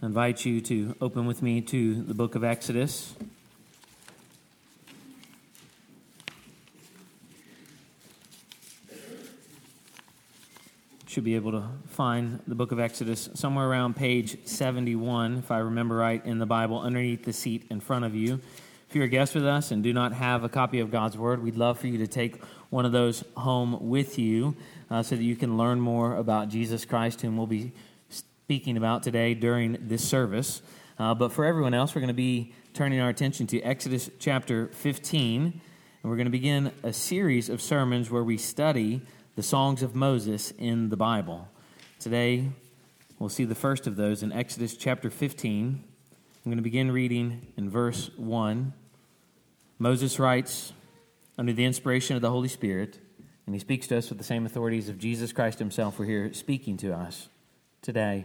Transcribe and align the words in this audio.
I 0.00 0.06
invite 0.06 0.44
you 0.44 0.60
to 0.60 0.94
open 1.00 1.26
with 1.26 1.42
me 1.42 1.60
to 1.60 2.02
the 2.02 2.14
book 2.14 2.36
of 2.36 2.44
Exodus. 2.44 3.16
Should 11.08 11.24
be 11.24 11.34
able 11.34 11.50
to 11.50 11.64
find 11.88 12.38
the 12.46 12.54
book 12.54 12.70
of 12.70 12.78
Exodus 12.78 13.28
somewhere 13.34 13.68
around 13.68 13.96
page 13.96 14.38
71, 14.44 15.38
if 15.38 15.50
I 15.50 15.58
remember 15.58 15.96
right, 15.96 16.24
in 16.24 16.38
the 16.38 16.46
Bible, 16.46 16.78
underneath 16.78 17.24
the 17.24 17.32
seat 17.32 17.66
in 17.68 17.80
front 17.80 18.04
of 18.04 18.14
you. 18.14 18.40
If 18.88 18.94
you're 18.94 19.06
a 19.06 19.08
guest 19.08 19.34
with 19.34 19.44
us 19.44 19.72
and 19.72 19.82
do 19.82 19.92
not 19.92 20.12
have 20.12 20.44
a 20.44 20.48
copy 20.48 20.78
of 20.78 20.92
God's 20.92 21.18
Word, 21.18 21.42
we'd 21.42 21.56
love 21.56 21.80
for 21.80 21.88
you 21.88 21.98
to 21.98 22.06
take 22.06 22.40
one 22.70 22.86
of 22.86 22.92
those 22.92 23.24
home 23.36 23.88
with 23.88 24.16
you 24.16 24.54
uh, 24.90 25.02
so 25.02 25.16
that 25.16 25.24
you 25.24 25.34
can 25.34 25.58
learn 25.58 25.80
more 25.80 26.14
about 26.14 26.50
Jesus 26.50 26.84
Christ, 26.84 27.20
whom 27.22 27.36
we'll 27.36 27.48
be 27.48 27.72
speaking 28.48 28.78
about 28.78 29.02
today 29.02 29.34
during 29.34 29.76
this 29.78 30.02
service. 30.02 30.62
Uh, 30.98 31.14
but 31.14 31.30
for 31.30 31.44
everyone 31.44 31.74
else, 31.74 31.94
we're 31.94 32.00
going 32.00 32.08
to 32.08 32.14
be 32.14 32.54
turning 32.72 32.98
our 32.98 33.10
attention 33.10 33.46
to 33.46 33.60
Exodus 33.60 34.08
chapter 34.18 34.68
15, 34.68 35.42
and 35.42 36.10
we're 36.10 36.16
going 36.16 36.24
to 36.24 36.30
begin 36.30 36.72
a 36.82 36.90
series 36.90 37.50
of 37.50 37.60
sermons 37.60 38.10
where 38.10 38.24
we 38.24 38.38
study 38.38 39.02
the 39.36 39.42
songs 39.42 39.82
of 39.82 39.94
Moses 39.94 40.50
in 40.52 40.88
the 40.88 40.96
Bible. 40.96 41.46
Today, 42.00 42.48
we'll 43.18 43.28
see 43.28 43.44
the 43.44 43.54
first 43.54 43.86
of 43.86 43.96
those 43.96 44.22
in 44.22 44.32
Exodus 44.32 44.78
chapter 44.78 45.10
15. 45.10 45.84
I'm 46.46 46.50
going 46.50 46.56
to 46.56 46.62
begin 46.62 46.90
reading 46.90 47.48
in 47.58 47.68
verse 47.68 48.08
1. 48.16 48.72
Moses 49.78 50.18
writes, 50.18 50.72
under 51.36 51.52
the 51.52 51.66
inspiration 51.66 52.16
of 52.16 52.22
the 52.22 52.30
Holy 52.30 52.48
Spirit, 52.48 52.98
and 53.44 53.54
he 53.54 53.58
speaks 53.58 53.88
to 53.88 53.98
us 53.98 54.08
with 54.08 54.16
the 54.16 54.24
same 54.24 54.46
authorities 54.46 54.88
of 54.88 54.98
Jesus 54.98 55.34
Christ 55.34 55.58
himself. 55.58 55.98
We're 55.98 56.06
here 56.06 56.32
speaking 56.32 56.78
to 56.78 56.94
us 56.94 57.28
today. 57.82 58.24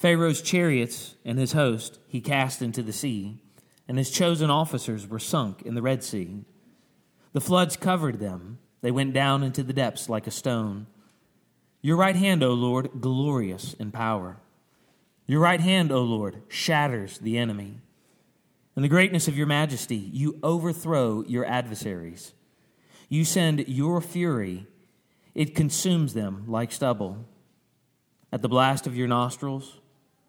Pharaoh's 0.00 0.40
chariots 0.40 1.16
and 1.26 1.38
his 1.38 1.52
host 1.52 1.98
he 2.08 2.22
cast 2.22 2.62
into 2.62 2.82
the 2.82 2.90
sea, 2.92 3.36
and 3.86 3.98
his 3.98 4.10
chosen 4.10 4.48
officers 4.48 5.06
were 5.06 5.18
sunk 5.18 5.60
in 5.60 5.74
the 5.74 5.82
Red 5.82 6.02
Sea. 6.02 6.46
The 7.34 7.40
floods 7.42 7.76
covered 7.76 8.18
them, 8.18 8.60
they 8.80 8.90
went 8.90 9.12
down 9.12 9.42
into 9.42 9.62
the 9.62 9.74
depths 9.74 10.08
like 10.08 10.26
a 10.26 10.30
stone. 10.30 10.86
Your 11.82 11.98
right 11.98 12.16
hand, 12.16 12.42
O 12.42 12.54
Lord, 12.54 12.88
glorious 12.98 13.74
in 13.74 13.92
power. 13.92 14.38
Your 15.26 15.40
right 15.40 15.60
hand, 15.60 15.92
O 15.92 16.00
Lord, 16.00 16.44
shatters 16.48 17.18
the 17.18 17.36
enemy. 17.36 17.74
In 18.76 18.82
the 18.82 18.88
greatness 18.88 19.28
of 19.28 19.36
your 19.36 19.46
majesty, 19.46 19.96
you 19.96 20.38
overthrow 20.42 21.24
your 21.26 21.44
adversaries. 21.44 22.32
You 23.10 23.26
send 23.26 23.68
your 23.68 24.00
fury, 24.00 24.66
it 25.34 25.54
consumes 25.54 26.14
them 26.14 26.44
like 26.46 26.72
stubble. 26.72 27.26
At 28.32 28.40
the 28.40 28.48
blast 28.48 28.86
of 28.86 28.96
your 28.96 29.06
nostrils, 29.08 29.79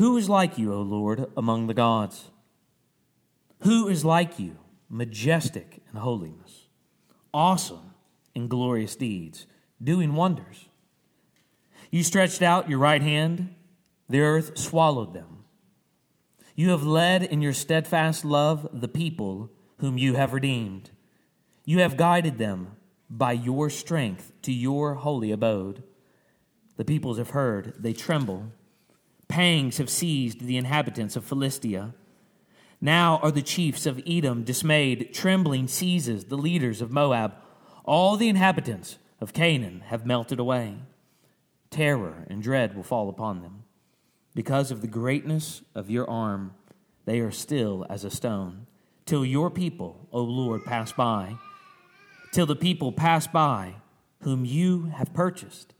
Who 0.00 0.16
is 0.16 0.30
like 0.30 0.56
you, 0.56 0.72
O 0.72 0.80
Lord, 0.80 1.26
among 1.36 1.66
the 1.66 1.74
gods? 1.74 2.30
Who 3.64 3.86
is 3.86 4.02
like 4.02 4.38
you, 4.38 4.56
majestic 4.88 5.82
in 5.92 6.00
holiness, 6.00 6.68
awesome 7.34 7.92
in 8.34 8.48
glorious 8.48 8.96
deeds, 8.96 9.44
doing 9.84 10.14
wonders? 10.14 10.70
You 11.90 12.02
stretched 12.02 12.40
out 12.40 12.70
your 12.70 12.78
right 12.78 13.02
hand, 13.02 13.54
the 14.08 14.20
earth 14.20 14.56
swallowed 14.56 15.12
them. 15.12 15.44
You 16.56 16.70
have 16.70 16.82
led 16.82 17.22
in 17.22 17.42
your 17.42 17.52
steadfast 17.52 18.24
love 18.24 18.66
the 18.72 18.88
people 18.88 19.50
whom 19.80 19.98
you 19.98 20.14
have 20.14 20.32
redeemed. 20.32 20.92
You 21.66 21.80
have 21.80 21.98
guided 21.98 22.38
them 22.38 22.68
by 23.10 23.32
your 23.32 23.68
strength 23.68 24.32
to 24.44 24.50
your 24.50 24.94
holy 24.94 25.30
abode. 25.30 25.82
The 26.78 26.86
peoples 26.86 27.18
have 27.18 27.30
heard, 27.30 27.74
they 27.78 27.92
tremble. 27.92 28.52
Pangs 29.30 29.78
have 29.78 29.88
seized 29.88 30.40
the 30.40 30.56
inhabitants 30.56 31.14
of 31.14 31.24
Philistia. 31.24 31.94
Now 32.80 33.20
are 33.22 33.30
the 33.30 33.42
chiefs 33.42 33.86
of 33.86 34.02
Edom 34.04 34.42
dismayed. 34.42 35.14
Trembling 35.14 35.68
seizes 35.68 36.24
the 36.24 36.36
leaders 36.36 36.80
of 36.82 36.90
Moab. 36.90 37.34
All 37.84 38.16
the 38.16 38.28
inhabitants 38.28 38.98
of 39.20 39.32
Canaan 39.32 39.84
have 39.86 40.04
melted 40.04 40.40
away. 40.40 40.78
Terror 41.70 42.26
and 42.28 42.42
dread 42.42 42.74
will 42.74 42.82
fall 42.82 43.08
upon 43.08 43.40
them. 43.40 43.62
Because 44.34 44.72
of 44.72 44.80
the 44.80 44.88
greatness 44.88 45.62
of 45.76 45.88
your 45.88 46.10
arm, 46.10 46.54
they 47.04 47.20
are 47.20 47.30
still 47.30 47.86
as 47.88 48.02
a 48.02 48.10
stone. 48.10 48.66
Till 49.06 49.24
your 49.24 49.48
people, 49.48 50.08
O 50.10 50.22
Lord, 50.22 50.64
pass 50.64 50.90
by. 50.90 51.36
Till 52.32 52.46
the 52.46 52.56
people 52.56 52.90
pass 52.90 53.28
by 53.28 53.76
whom 54.22 54.44
you 54.44 54.86
have 54.86 55.14
purchased. 55.14 55.72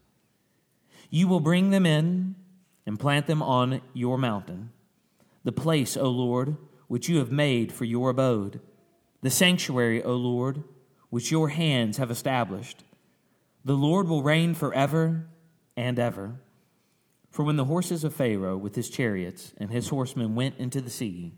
You 1.09 1.27
will 1.27 1.41
bring 1.41 1.71
them 1.71 1.85
in 1.85 2.35
and 2.85 2.99
plant 2.99 3.27
them 3.27 3.41
on 3.41 3.81
your 3.93 4.17
mountain, 4.17 4.71
the 5.43 5.51
place, 5.51 5.95
O 5.95 6.09
Lord, 6.09 6.57
which 6.87 7.07
you 7.07 7.17
have 7.17 7.31
made 7.31 7.71
for 7.71 7.85
your 7.85 8.09
abode, 8.09 8.59
the 9.21 9.29
sanctuary, 9.29 10.03
O 10.03 10.13
Lord, 10.15 10.63
which 11.09 11.31
your 11.31 11.49
hands 11.49 11.97
have 11.97 12.11
established. 12.11 12.83
The 13.63 13.75
Lord 13.75 14.07
will 14.07 14.23
reign 14.23 14.55
forever 14.55 15.27
and 15.77 15.99
ever. 15.99 16.39
For 17.29 17.43
when 17.43 17.55
the 17.55 17.65
horses 17.65 18.03
of 18.03 18.15
Pharaoh 18.15 18.57
with 18.57 18.75
his 18.75 18.89
chariots 18.89 19.53
and 19.57 19.71
his 19.71 19.89
horsemen 19.89 20.35
went 20.35 20.57
into 20.57 20.81
the 20.81 20.89
sea, 20.89 21.33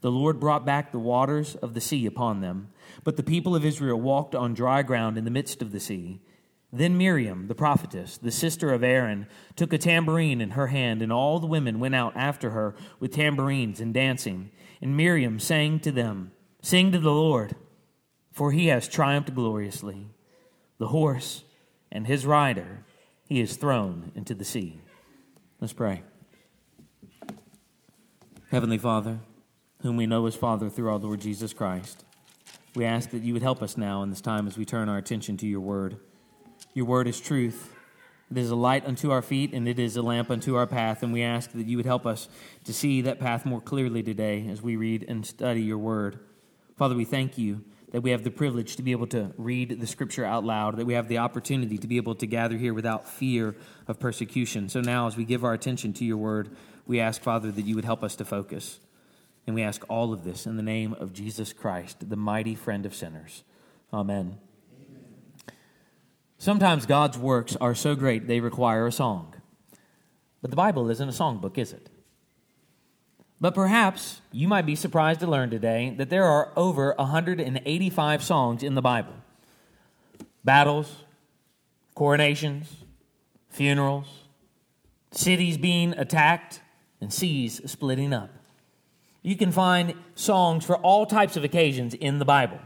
the 0.00 0.10
Lord 0.10 0.40
brought 0.40 0.64
back 0.64 0.92
the 0.92 0.98
waters 0.98 1.56
of 1.56 1.74
the 1.74 1.80
sea 1.80 2.06
upon 2.06 2.40
them. 2.40 2.68
But 3.04 3.16
the 3.16 3.22
people 3.22 3.54
of 3.54 3.64
Israel 3.64 4.00
walked 4.00 4.34
on 4.34 4.54
dry 4.54 4.82
ground 4.82 5.18
in 5.18 5.24
the 5.24 5.30
midst 5.30 5.62
of 5.62 5.72
the 5.72 5.80
sea. 5.80 6.20
Then 6.72 6.96
Miriam, 6.96 7.48
the 7.48 7.54
prophetess, 7.54 8.16
the 8.16 8.30
sister 8.30 8.72
of 8.72 8.84
Aaron, 8.84 9.26
took 9.56 9.72
a 9.72 9.78
tambourine 9.78 10.40
in 10.40 10.50
her 10.50 10.68
hand, 10.68 11.02
and 11.02 11.12
all 11.12 11.40
the 11.40 11.46
women 11.46 11.80
went 11.80 11.96
out 11.96 12.12
after 12.14 12.50
her 12.50 12.76
with 13.00 13.12
tambourines 13.12 13.80
and 13.80 13.92
dancing. 13.92 14.50
And 14.80 14.96
Miriam 14.96 15.40
sang 15.40 15.80
to 15.80 15.90
them, 15.90 16.32
Sing 16.62 16.92
to 16.92 16.98
the 16.98 17.10
Lord, 17.10 17.56
for 18.32 18.52
he 18.52 18.68
has 18.68 18.86
triumphed 18.86 19.34
gloriously. 19.34 20.08
The 20.78 20.88
horse 20.88 21.44
and 21.90 22.06
his 22.06 22.24
rider 22.24 22.84
he 23.26 23.40
is 23.40 23.56
thrown 23.56 24.12
into 24.14 24.34
the 24.34 24.44
sea. 24.44 24.80
Let's 25.60 25.72
pray. 25.72 26.02
Heavenly 28.50 28.78
Father, 28.78 29.20
whom 29.82 29.96
we 29.96 30.06
know 30.06 30.26
as 30.26 30.34
Father 30.34 30.68
through 30.68 30.90
our 30.90 30.98
Lord 30.98 31.20
Jesus 31.20 31.52
Christ, 31.52 32.04
we 32.74 32.84
ask 32.84 33.10
that 33.10 33.22
you 33.22 33.32
would 33.32 33.42
help 33.42 33.62
us 33.62 33.76
now 33.76 34.02
in 34.02 34.10
this 34.10 34.20
time 34.20 34.46
as 34.46 34.58
we 34.58 34.64
turn 34.64 34.88
our 34.88 34.98
attention 34.98 35.36
to 35.38 35.46
your 35.46 35.60
word. 35.60 35.98
Your 36.74 36.86
word 36.86 37.08
is 37.08 37.20
truth. 37.20 37.74
It 38.30 38.38
is 38.38 38.50
a 38.50 38.56
light 38.56 38.86
unto 38.86 39.10
our 39.10 39.22
feet 39.22 39.52
and 39.52 39.66
it 39.66 39.78
is 39.78 39.96
a 39.96 40.02
lamp 40.02 40.30
unto 40.30 40.54
our 40.54 40.66
path. 40.66 41.02
And 41.02 41.12
we 41.12 41.22
ask 41.22 41.50
that 41.52 41.66
you 41.66 41.76
would 41.76 41.86
help 41.86 42.06
us 42.06 42.28
to 42.64 42.72
see 42.72 43.00
that 43.02 43.18
path 43.18 43.44
more 43.44 43.60
clearly 43.60 44.02
today 44.02 44.46
as 44.48 44.62
we 44.62 44.76
read 44.76 45.04
and 45.08 45.26
study 45.26 45.62
your 45.62 45.78
word. 45.78 46.20
Father, 46.76 46.94
we 46.94 47.04
thank 47.04 47.36
you 47.36 47.64
that 47.90 48.02
we 48.02 48.10
have 48.10 48.22
the 48.22 48.30
privilege 48.30 48.76
to 48.76 48.82
be 48.82 48.92
able 48.92 49.08
to 49.08 49.32
read 49.36 49.80
the 49.80 49.86
scripture 49.86 50.24
out 50.24 50.44
loud, 50.44 50.76
that 50.76 50.86
we 50.86 50.94
have 50.94 51.08
the 51.08 51.18
opportunity 51.18 51.76
to 51.76 51.88
be 51.88 51.96
able 51.96 52.14
to 52.14 52.26
gather 52.26 52.56
here 52.56 52.72
without 52.72 53.08
fear 53.08 53.56
of 53.88 53.98
persecution. 53.98 54.68
So 54.68 54.80
now, 54.80 55.08
as 55.08 55.16
we 55.16 55.24
give 55.24 55.44
our 55.44 55.52
attention 55.52 55.92
to 55.94 56.04
your 56.04 56.16
word, 56.16 56.56
we 56.86 57.00
ask, 57.00 57.20
Father, 57.20 57.50
that 57.50 57.66
you 57.66 57.74
would 57.74 57.84
help 57.84 58.04
us 58.04 58.14
to 58.16 58.24
focus. 58.24 58.78
And 59.46 59.56
we 59.56 59.62
ask 59.62 59.84
all 59.88 60.12
of 60.12 60.22
this 60.22 60.46
in 60.46 60.56
the 60.56 60.62
name 60.62 60.94
of 60.94 61.12
Jesus 61.12 61.52
Christ, 61.52 62.08
the 62.08 62.16
mighty 62.16 62.54
friend 62.54 62.86
of 62.86 62.94
sinners. 62.94 63.42
Amen. 63.92 64.38
Sometimes 66.40 66.86
God's 66.86 67.18
works 67.18 67.54
are 67.56 67.74
so 67.74 67.94
great 67.94 68.26
they 68.26 68.40
require 68.40 68.86
a 68.86 68.92
song. 68.92 69.34
But 70.40 70.48
the 70.48 70.56
Bible 70.56 70.88
isn't 70.88 71.06
a 71.06 71.12
songbook, 71.12 71.58
is 71.58 71.74
it? 71.74 71.90
But 73.38 73.54
perhaps 73.54 74.22
you 74.32 74.48
might 74.48 74.64
be 74.64 74.74
surprised 74.74 75.20
to 75.20 75.26
learn 75.26 75.50
today 75.50 75.94
that 75.98 76.08
there 76.08 76.24
are 76.24 76.50
over 76.56 76.94
185 76.96 78.22
songs 78.22 78.62
in 78.62 78.74
the 78.74 78.80
Bible 78.80 79.12
battles, 80.42 81.04
coronations, 81.94 82.74
funerals, 83.50 84.08
cities 85.10 85.58
being 85.58 85.92
attacked, 85.98 86.62
and 87.02 87.12
seas 87.12 87.60
splitting 87.70 88.14
up. 88.14 88.30
You 89.20 89.36
can 89.36 89.52
find 89.52 89.92
songs 90.14 90.64
for 90.64 90.78
all 90.78 91.04
types 91.04 91.36
of 91.36 91.44
occasions 91.44 91.92
in 91.92 92.18
the 92.18 92.24
Bible. 92.24 92.60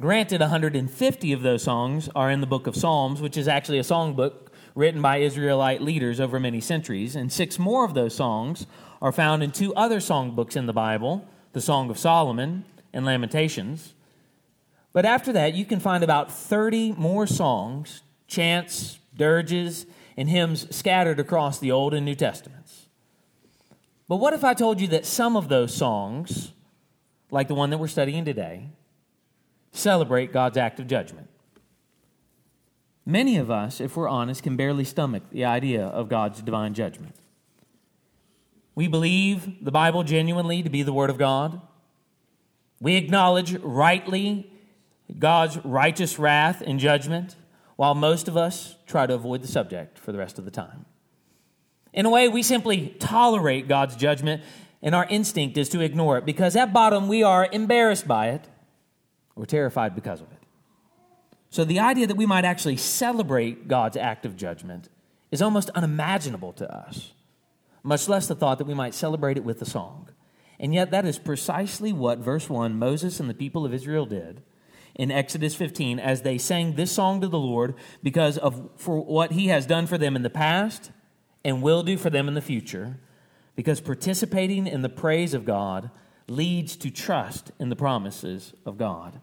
Granted, 0.00 0.40
150 0.40 1.32
of 1.34 1.42
those 1.42 1.62
songs 1.62 2.08
are 2.16 2.30
in 2.30 2.40
the 2.40 2.46
book 2.46 2.66
of 2.66 2.74
Psalms, 2.74 3.20
which 3.20 3.36
is 3.36 3.46
actually 3.46 3.78
a 3.78 3.82
songbook 3.82 4.46
written 4.74 5.02
by 5.02 5.18
Israelite 5.18 5.82
leaders 5.82 6.18
over 6.18 6.40
many 6.40 6.58
centuries, 6.58 7.14
and 7.14 7.30
six 7.30 7.58
more 7.58 7.84
of 7.84 7.92
those 7.92 8.14
songs 8.14 8.66
are 9.02 9.12
found 9.12 9.42
in 9.42 9.50
two 9.50 9.74
other 9.74 9.98
songbooks 9.98 10.56
in 10.56 10.64
the 10.64 10.72
Bible 10.72 11.28
the 11.52 11.60
Song 11.60 11.90
of 11.90 11.98
Solomon 11.98 12.64
and 12.94 13.04
Lamentations. 13.04 13.92
But 14.94 15.04
after 15.04 15.34
that, 15.34 15.52
you 15.52 15.66
can 15.66 15.80
find 15.80 16.02
about 16.02 16.32
30 16.32 16.92
more 16.92 17.26
songs, 17.26 18.00
chants, 18.26 18.98
dirges, 19.14 19.84
and 20.16 20.30
hymns 20.30 20.74
scattered 20.74 21.20
across 21.20 21.58
the 21.58 21.72
Old 21.72 21.92
and 21.92 22.06
New 22.06 22.14
Testaments. 22.14 22.86
But 24.08 24.16
what 24.16 24.32
if 24.32 24.44
I 24.44 24.54
told 24.54 24.80
you 24.80 24.86
that 24.88 25.04
some 25.04 25.36
of 25.36 25.50
those 25.50 25.74
songs, 25.74 26.52
like 27.30 27.48
the 27.48 27.54
one 27.54 27.68
that 27.68 27.78
we're 27.78 27.86
studying 27.86 28.24
today, 28.24 28.68
celebrate 29.72 30.32
God's 30.32 30.56
act 30.56 30.80
of 30.80 30.86
judgment? 30.86 31.28
Many 33.06 33.38
of 33.38 33.50
us, 33.50 33.80
if 33.80 33.96
we're 33.96 34.08
honest, 34.08 34.42
can 34.42 34.56
barely 34.56 34.84
stomach 34.84 35.24
the 35.30 35.44
idea 35.44 35.84
of 35.84 36.08
God's 36.08 36.42
divine 36.42 36.74
judgment. 36.74 37.16
We 38.74 38.88
believe 38.88 39.64
the 39.64 39.72
Bible 39.72 40.04
genuinely 40.04 40.62
to 40.62 40.70
be 40.70 40.82
the 40.82 40.92
Word 40.92 41.10
of 41.10 41.18
God. 41.18 41.60
We 42.80 42.96
acknowledge 42.96 43.54
rightly 43.56 44.50
God's 45.18 45.58
righteous 45.64 46.18
wrath 46.18 46.62
and 46.64 46.78
judgment, 46.78 47.36
while 47.76 47.94
most 47.94 48.28
of 48.28 48.36
us 48.36 48.76
try 48.86 49.06
to 49.06 49.14
avoid 49.14 49.42
the 49.42 49.48
subject 49.48 49.98
for 49.98 50.12
the 50.12 50.18
rest 50.18 50.38
of 50.38 50.44
the 50.44 50.50
time. 50.50 50.86
In 51.92 52.06
a 52.06 52.10
way, 52.10 52.28
we 52.28 52.42
simply 52.42 52.94
tolerate 53.00 53.66
God's 53.66 53.96
judgment, 53.96 54.42
and 54.82 54.94
our 54.94 55.06
instinct 55.06 55.58
is 55.58 55.68
to 55.70 55.80
ignore 55.80 56.16
it 56.16 56.24
because 56.24 56.54
at 56.54 56.72
bottom 56.72 57.08
we 57.08 57.22
are 57.22 57.48
embarrassed 57.50 58.06
by 58.06 58.28
it 58.28 58.46
or 59.36 59.46
terrified 59.46 59.94
because 59.94 60.20
of 60.20 60.30
it. 60.32 60.38
So 61.50 61.64
the 61.64 61.80
idea 61.80 62.06
that 62.06 62.16
we 62.16 62.26
might 62.26 62.44
actually 62.44 62.76
celebrate 62.76 63.66
God's 63.66 63.96
act 63.96 64.24
of 64.24 64.36
judgment 64.36 64.88
is 65.30 65.42
almost 65.42 65.70
unimaginable 65.70 66.52
to 66.54 66.72
us, 66.72 67.12
much 67.82 68.08
less 68.08 68.28
the 68.28 68.34
thought 68.34 68.58
that 68.58 68.66
we 68.66 68.74
might 68.74 68.94
celebrate 68.94 69.36
it 69.36 69.44
with 69.44 69.60
a 69.60 69.66
song. 69.66 70.08
And 70.60 70.74
yet, 70.74 70.90
that 70.90 71.06
is 71.06 71.18
precisely 71.18 71.92
what 71.92 72.18
verse 72.18 72.48
1 72.48 72.78
Moses 72.78 73.18
and 73.18 73.30
the 73.30 73.34
people 73.34 73.64
of 73.64 73.72
Israel 73.72 74.06
did 74.06 74.42
in 74.94 75.10
Exodus 75.10 75.54
15 75.54 75.98
as 75.98 76.22
they 76.22 76.36
sang 76.36 76.74
this 76.74 76.92
song 76.92 77.20
to 77.20 77.28
the 77.28 77.38
Lord 77.38 77.74
because 78.02 78.36
of 78.36 78.68
for 78.76 79.02
what 79.02 79.32
he 79.32 79.48
has 79.48 79.64
done 79.66 79.86
for 79.86 79.96
them 79.96 80.16
in 80.16 80.22
the 80.22 80.30
past 80.30 80.90
and 81.44 81.62
will 81.62 81.82
do 81.82 81.96
for 81.96 82.10
them 82.10 82.28
in 82.28 82.34
the 82.34 82.42
future 82.42 82.98
because 83.56 83.80
participating 83.80 84.66
in 84.66 84.82
the 84.82 84.88
praise 84.88 85.32
of 85.32 85.44
God 85.44 85.90
leads 86.30 86.76
to 86.76 86.90
trust 86.90 87.50
in 87.58 87.70
the 87.70 87.76
promises 87.76 88.54
of 88.64 88.78
God. 88.78 89.20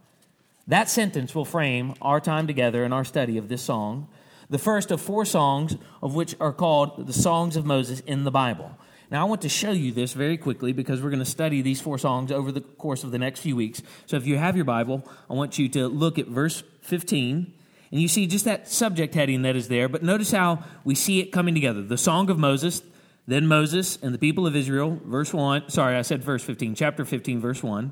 That 0.67 0.89
sentence 0.89 1.33
will 1.33 1.45
frame 1.45 1.93
our 2.01 2.19
time 2.19 2.47
together 2.47 2.83
in 2.83 2.91
our 2.91 3.05
study 3.05 3.37
of 3.37 3.47
this 3.47 3.61
song, 3.61 4.09
the 4.49 4.57
first 4.57 4.91
of 4.91 4.99
four 4.99 5.23
songs 5.23 5.77
of 6.03 6.15
which 6.15 6.35
are 6.41 6.51
called 6.51 7.07
the 7.07 7.13
Songs 7.13 7.55
of 7.55 7.65
Moses 7.65 8.01
in 8.01 8.25
the 8.25 8.31
Bible. 8.31 8.77
Now, 9.09 9.21
I 9.21 9.29
want 9.29 9.41
to 9.43 9.49
show 9.49 9.71
you 9.71 9.93
this 9.93 10.11
very 10.11 10.35
quickly 10.35 10.73
because 10.73 11.01
we're 11.01 11.09
going 11.09 11.19
to 11.19 11.25
study 11.25 11.61
these 11.61 11.79
four 11.79 11.97
songs 11.97 12.29
over 12.29 12.51
the 12.51 12.59
course 12.59 13.05
of 13.05 13.11
the 13.11 13.17
next 13.17 13.39
few 13.39 13.55
weeks. 13.55 13.81
So, 14.05 14.17
if 14.17 14.27
you 14.27 14.37
have 14.37 14.57
your 14.57 14.65
Bible, 14.65 15.09
I 15.29 15.33
want 15.33 15.57
you 15.57 15.69
to 15.69 15.87
look 15.87 16.19
at 16.19 16.27
verse 16.27 16.61
15, 16.81 17.53
and 17.89 18.01
you 18.01 18.09
see 18.09 18.27
just 18.27 18.43
that 18.43 18.67
subject 18.67 19.15
heading 19.15 19.43
that 19.43 19.55
is 19.55 19.69
there. 19.69 19.87
But 19.87 20.03
notice 20.03 20.31
how 20.31 20.61
we 20.83 20.93
see 20.93 21.21
it 21.21 21.31
coming 21.31 21.53
together 21.53 21.81
the 21.81 21.97
Song 21.97 22.29
of 22.29 22.37
Moses, 22.37 22.81
then 23.27 23.45
Moses 23.45 23.97
and 24.01 24.13
the 24.13 24.17
people 24.17 24.47
of 24.47 24.55
Israel, 24.55 25.01
verse 25.03 25.33
1. 25.33 25.69
Sorry, 25.69 25.97
I 25.97 26.01
said 26.01 26.23
verse 26.23 26.43
15, 26.43 26.75
chapter 26.75 27.03
15, 27.03 27.41
verse 27.41 27.61
1. 27.61 27.91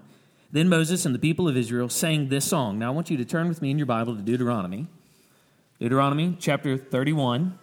Then 0.50 0.70
Moses 0.70 1.06
and 1.06 1.14
the 1.14 1.20
people 1.20 1.50
of 1.50 1.58
Israel 1.58 1.90
sang 1.90 2.30
this 2.30 2.46
song. 2.46 2.80
Now 2.80 2.88
I 2.88 2.96
want 2.96 3.10
you 3.10 3.18
to 3.18 3.26
turn 3.26 3.50
with 3.50 3.62
me 3.62 3.70
in 3.70 3.78
your 3.78 3.86
Bible 3.86 4.16
to 4.16 4.22
Deuteronomy. 4.22 4.88
Deuteronomy 5.78 6.38
chapter 6.40 6.78
31. 6.78 7.60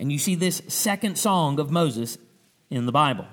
And 0.00 0.10
you 0.10 0.18
see 0.18 0.34
this 0.34 0.62
second 0.66 1.16
song 1.16 1.60
of 1.60 1.70
Moses 1.70 2.18
in 2.68 2.86
the 2.86 2.92
Bible. 2.92 3.26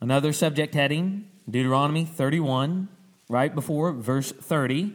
Another 0.00 0.32
subject 0.32 0.74
heading, 0.74 1.28
Deuteronomy 1.50 2.04
31, 2.04 2.88
right 3.28 3.52
before 3.52 3.92
verse 3.92 4.30
30. 4.30 4.94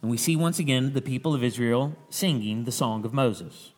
And 0.00 0.10
we 0.10 0.16
see 0.16 0.36
once 0.36 0.58
again 0.58 0.92
the 0.92 1.02
people 1.02 1.34
of 1.34 1.42
Israel 1.42 1.96
singing 2.08 2.64
the 2.64 2.72
song 2.72 3.04
of 3.04 3.12
Moses. 3.12 3.72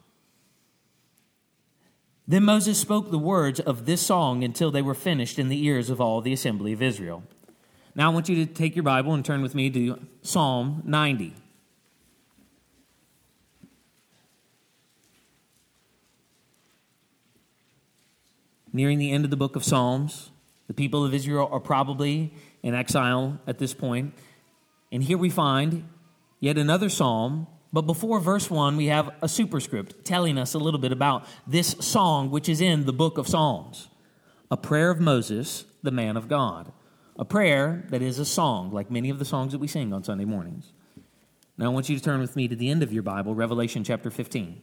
Then 2.29 2.45
Moses 2.45 2.79
spoke 2.79 3.11
the 3.11 3.19
words 3.19 3.59
of 3.59 3.87
this 3.87 4.03
song 4.03 4.45
until 4.45 4.71
they 4.71 4.83
were 4.83 4.95
finished 4.95 5.39
in 5.39 5.49
the 5.49 5.65
ears 5.65 5.91
of 5.91 6.01
all 6.01 6.21
the 6.21 6.33
assembly 6.33 6.73
of 6.73 6.83
Israel. 6.83 7.25
Now 7.95 8.11
I 8.11 8.15
want 8.15 8.29
you 8.29 8.37
to 8.45 8.53
take 8.53 8.77
your 8.77 8.85
Bible 8.85 9.15
and 9.15 9.25
turn 9.25 9.43
with 9.43 9.55
me 9.55 9.69
to 9.71 9.99
Psalm 10.23 10.83
90. 10.85 11.35
Nearing 18.73 18.99
the 18.99 19.11
end 19.11 19.25
of 19.25 19.33
the 19.33 19.37
book 19.37 19.57
of 19.57 19.65
Psalms, 19.65 20.31
the 20.69 20.75
people 20.75 21.05
of 21.05 21.13
Israel 21.13 21.49
are 21.51 21.59
probably 21.59 22.33
in 22.63 22.77
exile 22.77 23.41
at 23.49 23.59
this 23.59 23.75
point. 23.75 24.15
And 24.93 25.03
here 25.03 25.19
we 25.19 25.31
find 25.31 25.89
yet 26.41 26.59
another 26.59 26.89
psalm 26.89 27.47
but 27.73 27.83
before 27.83 28.19
verse 28.19 28.51
1, 28.51 28.77
we 28.77 28.87
have 28.87 29.11
a 29.23 29.29
superscript 29.29 30.05
telling 30.05 30.39
us 30.39 30.55
a 30.55 30.59
little 30.59 30.81
bit 30.81 30.91
about 30.91 31.25
this 31.47 31.77
song, 31.79 32.31
which 32.31 32.49
is 32.49 32.61
in 32.61 32.85
the 32.85 32.93
book 32.93 33.19
of 33.19 33.29
Psalms 33.29 33.89
a 34.51 34.57
prayer 34.57 34.91
of 34.91 34.99
Moses, 34.99 35.65
the 35.83 35.93
man 35.93 36.17
of 36.17 36.27
God. 36.27 36.73
A 37.17 37.25
prayer 37.25 37.87
that 37.91 38.03
is 38.03 38.19
a 38.19 38.25
song, 38.25 38.73
like 38.73 38.91
many 38.91 39.09
of 39.09 39.21
the 39.21 39.25
songs 39.25 39.53
that 39.53 39.61
we 39.61 39.69
sing 39.69 39.93
on 39.93 40.03
Sunday 40.03 40.25
mornings. 40.25 40.73
Now, 41.57 41.67
I 41.67 41.69
want 41.69 41.89
you 41.89 41.97
to 41.97 42.03
turn 42.03 42.21
with 42.21 42.35
me 42.35 42.49
to 42.49 42.57
the 42.57 42.69
end 42.69 42.83
of 42.83 42.93
your 42.93 43.05
Bible, 43.05 43.35
Revelation 43.35 43.85
chapter 43.85 44.11
15. 44.11 44.61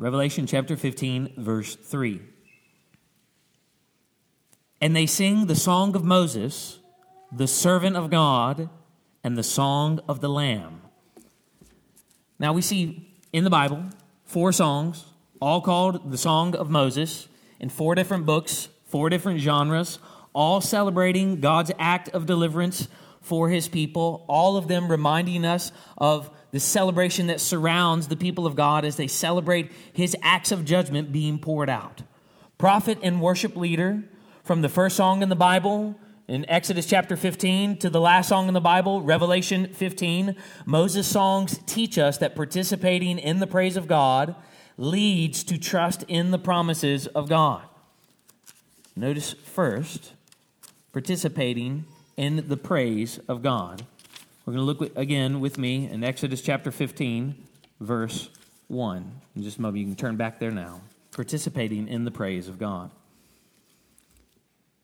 Revelation 0.00 0.46
chapter 0.46 0.76
15, 0.76 1.34
verse 1.38 1.74
3. 1.74 2.20
And 4.80 4.94
they 4.94 5.06
sing 5.06 5.46
the 5.46 5.56
song 5.56 5.96
of 5.96 6.04
Moses, 6.04 6.78
the 7.32 7.48
servant 7.48 7.96
of 7.96 8.08
God, 8.08 8.70
and 9.24 9.36
the 9.36 9.42
song 9.42 9.98
of 10.08 10.20
the 10.20 10.28
Lamb. 10.28 10.82
Now 12.38 12.52
we 12.52 12.62
see 12.62 13.12
in 13.32 13.42
the 13.42 13.50
Bible 13.50 13.86
four 14.24 14.52
songs, 14.52 15.04
all 15.42 15.60
called 15.60 16.12
the 16.12 16.18
Song 16.18 16.54
of 16.54 16.70
Moses, 16.70 17.26
in 17.58 17.68
four 17.68 17.96
different 17.96 18.24
books, 18.24 18.68
four 18.86 19.10
different 19.10 19.40
genres, 19.40 19.98
all 20.32 20.60
celebrating 20.60 21.40
God's 21.40 21.72
act 21.76 22.08
of 22.10 22.24
deliverance 22.24 22.86
for 23.20 23.48
his 23.48 23.66
people, 23.66 24.24
all 24.28 24.56
of 24.56 24.68
them 24.68 24.88
reminding 24.88 25.44
us 25.44 25.72
of 25.96 26.30
the 26.50 26.60
celebration 26.60 27.26
that 27.26 27.40
surrounds 27.40 28.08
the 28.08 28.16
people 28.16 28.46
of 28.46 28.56
God 28.56 28.84
as 28.84 28.96
they 28.96 29.06
celebrate 29.06 29.70
his 29.92 30.16
acts 30.22 30.52
of 30.52 30.64
judgment 30.64 31.12
being 31.12 31.38
poured 31.38 31.68
out. 31.68 32.02
Prophet 32.56 32.98
and 33.02 33.20
worship 33.20 33.56
leader, 33.56 34.02
from 34.42 34.62
the 34.62 34.68
first 34.68 34.96
song 34.96 35.22
in 35.22 35.28
the 35.28 35.36
Bible, 35.36 35.94
in 36.26 36.48
Exodus 36.48 36.86
chapter 36.86 37.16
15 37.16 37.78
to 37.78 37.90
the 37.90 38.00
last 38.00 38.28
song 38.28 38.48
in 38.48 38.54
the 38.54 38.60
Bible, 38.60 39.00
Revelation 39.00 39.72
15, 39.72 40.36
Moses' 40.66 41.06
songs 41.06 41.60
teach 41.66 41.98
us 41.98 42.18
that 42.18 42.34
participating 42.34 43.18
in 43.18 43.40
the 43.40 43.46
praise 43.46 43.76
of 43.76 43.88
God 43.88 44.34
leads 44.76 45.42
to 45.44 45.58
trust 45.58 46.04
in 46.06 46.30
the 46.30 46.38
promises 46.38 47.06
of 47.08 47.28
God. 47.28 47.62
Notice 48.94 49.32
first, 49.32 50.12
participating 50.92 51.84
in 52.16 52.48
the 52.48 52.56
praise 52.56 53.18
of 53.28 53.42
God. 53.42 53.86
We're 54.48 54.54
going 54.54 54.66
to 54.66 54.84
look 54.84 54.96
again 54.96 55.40
with 55.40 55.58
me 55.58 55.90
in 55.90 56.02
Exodus 56.02 56.40
chapter 56.40 56.70
15, 56.70 57.34
verse 57.80 58.30
1. 58.68 59.20
In 59.36 59.42
just 59.42 59.58
a 59.58 59.60
moment, 59.60 59.80
you 59.80 59.84
can 59.84 59.94
turn 59.94 60.16
back 60.16 60.38
there 60.38 60.50
now. 60.50 60.80
Participating 61.10 61.86
in 61.86 62.06
the 62.06 62.10
praise 62.10 62.48
of 62.48 62.58
God. 62.58 62.90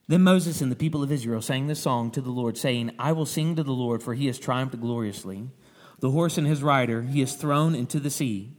Then 0.07 0.21
Moses 0.21 0.61
and 0.61 0.71
the 0.71 0.77
people 0.77 1.03
of 1.03 1.11
Israel 1.11 1.41
sang 1.41 1.67
this 1.67 1.81
song 1.81 2.11
to 2.11 2.21
the 2.21 2.29
Lord, 2.29 2.59
saying, 2.59 2.91
I 2.99 3.13
will 3.13 3.25
sing 3.25 3.57
to 3.57 3.63
the 3.63 3.73
Lord, 3.73 4.03
for 4.03 4.13
he 4.13 4.27
has 4.27 4.39
triumphed 4.39 4.79
gloriously. 4.79 5.49
The 6.01 6.11
horse 6.11 6.37
and 6.37 6.47
his 6.47 6.63
rider 6.63 7.01
he 7.01 7.21
has 7.21 7.35
thrown 7.35 7.75
into 7.75 7.99
the 7.99 8.11
sea. 8.11 8.53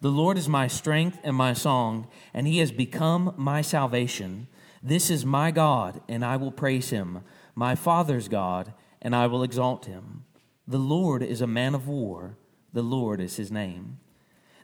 The 0.00 0.10
Lord 0.10 0.38
is 0.38 0.48
my 0.48 0.68
strength 0.68 1.18
and 1.24 1.34
my 1.34 1.54
song, 1.54 2.06
and 2.32 2.46
he 2.46 2.58
has 2.58 2.70
become 2.70 3.34
my 3.36 3.62
salvation. 3.62 4.46
This 4.80 5.10
is 5.10 5.26
my 5.26 5.50
God, 5.50 6.02
and 6.08 6.24
I 6.24 6.36
will 6.36 6.52
praise 6.52 6.90
him, 6.90 7.24
my 7.56 7.74
Father's 7.74 8.28
God, 8.28 8.72
and 9.02 9.12
I 9.12 9.26
will 9.26 9.42
exalt 9.42 9.86
him. 9.86 10.22
The 10.68 10.78
Lord 10.78 11.22
is 11.22 11.40
a 11.40 11.46
man 11.46 11.76
of 11.76 11.86
war, 11.86 12.36
the 12.72 12.82
Lord 12.82 13.20
is 13.20 13.36
his 13.36 13.52
name. 13.52 13.98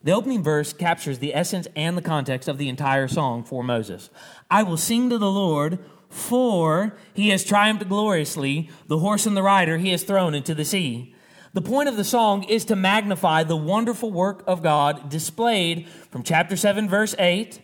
The 0.02 0.10
opening 0.10 0.42
verse 0.42 0.72
captures 0.72 1.20
the 1.20 1.32
essence 1.32 1.68
and 1.76 1.96
the 1.96 2.02
context 2.02 2.48
of 2.48 2.58
the 2.58 2.68
entire 2.68 3.06
song 3.06 3.44
for 3.44 3.62
Moses. 3.62 4.10
I 4.50 4.64
will 4.64 4.76
sing 4.76 5.10
to 5.10 5.18
the 5.18 5.30
Lord, 5.30 5.78
for 6.08 6.96
he 7.14 7.28
has 7.28 7.44
triumphed 7.44 7.88
gloriously. 7.88 8.68
The 8.88 8.98
horse 8.98 9.26
and 9.26 9.36
the 9.36 9.44
rider 9.44 9.78
he 9.78 9.90
has 9.90 10.02
thrown 10.02 10.34
into 10.34 10.56
the 10.56 10.64
sea. 10.64 11.14
The 11.52 11.62
point 11.62 11.88
of 11.88 11.96
the 11.96 12.02
song 12.02 12.42
is 12.44 12.64
to 12.64 12.74
magnify 12.74 13.44
the 13.44 13.56
wonderful 13.56 14.10
work 14.10 14.42
of 14.44 14.60
God 14.60 15.08
displayed 15.08 15.88
from 16.10 16.24
chapter 16.24 16.56
7, 16.56 16.88
verse 16.88 17.14
8, 17.16 17.60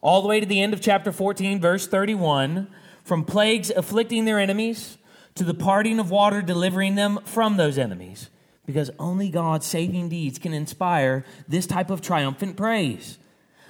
all 0.00 0.22
the 0.22 0.28
way 0.28 0.38
to 0.38 0.46
the 0.46 0.62
end 0.62 0.74
of 0.74 0.80
chapter 0.80 1.10
14, 1.10 1.60
verse 1.60 1.88
31, 1.88 2.68
from 3.02 3.24
plagues 3.24 3.70
afflicting 3.70 4.26
their 4.26 4.38
enemies 4.38 4.96
to 5.40 5.44
the 5.44 5.54
parting 5.54 5.98
of 5.98 6.10
water 6.10 6.42
delivering 6.42 6.96
them 6.96 7.18
from 7.24 7.56
those 7.56 7.78
enemies. 7.78 8.28
Because 8.66 8.90
only 8.98 9.30
God's 9.30 9.64
saving 9.64 10.10
deeds 10.10 10.38
can 10.38 10.52
inspire 10.52 11.24
this 11.48 11.66
type 11.66 11.88
of 11.88 12.02
triumphant 12.02 12.58
praise. 12.58 13.16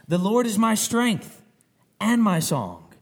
The 0.08 0.18
Lord 0.18 0.46
is 0.46 0.58
my 0.58 0.74
strength 0.74 1.42
and 2.00 2.20
my 2.20 2.40
song, 2.40 2.92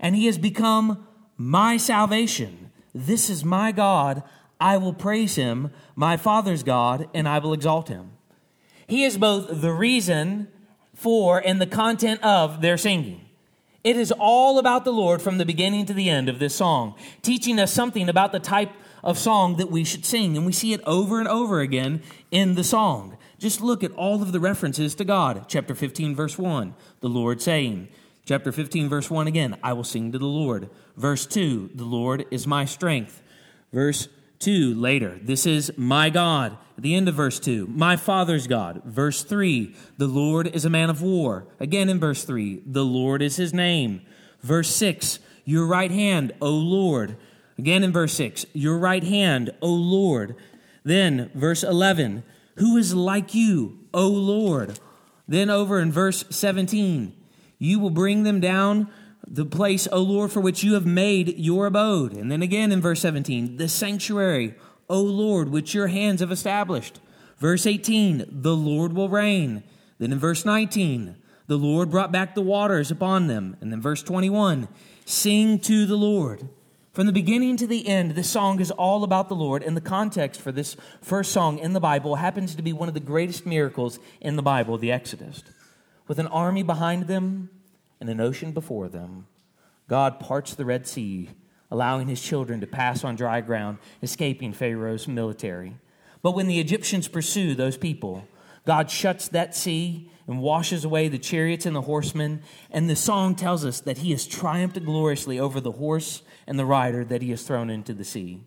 and 0.00 0.16
he 0.16 0.24
has 0.24 0.38
become 0.38 1.06
my 1.36 1.76
salvation. 1.76 2.70
This 2.94 3.28
is 3.28 3.44
my 3.44 3.70
God. 3.70 4.22
I 4.58 4.78
will 4.78 4.94
praise 4.94 5.34
him, 5.34 5.70
my 5.94 6.16
Father's 6.16 6.62
God, 6.62 7.10
and 7.12 7.28
I 7.28 7.38
will 7.38 7.52
exalt 7.52 7.88
him. 7.88 8.12
He 8.86 9.04
is 9.04 9.18
both 9.18 9.60
the 9.60 9.72
reason 9.72 10.48
for 10.94 11.38
and 11.38 11.60
the 11.60 11.66
content 11.66 12.22
of 12.22 12.62
their 12.62 12.78
singing. 12.78 13.25
It 13.86 13.96
is 13.96 14.10
all 14.10 14.58
about 14.58 14.84
the 14.84 14.92
Lord 14.92 15.22
from 15.22 15.38
the 15.38 15.46
beginning 15.46 15.86
to 15.86 15.94
the 15.94 16.10
end 16.10 16.28
of 16.28 16.40
this 16.40 16.56
song, 16.56 16.96
teaching 17.22 17.60
us 17.60 17.72
something 17.72 18.08
about 18.08 18.32
the 18.32 18.40
type 18.40 18.72
of 19.04 19.16
song 19.16 19.58
that 19.58 19.70
we 19.70 19.84
should 19.84 20.04
sing. 20.04 20.36
And 20.36 20.44
we 20.44 20.50
see 20.50 20.72
it 20.72 20.80
over 20.84 21.20
and 21.20 21.28
over 21.28 21.60
again 21.60 22.02
in 22.32 22.56
the 22.56 22.64
song. 22.64 23.16
Just 23.38 23.60
look 23.60 23.84
at 23.84 23.92
all 23.92 24.22
of 24.22 24.32
the 24.32 24.40
references 24.40 24.96
to 24.96 25.04
God. 25.04 25.44
Chapter 25.46 25.72
15, 25.72 26.16
verse 26.16 26.36
1, 26.36 26.74
the 26.98 27.08
Lord 27.08 27.40
saying. 27.40 27.86
Chapter 28.24 28.50
15, 28.50 28.88
verse 28.88 29.08
1 29.08 29.28
again, 29.28 29.56
I 29.62 29.72
will 29.72 29.84
sing 29.84 30.10
to 30.10 30.18
the 30.18 30.26
Lord. 30.26 30.68
Verse 30.96 31.24
2, 31.24 31.70
the 31.72 31.84
Lord 31.84 32.26
is 32.32 32.44
my 32.44 32.64
strength. 32.64 33.22
Verse 33.72 34.08
2 34.38 34.74
later. 34.74 35.18
This 35.22 35.46
is 35.46 35.72
my 35.76 36.10
God. 36.10 36.56
At 36.76 36.82
the 36.82 36.94
end 36.94 37.08
of 37.08 37.14
verse 37.14 37.40
2, 37.40 37.68
my 37.68 37.96
Father's 37.96 38.46
God. 38.46 38.82
Verse 38.84 39.22
3, 39.22 39.74
the 39.96 40.06
Lord 40.06 40.46
is 40.48 40.66
a 40.66 40.70
man 40.70 40.90
of 40.90 41.00
war. 41.00 41.46
Again 41.58 41.88
in 41.88 41.98
verse 41.98 42.24
3, 42.24 42.62
the 42.66 42.84
Lord 42.84 43.22
is 43.22 43.36
his 43.36 43.54
name. 43.54 44.02
Verse 44.42 44.68
6, 44.74 45.18
your 45.46 45.66
right 45.66 45.90
hand, 45.90 46.32
O 46.42 46.50
Lord. 46.50 47.16
Again 47.56 47.82
in 47.82 47.92
verse 47.92 48.12
6, 48.12 48.44
your 48.52 48.78
right 48.78 49.02
hand, 49.02 49.50
O 49.62 49.72
Lord. 49.72 50.36
Then 50.84 51.30
verse 51.34 51.62
11, 51.62 52.22
who 52.56 52.76
is 52.76 52.94
like 52.94 53.34
you, 53.34 53.78
O 53.94 54.06
Lord? 54.06 54.78
Then 55.26 55.48
over 55.48 55.80
in 55.80 55.90
verse 55.90 56.24
17, 56.28 57.14
you 57.58 57.78
will 57.78 57.90
bring 57.90 58.22
them 58.22 58.40
down 58.40 58.90
the 59.26 59.44
place, 59.44 59.88
O 59.90 60.00
Lord, 60.00 60.30
for 60.30 60.40
which 60.40 60.62
you 60.62 60.74
have 60.74 60.86
made 60.86 61.38
your 61.38 61.66
abode. 61.66 62.12
And 62.12 62.30
then 62.30 62.42
again 62.42 62.72
in 62.72 62.80
verse 62.80 63.00
17, 63.00 63.56
the 63.56 63.68
sanctuary, 63.68 64.54
O 64.88 65.00
Lord, 65.00 65.48
which 65.48 65.74
your 65.74 65.88
hands 65.88 66.20
have 66.20 66.30
established. 66.30 67.00
Verse 67.38 67.66
18, 67.66 68.26
the 68.30 68.56
Lord 68.56 68.92
will 68.92 69.08
reign. 69.08 69.62
Then 69.98 70.12
in 70.12 70.18
verse 70.18 70.44
19, 70.44 71.16
the 71.48 71.56
Lord 71.56 71.90
brought 71.90 72.12
back 72.12 72.34
the 72.34 72.42
waters 72.42 72.90
upon 72.90 73.26
them. 73.26 73.56
And 73.60 73.72
then 73.72 73.80
verse 73.80 74.02
21, 74.02 74.68
sing 75.04 75.58
to 75.60 75.86
the 75.86 75.96
Lord. 75.96 76.48
From 76.92 77.06
the 77.06 77.12
beginning 77.12 77.58
to 77.58 77.66
the 77.66 77.86
end, 77.86 78.12
this 78.12 78.30
song 78.30 78.58
is 78.58 78.70
all 78.70 79.04
about 79.04 79.28
the 79.28 79.34
Lord, 79.34 79.62
and 79.62 79.76
the 79.76 79.82
context 79.82 80.40
for 80.40 80.50
this 80.50 80.78
first 81.02 81.30
song 81.30 81.58
in 81.58 81.74
the 81.74 81.80
Bible 81.80 82.14
happens 82.14 82.54
to 82.54 82.62
be 82.62 82.72
one 82.72 82.88
of 82.88 82.94
the 82.94 83.00
greatest 83.00 83.44
miracles 83.44 83.98
in 84.18 84.36
the 84.36 84.42
Bible, 84.42 84.78
the 84.78 84.92
Exodus. 84.92 85.42
With 86.08 86.18
an 86.18 86.26
army 86.28 86.62
behind 86.62 87.06
them, 87.06 87.50
and 88.00 88.08
an 88.08 88.20
ocean 88.20 88.52
before 88.52 88.88
them, 88.88 89.26
God 89.88 90.20
parts 90.20 90.54
the 90.54 90.64
Red 90.64 90.86
Sea, 90.86 91.30
allowing 91.70 92.08
his 92.08 92.22
children 92.22 92.60
to 92.60 92.66
pass 92.66 93.04
on 93.04 93.16
dry 93.16 93.40
ground, 93.40 93.78
escaping 94.02 94.52
Pharaoh's 94.52 95.08
military. 95.08 95.76
But 96.22 96.34
when 96.34 96.48
the 96.48 96.60
Egyptians 96.60 97.08
pursue 97.08 97.54
those 97.54 97.76
people, 97.76 98.26
God 98.64 98.90
shuts 98.90 99.28
that 99.28 99.54
sea 99.54 100.10
and 100.26 100.40
washes 100.40 100.84
away 100.84 101.08
the 101.08 101.18
chariots 101.18 101.66
and 101.66 101.76
the 101.76 101.82
horsemen. 101.82 102.42
And 102.70 102.90
the 102.90 102.96
song 102.96 103.36
tells 103.36 103.64
us 103.64 103.80
that 103.80 103.98
he 103.98 104.10
has 104.10 104.26
triumphed 104.26 104.84
gloriously 104.84 105.38
over 105.38 105.60
the 105.60 105.72
horse 105.72 106.22
and 106.46 106.58
the 106.58 106.66
rider 106.66 107.04
that 107.04 107.22
he 107.22 107.30
has 107.30 107.44
thrown 107.44 107.70
into 107.70 107.94
the 107.94 108.04
sea. 108.04 108.40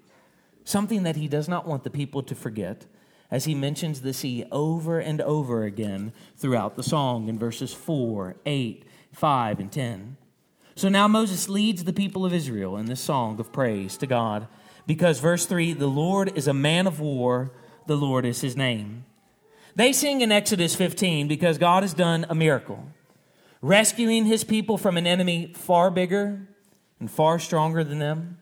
Something 0.66 1.04
that 1.04 1.16
he 1.16 1.28
does 1.28 1.48
not 1.48 1.66
want 1.66 1.84
the 1.84 1.90
people 1.90 2.22
to 2.24 2.36
forget 2.36 2.86
as 3.32 3.46
he 3.46 3.56
mentions 3.56 4.02
the 4.02 4.14
sea 4.14 4.46
over 4.52 5.00
and 5.00 5.22
over 5.22 5.64
again 5.64 6.12
throughout 6.36 6.76
the 6.76 6.84
song 6.84 7.30
in 7.30 7.40
verses 7.40 7.74
4, 7.74 8.36
8, 8.46 8.84
5 9.20 9.60
and 9.60 9.70
10. 9.70 10.16
So 10.76 10.88
now 10.88 11.06
Moses 11.10 11.50
leads 11.50 11.84
the 11.84 11.92
people 11.92 12.26
of 12.26 12.34
Israel 12.34 12.78
in 12.78 12.86
this 12.86 13.02
song 13.02 13.38
of 13.42 13.52
praise 13.52 13.98
to 13.98 14.08
God 14.08 14.48
because, 14.88 15.20
verse 15.20 15.46
3, 15.46 15.74
the 15.74 15.88
Lord 15.88 16.32
is 16.38 16.48
a 16.48 16.54
man 16.54 16.88
of 16.88 17.02
war, 17.02 17.52
the 17.86 17.98
Lord 17.98 18.26
is 18.26 18.40
his 18.40 18.56
name. 18.56 19.04
They 19.76 19.92
sing 19.92 20.22
in 20.22 20.32
Exodus 20.32 20.74
15 20.74 21.28
because 21.28 21.58
God 21.58 21.84
has 21.84 21.94
done 21.94 22.26
a 22.30 22.34
miracle, 22.34 22.88
rescuing 23.62 24.26
his 24.26 24.46
people 24.46 24.78
from 24.78 24.96
an 24.96 25.06
enemy 25.06 25.52
far 25.54 25.92
bigger 25.92 26.48
and 27.02 27.12
far 27.12 27.40
stronger 27.40 27.84
than 27.84 28.00
them, 28.00 28.38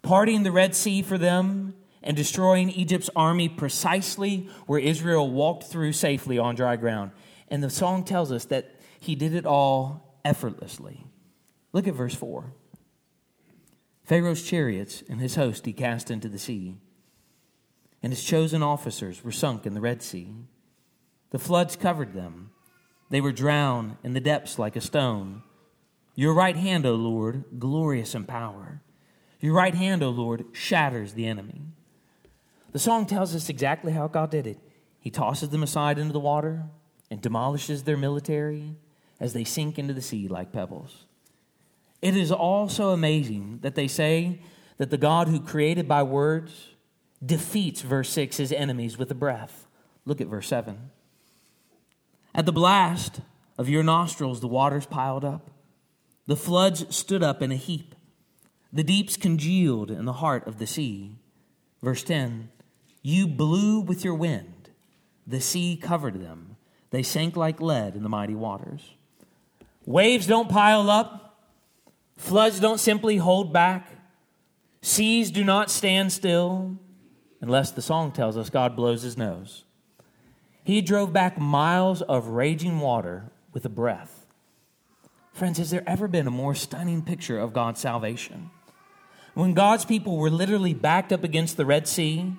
parting 0.00 0.44
the 0.44 0.50
Red 0.50 0.74
Sea 0.74 1.02
for 1.02 1.18
them, 1.18 1.74
and 2.02 2.16
destroying 2.16 2.70
Egypt's 2.70 3.10
army 3.14 3.50
precisely 3.50 4.48
where 4.66 4.80
Israel 4.80 5.30
walked 5.30 5.64
through 5.64 5.92
safely 5.92 6.38
on 6.38 6.54
dry 6.54 6.76
ground. 6.76 7.10
And 7.48 7.62
the 7.62 7.68
song 7.68 8.02
tells 8.02 8.32
us 8.32 8.46
that 8.46 8.70
he 8.98 9.14
did 9.14 9.34
it 9.34 9.44
all 9.44 10.05
effortlessly. 10.26 11.06
Look 11.72 11.86
at 11.86 11.94
verse 11.94 12.14
4. 12.14 12.52
Pharaoh's 14.04 14.42
chariots 14.42 15.02
and 15.08 15.20
his 15.20 15.36
host 15.36 15.64
he 15.66 15.72
cast 15.72 16.10
into 16.10 16.28
the 16.28 16.38
sea, 16.38 16.76
and 18.02 18.12
his 18.12 18.24
chosen 18.24 18.62
officers 18.62 19.22
were 19.22 19.32
sunk 19.32 19.66
in 19.66 19.74
the 19.74 19.80
Red 19.80 20.02
Sea. 20.02 20.34
The 21.30 21.38
floods 21.38 21.76
covered 21.76 22.12
them. 22.12 22.50
They 23.08 23.20
were 23.20 23.32
drowned 23.32 23.96
in 24.02 24.14
the 24.14 24.20
depths 24.20 24.58
like 24.58 24.74
a 24.76 24.80
stone. 24.80 25.42
Your 26.14 26.34
right 26.34 26.56
hand, 26.56 26.86
O 26.86 26.94
Lord, 26.94 27.44
glorious 27.58 28.14
in 28.14 28.24
power. 28.24 28.82
Your 29.40 29.54
right 29.54 29.74
hand, 29.74 30.02
O 30.02 30.10
Lord, 30.10 30.44
shatters 30.52 31.12
the 31.12 31.26
enemy. 31.26 31.62
The 32.72 32.78
song 32.78 33.06
tells 33.06 33.34
us 33.34 33.48
exactly 33.48 33.92
how 33.92 34.08
God 34.08 34.30
did 34.30 34.46
it. 34.46 34.58
He 34.98 35.10
tosses 35.10 35.50
them 35.50 35.62
aside 35.62 35.98
into 35.98 36.12
the 36.12 36.20
water 36.20 36.64
and 37.10 37.20
demolishes 37.20 37.84
their 37.84 37.96
military 37.96 38.76
as 39.20 39.32
they 39.32 39.44
sink 39.44 39.78
into 39.78 39.94
the 39.94 40.02
sea 40.02 40.28
like 40.28 40.52
pebbles. 40.52 41.04
It 42.02 42.16
is 42.16 42.30
also 42.30 42.90
amazing 42.90 43.60
that 43.62 43.74
they 43.74 43.88
say 43.88 44.40
that 44.76 44.90
the 44.90 44.98
God 44.98 45.28
who 45.28 45.40
created 45.40 45.88
by 45.88 46.02
words 46.02 46.70
defeats, 47.24 47.80
verse 47.80 48.10
6, 48.10 48.36
his 48.36 48.52
enemies 48.52 48.98
with 48.98 49.10
a 49.10 49.14
breath. 49.14 49.66
Look 50.04 50.20
at 50.20 50.28
verse 50.28 50.46
7. 50.48 50.90
At 52.34 52.44
the 52.46 52.52
blast 52.52 53.20
of 53.56 53.68
your 53.68 53.82
nostrils, 53.82 54.40
the 54.40 54.46
waters 54.46 54.86
piled 54.86 55.24
up, 55.24 55.50
the 56.26 56.36
floods 56.36 56.94
stood 56.94 57.22
up 57.22 57.40
in 57.40 57.50
a 57.50 57.56
heap, 57.56 57.94
the 58.72 58.84
deeps 58.84 59.16
congealed 59.16 59.90
in 59.90 60.04
the 60.04 60.14
heart 60.14 60.46
of 60.46 60.58
the 60.58 60.66
sea. 60.66 61.16
Verse 61.82 62.02
10 62.02 62.50
You 63.02 63.26
blew 63.26 63.80
with 63.80 64.04
your 64.04 64.14
wind, 64.14 64.68
the 65.26 65.40
sea 65.40 65.78
covered 65.80 66.20
them, 66.20 66.56
they 66.90 67.02
sank 67.02 67.36
like 67.36 67.60
lead 67.60 67.96
in 67.96 68.02
the 68.02 68.08
mighty 68.08 68.34
waters. 68.34 68.96
Waves 69.86 70.26
don't 70.26 70.48
pile 70.48 70.90
up, 70.90 71.38
floods 72.16 72.58
don't 72.58 72.80
simply 72.80 73.18
hold 73.18 73.52
back, 73.52 73.88
seas 74.82 75.30
do 75.30 75.44
not 75.44 75.70
stand 75.70 76.12
still, 76.12 76.76
unless 77.40 77.70
the 77.70 77.80
song 77.80 78.10
tells 78.10 78.36
us 78.36 78.50
God 78.50 78.74
blows 78.74 79.02
his 79.02 79.16
nose. 79.16 79.64
He 80.64 80.80
drove 80.80 81.12
back 81.12 81.38
miles 81.38 82.02
of 82.02 82.26
raging 82.26 82.80
water 82.80 83.30
with 83.52 83.64
a 83.64 83.68
breath. 83.68 84.26
Friends, 85.32 85.58
has 85.58 85.70
there 85.70 85.88
ever 85.88 86.08
been 86.08 86.26
a 86.26 86.32
more 86.32 86.56
stunning 86.56 87.02
picture 87.02 87.38
of 87.38 87.52
God's 87.52 87.78
salvation? 87.78 88.50
When 89.34 89.54
God's 89.54 89.84
people 89.84 90.16
were 90.16 90.30
literally 90.30 90.74
backed 90.74 91.12
up 91.12 91.22
against 91.22 91.56
the 91.56 91.66
Red 91.66 91.86
Sea, 91.86 92.32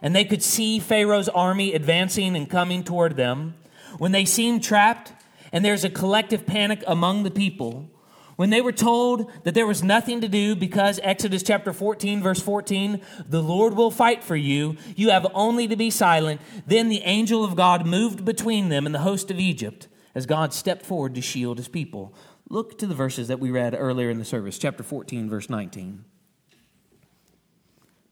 and 0.00 0.14
they 0.14 0.24
could 0.24 0.42
see 0.42 0.78
Pharaoh's 0.78 1.28
army 1.28 1.74
advancing 1.74 2.36
and 2.36 2.48
coming 2.48 2.84
toward 2.84 3.16
them, 3.16 3.54
when 3.98 4.12
they 4.12 4.24
seemed 4.24 4.62
trapped 4.62 5.12
and 5.52 5.64
there's 5.64 5.84
a 5.84 5.90
collective 5.90 6.46
panic 6.46 6.82
among 6.86 7.22
the 7.22 7.30
people, 7.30 7.90
When 8.36 8.50
they 8.50 8.60
were 8.60 8.72
told 8.72 9.30
that 9.44 9.54
there 9.54 9.66
was 9.66 9.82
nothing 9.82 10.20
to 10.20 10.28
do 10.28 10.56
because 10.56 10.98
Exodus 11.02 11.42
chapter 11.42 11.72
14, 11.72 12.22
verse 12.22 12.40
14, 12.40 13.00
the 13.28 13.42
Lord 13.42 13.74
will 13.74 13.90
fight 13.90 14.24
for 14.24 14.36
you, 14.36 14.76
you 14.96 15.10
have 15.10 15.26
only 15.34 15.68
to 15.68 15.76
be 15.76 15.90
silent. 15.90 16.40
Then 16.66 16.88
the 16.88 17.02
angel 17.02 17.44
of 17.44 17.56
God 17.56 17.86
moved 17.86 18.24
between 18.24 18.68
them 18.68 18.86
and 18.86 18.94
the 18.94 19.00
host 19.00 19.30
of 19.30 19.38
Egypt 19.38 19.88
as 20.14 20.26
God 20.26 20.52
stepped 20.52 20.84
forward 20.84 21.14
to 21.14 21.20
shield 21.20 21.58
his 21.58 21.68
people. 21.68 22.14
Look 22.48 22.78
to 22.78 22.86
the 22.86 22.94
verses 22.94 23.28
that 23.28 23.40
we 23.40 23.50
read 23.50 23.74
earlier 23.78 24.10
in 24.10 24.18
the 24.18 24.24
service, 24.24 24.58
chapter 24.58 24.82
14, 24.82 25.28
verse 25.28 25.48
19. 25.48 26.04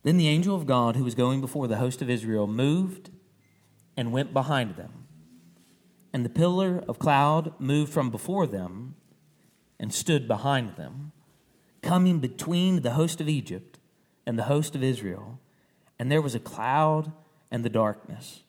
Then 0.02 0.16
the 0.16 0.28
angel 0.28 0.54
of 0.54 0.66
God, 0.66 0.96
who 0.96 1.04
was 1.04 1.14
going 1.14 1.40
before 1.40 1.68
the 1.68 1.76
host 1.76 2.00
of 2.00 2.08
Israel, 2.08 2.46
moved 2.46 3.10
and 3.96 4.12
went 4.12 4.32
behind 4.32 4.76
them. 4.76 4.99
And 6.12 6.24
the 6.24 6.30
pillar 6.30 6.82
of 6.88 6.98
cloud 6.98 7.52
moved 7.58 7.92
from 7.92 8.10
before 8.10 8.46
them 8.46 8.94
and 9.78 9.92
stood 9.92 10.26
behind 10.26 10.76
them, 10.76 11.12
coming 11.82 12.18
between 12.18 12.82
the 12.82 12.92
host 12.92 13.20
of 13.20 13.28
Egypt 13.28 13.78
and 14.26 14.38
the 14.38 14.44
host 14.44 14.74
of 14.74 14.82
Israel. 14.82 15.38
And 15.98 16.10
there 16.10 16.22
was 16.22 16.34
a 16.34 16.40
cloud 16.40 17.12
and 17.50 17.64
the 17.64 17.70
darkness. 17.70 18.42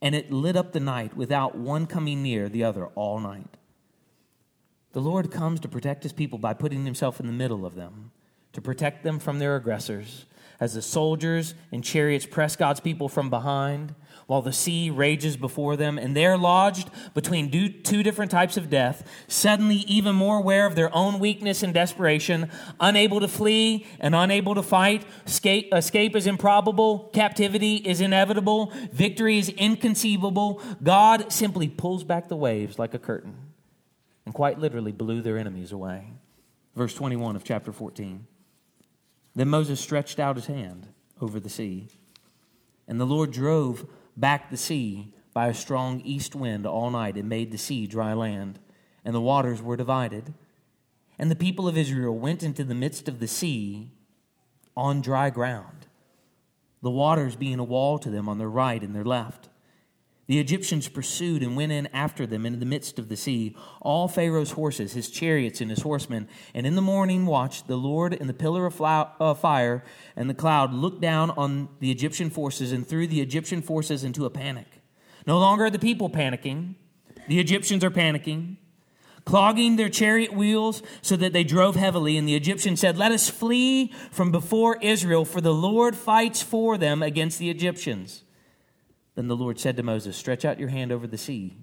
And 0.00 0.14
it 0.14 0.30
lit 0.30 0.56
up 0.56 0.72
the 0.72 0.80
night 0.80 1.16
without 1.16 1.56
one 1.56 1.86
coming 1.86 2.22
near 2.22 2.48
the 2.48 2.64
other 2.64 2.86
all 2.88 3.18
night. 3.18 3.56
The 4.92 5.00
Lord 5.00 5.30
comes 5.30 5.60
to 5.60 5.68
protect 5.68 6.04
his 6.04 6.12
people 6.12 6.38
by 6.38 6.54
putting 6.54 6.84
himself 6.84 7.18
in 7.18 7.26
the 7.26 7.32
middle 7.32 7.66
of 7.66 7.74
them, 7.74 8.12
to 8.52 8.60
protect 8.60 9.02
them 9.02 9.18
from 9.18 9.38
their 9.40 9.56
aggressors 9.56 10.26
as 10.60 10.74
the 10.74 10.82
soldiers 10.82 11.54
and 11.72 11.82
chariots 11.82 12.26
press 12.26 12.56
God's 12.56 12.80
people 12.80 13.08
from 13.08 13.30
behind, 13.30 13.94
while 14.26 14.42
the 14.42 14.52
sea 14.52 14.90
rages 14.90 15.36
before 15.36 15.76
them, 15.76 15.98
and 15.98 16.16
they're 16.16 16.38
lodged 16.38 16.90
between 17.12 17.50
two 17.82 18.02
different 18.02 18.30
types 18.30 18.56
of 18.56 18.70
death, 18.70 19.06
suddenly 19.28 19.76
even 19.86 20.14
more 20.14 20.38
aware 20.38 20.66
of 20.66 20.74
their 20.74 20.94
own 20.94 21.18
weakness 21.18 21.62
and 21.62 21.74
desperation, 21.74 22.50
unable 22.80 23.20
to 23.20 23.28
flee 23.28 23.86
and 24.00 24.14
unable 24.14 24.54
to 24.54 24.62
fight. 24.62 25.04
Escape, 25.26 25.72
escape 25.72 26.16
is 26.16 26.26
improbable, 26.26 27.10
captivity 27.12 27.76
is 27.76 28.00
inevitable, 28.00 28.72
victory 28.92 29.38
is 29.38 29.48
inconceivable. 29.50 30.60
God 30.82 31.32
simply 31.32 31.68
pulls 31.68 32.04
back 32.04 32.28
the 32.28 32.36
waves 32.36 32.78
like 32.78 32.94
a 32.94 32.98
curtain 32.98 33.36
and 34.24 34.34
quite 34.34 34.58
literally 34.58 34.92
blew 34.92 35.20
their 35.20 35.38
enemies 35.38 35.72
away. 35.72 36.10
Verse 36.74 36.94
21 36.94 37.36
of 37.36 37.44
chapter 37.44 37.72
14. 37.72 38.26
Then 39.34 39.48
Moses 39.48 39.80
stretched 39.80 40.18
out 40.18 40.36
his 40.36 40.46
hand 40.46 40.88
over 41.20 41.38
the 41.40 41.48
sea, 41.48 41.88
and 42.86 43.00
the 43.00 43.04
Lord 43.04 43.32
drove 43.32 43.86
back 44.16 44.50
the 44.50 44.56
sea 44.56 45.12
by 45.32 45.48
a 45.48 45.54
strong 45.54 46.00
east 46.02 46.34
wind 46.34 46.66
all 46.66 46.90
night 46.90 47.16
and 47.16 47.28
made 47.28 47.50
the 47.50 47.58
sea 47.58 47.86
dry 47.86 48.12
land, 48.12 48.58
and 49.04 49.14
the 49.14 49.20
waters 49.20 49.60
were 49.60 49.76
divided. 49.76 50.32
And 51.18 51.30
the 51.30 51.36
people 51.36 51.68
of 51.68 51.76
Israel 51.76 52.16
went 52.16 52.42
into 52.42 52.64
the 52.64 52.74
midst 52.74 53.08
of 53.08 53.20
the 53.20 53.28
sea 53.28 53.90
on 54.76 55.00
dry 55.00 55.30
ground, 55.30 55.86
the 56.82 56.90
waters 56.90 57.36
being 57.36 57.58
a 57.58 57.64
wall 57.64 57.98
to 57.98 58.10
them 58.10 58.28
on 58.28 58.38
their 58.38 58.48
right 58.48 58.82
and 58.82 58.94
their 58.94 59.04
left. 59.04 59.48
The 60.26 60.40
Egyptians 60.40 60.88
pursued 60.88 61.42
and 61.42 61.54
went 61.54 61.72
in 61.72 61.86
after 61.88 62.26
them 62.26 62.46
into 62.46 62.58
the 62.58 62.64
midst 62.64 62.98
of 62.98 63.08
the 63.08 63.16
sea, 63.16 63.54
all 63.82 64.08
Pharaoh's 64.08 64.52
horses, 64.52 64.94
his 64.94 65.10
chariots, 65.10 65.60
and 65.60 65.70
his 65.70 65.82
horsemen. 65.82 66.28
And 66.54 66.66
in 66.66 66.76
the 66.76 66.82
morning 66.82 67.26
watch, 67.26 67.64
the 67.64 67.76
Lord 67.76 68.14
in 68.14 68.26
the 68.26 68.32
pillar 68.32 68.64
of 68.64 69.40
fire 69.40 69.84
and 70.16 70.30
the 70.30 70.34
cloud 70.34 70.72
looked 70.72 71.02
down 71.02 71.30
on 71.32 71.68
the 71.80 71.90
Egyptian 71.90 72.30
forces 72.30 72.72
and 72.72 72.86
threw 72.86 73.06
the 73.06 73.20
Egyptian 73.20 73.60
forces 73.60 74.02
into 74.02 74.24
a 74.24 74.30
panic. 74.30 74.80
No 75.26 75.38
longer 75.38 75.66
are 75.66 75.70
the 75.70 75.78
people 75.78 76.08
panicking, 76.08 76.74
the 77.28 77.40
Egyptians 77.40 77.84
are 77.84 77.90
panicking, 77.90 78.56
clogging 79.24 79.76
their 79.76 79.88
chariot 79.88 80.34
wheels 80.34 80.82
so 81.00 81.16
that 81.16 81.32
they 81.32 81.44
drove 81.44 81.76
heavily. 81.76 82.16
And 82.16 82.28
the 82.28 82.34
Egyptians 82.34 82.80
said, 82.80 82.98
Let 82.98 83.12
us 83.12 83.30
flee 83.30 83.92
from 84.10 84.30
before 84.30 84.78
Israel, 84.82 85.24
for 85.24 85.40
the 85.40 85.54
Lord 85.54 85.96
fights 85.96 86.42
for 86.42 86.76
them 86.76 87.02
against 87.02 87.38
the 87.38 87.50
Egyptians. 87.50 88.23
Then 89.14 89.28
the 89.28 89.36
Lord 89.36 89.60
said 89.60 89.76
to 89.76 89.82
Moses, 89.82 90.16
Stretch 90.16 90.44
out 90.44 90.58
your 90.58 90.68
hand 90.68 90.90
over 90.90 91.06
the 91.06 91.18
sea, 91.18 91.56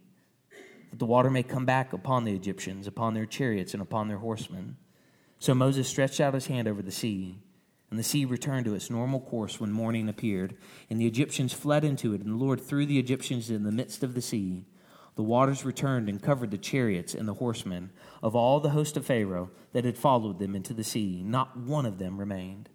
that 0.90 1.00
the 1.00 1.06
water 1.06 1.30
may 1.30 1.44
come 1.44 1.66
back 1.66 1.94
upon 1.94 2.24
the 2.24 2.34
Egyptians, 2.34 2.88
upon 2.88 3.14
their 3.14 3.26
chariots, 3.26 3.74
and 3.74 3.82
upon 3.82 4.08
their 4.08 4.18
horsemen. 4.18 4.78
So 5.40 5.54
Moses 5.54 5.88
stretched 5.88 6.22
out 6.22 6.34
his 6.34 6.48
hand 6.48 6.68
over 6.68 6.82
the 6.82 6.92
sea, 6.92 7.40
and 7.90 8.00
the 8.00 8.04
sea 8.04 8.24
returned 8.24 8.66
to 8.66 8.76
its 8.76 8.90
normal 8.90 9.20
course 9.20 9.60
when 9.60 9.72
morning 9.72 10.08
appeared. 10.08 10.56
And 10.90 11.00
the 11.00 11.08
Egyptians 11.08 11.52
fled 11.52 11.84
into 11.84 12.14
it, 12.14 12.22
and 12.22 12.32
the 12.32 12.44
Lord 12.44 12.62
threw 12.62 12.86
the 12.86 13.00
Egyptians 13.00 13.50
in 13.50 13.64
the 13.64 13.72
midst 13.72 14.02
of 14.02 14.14
the 14.14 14.22
sea. 14.22 14.66
The 15.16 15.24
waters 15.24 15.66
returned 15.66 16.08
and 16.08 16.22
covered 16.22 16.52
the 16.52 16.58
chariots 16.58 17.14
and 17.14 17.28
the 17.28 17.34
horsemen 17.34 17.92
of 18.24 18.34
all 18.34 18.62
the 18.62 18.70
host 18.70 18.96
of 18.96 19.06
Pharaoh 19.06 19.52
that 19.74 19.84
had 19.84 19.98
followed 19.98 20.40
them 20.40 20.56
into 20.56 20.74
the 20.74 20.86
sea. 20.86 21.22
Not 21.22 21.58
one 21.58 21.86
of 21.86 21.98
them 21.98 22.18
remained. 22.18 22.70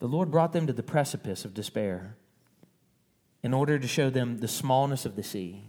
The 0.00 0.08
Lord 0.08 0.32
brought 0.32 0.52
them 0.52 0.66
to 0.66 0.72
the 0.72 0.82
precipice 0.82 1.44
of 1.44 1.54
despair 1.54 2.16
in 3.42 3.54
order 3.54 3.78
to 3.78 3.88
show 3.88 4.10
them 4.10 4.38
the 4.38 4.48
smallness 4.48 5.04
of 5.04 5.16
the 5.16 5.22
sea 5.22 5.64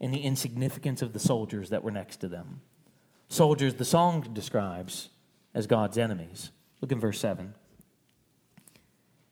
and 0.00 0.12
the 0.12 0.20
insignificance 0.20 1.02
of 1.02 1.12
the 1.12 1.18
soldiers 1.18 1.70
that 1.70 1.82
were 1.82 1.90
next 1.90 2.18
to 2.18 2.28
them. 2.28 2.60
Soldiers, 3.28 3.74
the 3.74 3.84
song 3.84 4.26
describes 4.32 5.10
as 5.54 5.66
God's 5.66 5.98
enemies. 5.98 6.50
Look 6.80 6.92
in 6.92 7.00
verse 7.00 7.20
7. 7.20 7.54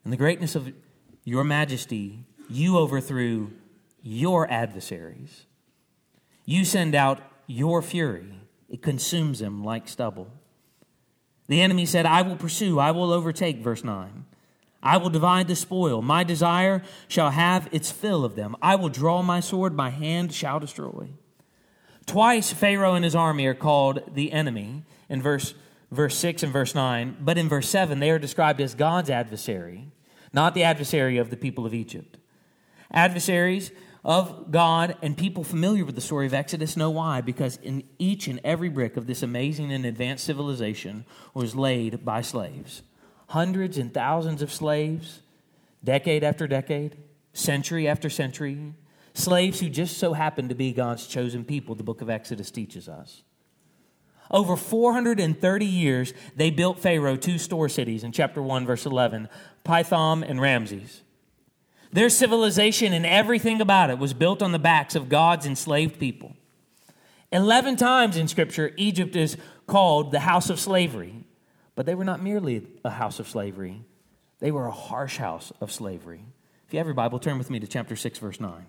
In 0.04 0.10
the 0.10 0.16
greatness 0.16 0.54
of 0.54 0.72
your 1.24 1.44
majesty, 1.44 2.24
you 2.48 2.78
overthrew 2.78 3.52
your 4.02 4.50
adversaries. 4.50 5.46
You 6.44 6.64
send 6.64 6.94
out 6.94 7.20
your 7.46 7.82
fury, 7.82 8.40
it 8.68 8.82
consumes 8.82 9.38
them 9.38 9.64
like 9.64 9.88
stubble. 9.88 10.30
The 11.48 11.60
enemy 11.60 11.86
said, 11.86 12.06
I 12.06 12.22
will 12.22 12.36
pursue, 12.36 12.78
I 12.78 12.90
will 12.90 13.12
overtake, 13.12 13.58
verse 13.58 13.84
9. 13.84 14.26
I 14.86 14.98
will 14.98 15.10
divide 15.10 15.48
the 15.48 15.56
spoil. 15.56 16.00
My 16.00 16.22
desire 16.22 16.80
shall 17.08 17.30
have 17.30 17.68
its 17.72 17.90
fill 17.90 18.24
of 18.24 18.36
them. 18.36 18.54
I 18.62 18.76
will 18.76 18.88
draw 18.88 19.20
my 19.20 19.40
sword, 19.40 19.74
my 19.74 19.90
hand 19.90 20.32
shall 20.32 20.60
destroy. 20.60 21.08
Twice 22.06 22.52
Pharaoh 22.52 22.94
and 22.94 23.04
his 23.04 23.16
army 23.16 23.46
are 23.46 23.54
called 23.54 24.14
the 24.14 24.30
enemy 24.30 24.84
in 25.08 25.20
verse, 25.20 25.54
verse 25.90 26.16
6 26.16 26.44
and 26.44 26.52
verse 26.52 26.72
9, 26.72 27.16
but 27.20 27.36
in 27.36 27.48
verse 27.48 27.68
7 27.68 27.98
they 27.98 28.10
are 28.10 28.20
described 28.20 28.60
as 28.60 28.76
God's 28.76 29.10
adversary, 29.10 29.88
not 30.32 30.54
the 30.54 30.62
adversary 30.62 31.18
of 31.18 31.30
the 31.30 31.36
people 31.36 31.66
of 31.66 31.74
Egypt. 31.74 32.18
Adversaries 32.92 33.72
of 34.04 34.52
God 34.52 34.96
and 35.02 35.18
people 35.18 35.42
familiar 35.42 35.84
with 35.84 35.96
the 35.96 36.00
story 36.00 36.26
of 36.26 36.34
Exodus 36.34 36.76
know 36.76 36.90
why, 36.90 37.20
because 37.20 37.56
in 37.56 37.82
each 37.98 38.28
and 38.28 38.40
every 38.44 38.68
brick 38.68 38.96
of 38.96 39.08
this 39.08 39.24
amazing 39.24 39.72
and 39.72 39.84
advanced 39.84 40.24
civilization 40.24 41.04
was 41.34 41.56
laid 41.56 42.04
by 42.04 42.20
slaves 42.20 42.82
hundreds 43.26 43.78
and 43.78 43.92
thousands 43.92 44.42
of 44.42 44.52
slaves, 44.52 45.22
decade 45.82 46.24
after 46.24 46.46
decade, 46.46 46.96
century 47.32 47.88
after 47.88 48.08
century, 48.08 48.74
slaves 49.14 49.60
who 49.60 49.68
just 49.68 49.98
so 49.98 50.12
happened 50.12 50.48
to 50.48 50.54
be 50.54 50.72
God's 50.72 51.06
chosen 51.06 51.44
people, 51.44 51.74
the 51.74 51.82
book 51.82 52.00
of 52.00 52.10
Exodus 52.10 52.50
teaches 52.50 52.88
us. 52.88 53.22
Over 54.30 54.56
430 54.56 55.66
years, 55.66 56.12
they 56.34 56.50
built 56.50 56.80
Pharaoh 56.80 57.16
two 57.16 57.38
store 57.38 57.68
cities 57.68 58.02
in 58.02 58.12
chapter 58.12 58.42
1, 58.42 58.66
verse 58.66 58.86
11 58.86 59.28
Pithom 59.64 60.22
and 60.22 60.40
Ramses. 60.40 61.02
Their 61.92 62.10
civilization 62.10 62.92
and 62.92 63.06
everything 63.06 63.60
about 63.60 63.90
it 63.90 63.98
was 63.98 64.12
built 64.12 64.42
on 64.42 64.52
the 64.52 64.58
backs 64.58 64.94
of 64.94 65.08
God's 65.08 65.46
enslaved 65.46 65.98
people. 65.98 66.36
Eleven 67.32 67.76
times 67.76 68.16
in 68.16 68.28
Scripture, 68.28 68.72
Egypt 68.76 69.16
is 69.16 69.36
called 69.66 70.12
the 70.12 70.20
house 70.20 70.50
of 70.50 70.60
slavery. 70.60 71.24
But 71.76 71.84
they 71.84 71.94
were 71.94 72.04
not 72.04 72.22
merely 72.22 72.66
a 72.84 72.90
house 72.90 73.20
of 73.20 73.28
slavery, 73.28 73.84
they 74.40 74.50
were 74.50 74.66
a 74.66 74.72
harsh 74.72 75.18
house 75.18 75.52
of 75.60 75.70
slavery. 75.70 76.24
If 76.66 76.72
you 76.72 76.78
have 76.78 76.86
your 76.86 76.94
Bible, 76.94 77.20
turn 77.20 77.38
with 77.38 77.48
me 77.48 77.60
to 77.60 77.66
chapter 77.66 77.94
6, 77.94 78.18
verse 78.18 78.40
9. 78.40 78.66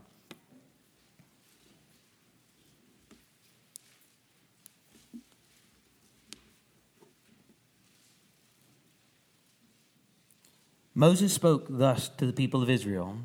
Moses 10.93 11.33
spoke 11.33 11.67
thus 11.69 12.09
to 12.09 12.25
the 12.25 12.33
people 12.33 12.61
of 12.61 12.69
Israel, 12.69 13.17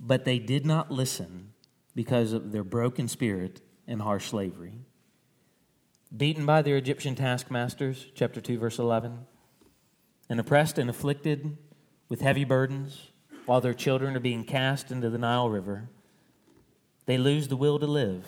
but 0.00 0.24
they 0.24 0.38
did 0.38 0.64
not 0.64 0.90
listen 0.90 1.52
because 1.94 2.32
of 2.32 2.52
their 2.52 2.64
broken 2.64 3.08
spirit 3.08 3.60
and 3.86 4.00
harsh 4.00 4.30
slavery 4.30 4.86
beaten 6.14 6.44
by 6.44 6.62
their 6.62 6.76
Egyptian 6.76 7.14
taskmasters, 7.14 8.06
chapter 8.14 8.40
2, 8.40 8.58
verse 8.58 8.78
11, 8.78 9.18
and 10.28 10.40
oppressed 10.40 10.78
and 10.78 10.90
afflicted 10.90 11.56
with 12.08 12.20
heavy 12.20 12.44
burdens 12.44 13.10
while 13.46 13.60
their 13.60 13.74
children 13.74 14.14
are 14.14 14.20
being 14.20 14.44
cast 14.44 14.90
into 14.90 15.10
the 15.10 15.18
Nile 15.18 15.48
River, 15.48 15.88
they 17.06 17.18
lose 17.18 17.48
the 17.48 17.56
will 17.56 17.78
to 17.78 17.86
live. 17.86 18.26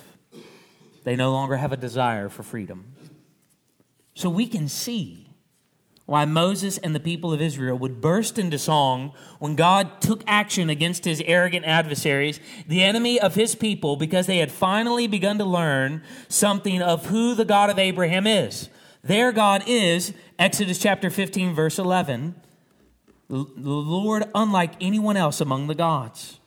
They 1.04 1.16
no 1.16 1.30
longer 1.32 1.56
have 1.56 1.72
a 1.72 1.76
desire 1.76 2.28
for 2.28 2.42
freedom. 2.42 2.94
So 4.14 4.30
we 4.30 4.46
can 4.46 4.68
see 4.68 5.23
why 6.06 6.24
Moses 6.26 6.76
and 6.78 6.94
the 6.94 7.00
people 7.00 7.32
of 7.32 7.40
Israel 7.40 7.78
would 7.78 8.00
burst 8.00 8.38
into 8.38 8.58
song 8.58 9.12
when 9.38 9.56
God 9.56 10.02
took 10.02 10.22
action 10.26 10.68
against 10.68 11.06
his 11.06 11.22
arrogant 11.24 11.64
adversaries, 11.64 12.40
the 12.68 12.82
enemy 12.82 13.18
of 13.18 13.34
his 13.34 13.54
people, 13.54 13.96
because 13.96 14.26
they 14.26 14.38
had 14.38 14.52
finally 14.52 15.06
begun 15.06 15.38
to 15.38 15.44
learn 15.44 16.02
something 16.28 16.82
of 16.82 17.06
who 17.06 17.34
the 17.34 17.46
God 17.46 17.70
of 17.70 17.78
Abraham 17.78 18.26
is. 18.26 18.68
Their 19.02 19.32
God 19.32 19.64
is, 19.66 20.12
Exodus 20.38 20.78
chapter 20.78 21.08
15, 21.08 21.54
verse 21.54 21.78
11, 21.78 22.34
the 23.28 23.46
Lord 23.56 24.24
unlike 24.34 24.74
anyone 24.80 25.16
else 25.16 25.40
among 25.40 25.66
the 25.66 25.74
gods. 25.74 26.38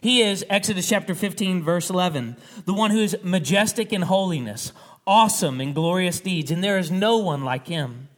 He 0.00 0.22
is, 0.22 0.44
Exodus 0.48 0.88
chapter 0.88 1.14
15, 1.14 1.62
verse 1.62 1.90
11, 1.90 2.36
the 2.64 2.74
one 2.74 2.92
who 2.92 2.98
is 2.98 3.16
majestic 3.22 3.92
in 3.92 4.02
holiness, 4.02 4.72
awesome 5.06 5.60
in 5.60 5.72
glorious 5.72 6.20
deeds, 6.20 6.50
and 6.50 6.62
there 6.62 6.78
is 6.78 6.90
no 6.90 7.18
one 7.18 7.44
like 7.44 7.66
him. 7.66 8.08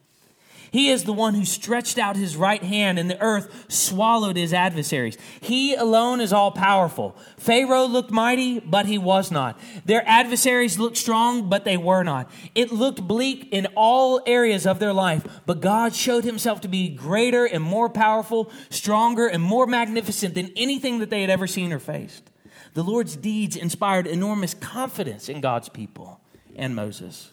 He 0.75 0.91
is 0.91 1.05
the 1.05 1.13
one 1.13 1.35
who 1.35 1.45
stretched 1.45 1.99
out 1.99 2.17
his 2.17 2.37
right 2.37 2.61
hand 2.61 2.99
and 2.99 3.09
the 3.09 3.23
earth 3.23 3.67
swallowed 3.69 4.37
his 4.37 4.53
adversaries. 4.53 5.17
He 5.41 5.77
alone 5.77 6.21
is 6.21 6.33
all 6.33 6.51
powerful. 6.51 7.17
Pharaoh 7.37 7.85
looked 7.87 8.11
mighty, 8.11 8.59
but 8.59 8.87
he 8.87 8.99
was 8.99 9.31
not. 9.31 9.57
Their 9.85 10.03
adversaries 10.05 10.77
looked 10.77 10.97
strong, 10.97 11.49
but 11.49 11.65
they 11.65 11.77
were 11.77 12.03
not. 12.03 12.29
It 12.57 12.73
looked 12.73 13.07
bleak 13.07 13.51
in 13.53 13.69
all 13.77 14.21
areas 14.27 14.67
of 14.67 14.81
their 14.81 14.93
life, 14.93 15.25
but 15.47 15.61
God 15.61 15.95
showed 15.95 16.25
himself 16.25 16.61
to 16.63 16.69
be 16.69 16.89
greater 16.89 17.45
and 17.45 17.63
more 17.63 17.89
powerful, 17.89 18.51
stronger 18.69 19.29
and 19.29 19.45
more 19.45 19.69
magnificent 19.69 20.35
than 20.35 20.51
anything 20.57 20.99
that 20.99 21.09
they 21.09 21.21
had 21.21 21.31
ever 21.31 21.47
seen 21.47 21.73
or 21.73 21.79
faced. 21.79 22.33
The 22.73 22.83
Lord's 22.83 23.15
deeds 23.15 23.55
inspired 23.55 24.09
enormous 24.09 24.55
confidence 24.55 25.29
in 25.29 25.41
God's 25.41 25.69
people 25.69 26.21
and 26.57 26.75
Moses. 26.75 27.33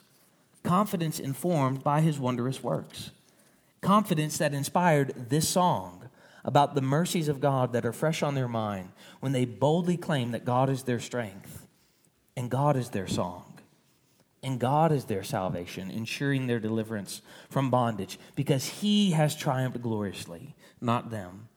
Confidence 0.62 1.20
informed 1.20 1.84
by 1.84 2.02
his 2.02 2.20
wondrous 2.20 2.62
works 2.62 3.10
confidence 3.82 4.38
that 4.38 4.54
inspired 4.54 5.30
this 5.30 5.48
song 5.48 6.10
about 6.44 6.76
the 6.76 6.82
mercies 6.82 7.28
of 7.28 7.40
God 7.40 7.74
that 7.74 7.86
are 7.86 7.94
fresh 7.94 8.24
on 8.24 8.36
their 8.36 8.48
mind 8.48 8.92
when 9.20 9.32
they 9.32 9.46
boldly 9.46 9.98
claim 9.98 10.32
that 10.32 10.46
God 10.46 10.70
is 10.70 10.84
their 10.84 11.00
strength 11.00 11.68
and 12.36 12.50
God 12.50 12.76
is 12.76 12.90
their 12.90 13.08
song. 13.08 13.46
And 14.44 14.60
God 14.60 14.92
is 14.92 15.06
their 15.06 15.24
salvation, 15.24 15.92
ensuring 15.92 16.48
their 16.48 16.60
deliverance 16.60 17.22
from 17.50 17.70
bondage 17.70 18.18
because 18.36 18.66
He 18.66 19.12
has 19.12 19.36
triumphed 19.36 19.82
gloriously, 19.84 20.56
not 20.80 21.12
them. 21.12 21.48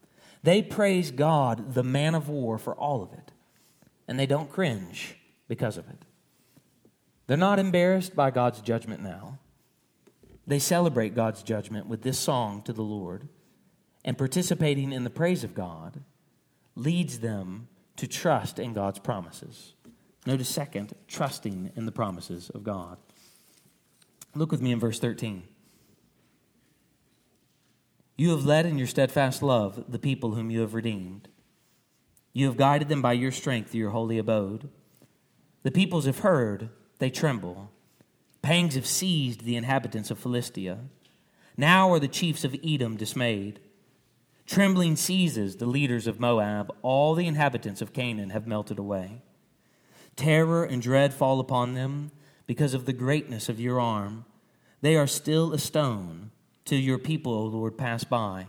They 0.43 0.61
praise 0.61 1.11
God, 1.11 1.73
the 1.73 1.83
man 1.83 2.15
of 2.15 2.29
war, 2.29 2.59
for 2.59 2.75
all 2.75 3.03
of 3.03 3.15
it, 3.15 3.33
and 4.07 4.19
they 4.19 4.27
don't 4.27 4.53
cringe 4.53 5.17
because 5.49 5.79
of 5.79 5.89
it. 5.89 6.05
They're 7.27 7.39
not 7.39 7.59
embarrassed 7.59 8.15
by 8.15 8.31
God's 8.31 8.61
judgment 8.61 9.03
now. 9.03 9.39
They 10.47 10.59
celebrate 10.59 11.15
God's 11.15 11.43
judgment 11.43 11.87
with 11.87 12.03
this 12.03 12.19
song 12.19 12.63
to 12.63 12.73
the 12.73 12.83
Lord, 12.83 13.29
and 14.05 14.19
participating 14.19 14.93
in 14.93 15.05
the 15.05 15.11
praise 15.11 15.45
of 15.45 15.55
God 15.55 16.03
leads 16.77 17.21
them 17.21 17.69
to 17.97 18.07
trust 18.07 18.59
in 18.59 18.73
God's 18.73 18.99
promises. 18.99 19.75
Notice, 20.27 20.49
second, 20.49 20.95
trusting 21.07 21.73
in 21.77 21.87
the 21.87 21.93
promises 21.93 22.51
of 22.51 22.65
God. 22.65 22.99
Look 24.35 24.51
with 24.51 24.61
me 24.61 24.73
in 24.73 24.81
verse 24.81 24.99
13. 24.99 25.45
You 28.17 28.31
have 28.31 28.45
led 28.45 28.67
in 28.67 28.79
your 28.79 28.87
steadfast 28.87 29.43
love 29.43 29.85
the 29.89 29.99
people 29.99 30.35
whom 30.35 30.51
you 30.51 30.61
have 30.61 30.75
redeemed. 30.75 31.29
You 32.33 32.47
have 32.47 32.57
guided 32.57 32.89
them 32.89 33.03
by 33.03 33.13
your 33.13 33.33
strength 33.33 33.73
to 33.73 33.79
your 33.79 33.91
holy 33.91 34.19
abode. 34.19 34.69
The 35.63 35.71
peoples 35.71 36.07
have 36.07 36.19
heard, 36.21 36.71
they 36.99 37.11
tremble. 37.11 37.71
Pangs 38.45 38.75
have 38.75 38.87
seized 38.87 39.45
the 39.45 39.57
inhabitants 39.57 40.11
of 40.11 40.19
Philistia. 40.19 40.81
Now 41.57 41.91
are 41.95 41.99
the 41.99 42.07
chiefs 42.07 42.45
of 42.45 42.55
Edom 42.63 42.95
dismayed. 42.95 43.59
Trembling 44.45 44.97
seizes 44.97 45.57
the 45.57 45.65
leaders 45.65 46.07
of 46.07 46.21
Moab. 46.21 46.71
All 46.83 47.15
the 47.15 47.27
inhabitants 47.27 47.81
of 47.81 47.95
Canaan 47.95 48.29
have 48.31 48.47
melted 48.47 48.79
away. 48.79 49.23
Terror 50.15 50.63
and 50.63 50.83
dread 50.83 51.15
fall 51.15 51.41
upon 51.41 51.73
them 51.73 52.11
because 52.47 52.75
of 52.75 52.85
the 52.85 52.93
greatness 52.93 53.49
of 53.49 53.59
your 53.59 53.81
arm. 53.81 54.27
They 54.83 54.95
are 54.95 55.07
still 55.07 55.55
a 55.55 55.59
stone 55.59 56.31
till 56.67 56.81
your 56.81 56.99
people, 56.99 57.33
O 57.33 57.45
Lord, 57.45 57.79
pass 57.79 58.05
by, 58.05 58.49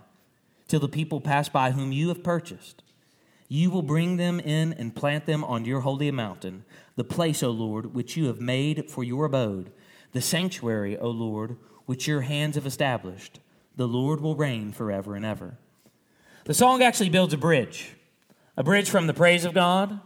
till 0.68 0.82
the 0.82 0.90
people 0.90 1.22
pass 1.22 1.48
by 1.48 1.72
whom 1.72 1.94
you 1.94 2.10
have 2.10 2.22
purchased. 2.22 2.84
You 3.48 3.72
will 3.72 3.82
bring 3.82 4.18
them 4.18 4.42
in 4.42 4.74
and 4.74 4.94
plant 4.94 5.26
them 5.26 5.46
on 5.46 5.64
your 5.64 5.80
holy 5.80 6.12
mountain, 6.12 6.66
the 6.98 7.06
place, 7.06 7.42
O 7.42 7.50
Lord, 7.50 7.94
which 7.94 8.18
you 8.18 8.26
have 8.26 8.42
made 8.42 8.92
for 8.92 9.02
your 9.02 9.24
abode 9.24 9.72
the 10.16 10.22
sanctuary, 10.22 10.98
O 10.98 11.10
Lord, 11.10 11.58
which 11.86 12.08
your 12.08 12.22
hands 12.22 12.56
have 12.56 12.66
established. 12.66 13.42
The 13.76 13.86
Lord 13.86 14.22
will 14.22 14.38
reign 14.38 14.72
forever 14.72 15.14
and 15.14 15.26
ever. 15.26 15.58
The 16.46 16.54
song 16.54 16.82
actually 16.82 17.10
builds 17.10 17.34
a 17.34 17.38
bridge, 17.38 17.96
a 18.56 18.64
bridge 18.64 18.90
from 18.90 19.08
the 19.08 19.14
praise 19.14 19.44
of 19.44 19.54
God 19.54 20.00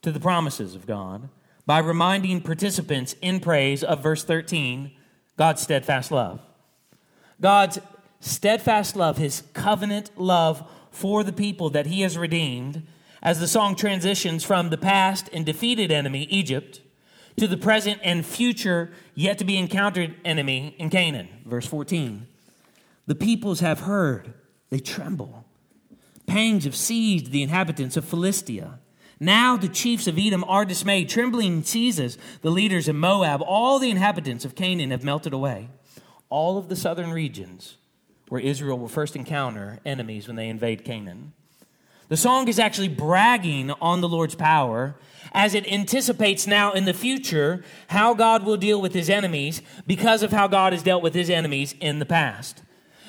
to 0.00 0.10
the 0.10 0.18
promises 0.18 0.74
of 0.74 0.86
God 0.86 1.28
by 1.66 1.80
reminding 1.80 2.40
participants 2.40 3.14
in 3.20 3.40
praise 3.40 3.84
of 3.84 4.02
verse 4.02 4.24
13 4.24 4.90
God's 5.36 5.60
steadfast 5.60 6.10
love. 6.10 6.40
God's 7.38 7.78
steadfast 8.20 8.96
love, 8.96 9.18
his 9.18 9.42
covenant 9.52 10.12
love 10.16 10.66
for 10.90 11.22
the 11.22 11.32
people 11.32 11.68
that 11.68 11.86
he 11.86 12.00
has 12.00 12.16
redeemed, 12.16 12.86
as 13.22 13.38
the 13.38 13.46
song 13.46 13.76
transitions 13.76 14.44
from 14.44 14.70
the 14.70 14.78
past 14.78 15.28
and 15.30 15.44
defeated 15.44 15.92
enemy, 15.92 16.22
Egypt, 16.30 16.80
to 17.36 17.46
the 17.46 17.56
present 17.56 18.00
and 18.02 18.24
future 18.24 18.90
yet 19.14 19.38
to 19.38 19.44
be 19.44 19.56
encountered 19.56 20.14
enemy 20.24 20.74
in 20.78 20.90
Canaan. 20.90 21.28
Verse 21.44 21.66
14. 21.66 22.26
The 23.06 23.14
peoples 23.14 23.60
have 23.60 23.80
heard, 23.80 24.34
they 24.70 24.78
tremble. 24.78 25.44
Pangs 26.26 26.64
have 26.64 26.76
seized 26.76 27.32
the 27.32 27.42
inhabitants 27.42 27.96
of 27.96 28.04
Philistia. 28.04 28.78
Now 29.18 29.56
the 29.56 29.68
chiefs 29.68 30.06
of 30.06 30.18
Edom 30.18 30.44
are 30.44 30.64
dismayed. 30.64 31.08
Trembling 31.08 31.62
seizes 31.62 32.18
the 32.42 32.50
leaders 32.50 32.88
of 32.88 32.96
Moab. 32.96 33.42
All 33.42 33.78
the 33.78 33.90
inhabitants 33.90 34.44
of 34.44 34.54
Canaan 34.54 34.90
have 34.90 35.04
melted 35.04 35.32
away. 35.32 35.68
All 36.28 36.58
of 36.58 36.68
the 36.68 36.76
southern 36.76 37.12
regions 37.12 37.76
where 38.28 38.40
Israel 38.40 38.78
will 38.78 38.88
first 38.88 39.14
encounter 39.14 39.78
enemies 39.84 40.26
when 40.26 40.36
they 40.36 40.48
invade 40.48 40.84
Canaan. 40.84 41.34
The 42.08 42.16
song 42.16 42.48
is 42.48 42.58
actually 42.58 42.88
bragging 42.88 43.70
on 43.72 44.00
the 44.00 44.08
Lord's 44.08 44.34
power 44.34 44.96
as 45.32 45.54
it 45.54 45.70
anticipates 45.70 46.46
now 46.46 46.72
in 46.72 46.84
the 46.84 46.94
future 46.94 47.64
how 47.88 48.14
God 48.14 48.44
will 48.44 48.56
deal 48.56 48.80
with 48.80 48.94
his 48.94 49.10
enemies 49.10 49.62
because 49.86 50.22
of 50.22 50.30
how 50.30 50.46
God 50.46 50.72
has 50.72 50.82
dealt 50.82 51.02
with 51.02 51.14
his 51.14 51.30
enemies 51.30 51.74
in 51.80 51.98
the 51.98 52.06
past. 52.06 52.62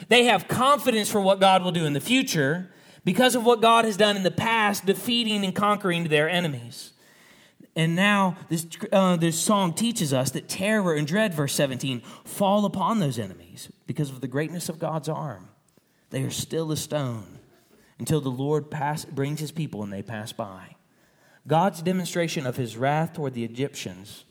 They 0.07 0.25
have 0.25 0.47
confidence 0.47 1.09
for 1.09 1.21
what 1.21 1.39
God 1.39 1.63
will 1.63 1.71
do 1.71 1.85
in 1.85 1.93
the 1.93 2.01
future 2.01 2.71
because 3.05 3.35
of 3.35 3.45
what 3.45 3.61
God 3.61 3.85
has 3.85 3.97
done 3.97 4.15
in 4.15 4.23
the 4.23 4.31
past, 4.31 4.85
defeating 4.85 5.43
and 5.43 5.53
conquering 5.53 6.05
their 6.05 6.29
enemies. 6.29 6.93
And 7.75 7.95
now 7.95 8.37
this, 8.49 8.67
uh, 8.91 9.15
this 9.15 9.39
song 9.39 9.73
teaches 9.73 10.13
us 10.13 10.31
that 10.31 10.47
terror 10.47 10.93
and 10.93 11.07
dread, 11.07 11.33
verse 11.33 11.53
17, 11.53 12.01
fall 12.23 12.65
upon 12.65 12.99
those 12.99 13.17
enemies 13.17 13.69
because 13.87 14.09
of 14.09 14.21
the 14.21 14.27
greatness 14.27 14.69
of 14.69 14.79
God's 14.79 15.09
arm. 15.09 15.49
They 16.11 16.23
are 16.23 16.29
still 16.29 16.71
a 16.71 16.77
stone 16.77 17.39
until 17.97 18.21
the 18.21 18.29
Lord 18.29 18.69
pass, 18.69 19.05
brings 19.05 19.39
his 19.39 19.51
people 19.51 19.83
and 19.83 19.91
they 19.91 20.03
pass 20.03 20.31
by. 20.31 20.72
God's 21.47 21.81
demonstration 21.81 22.45
of 22.45 22.55
his 22.55 22.77
wrath 22.77 23.13
toward 23.13 23.33
the 23.33 23.43
Egyptians 23.43 24.23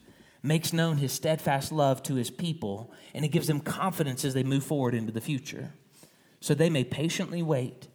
makes 0.43 0.73
known 0.73 0.97
his 0.97 1.13
steadfast 1.13 1.71
love 1.71 2.03
to 2.05 2.15
his 2.15 2.31
people, 2.31 2.93
and 3.15 3.25
it 3.25 3.29
gives 3.29 3.47
them 3.47 3.61
confidence 3.61 4.25
as 4.25 4.35
they 4.35 4.43
move 4.43 4.65
forward 4.65 4.95
into 4.95 5.13
the 5.13 5.21
future. 5.21 5.73
So 6.41 6.55
they 6.55 6.71
may 6.71 6.85
patiently 6.85 7.43
wait, 7.43 7.89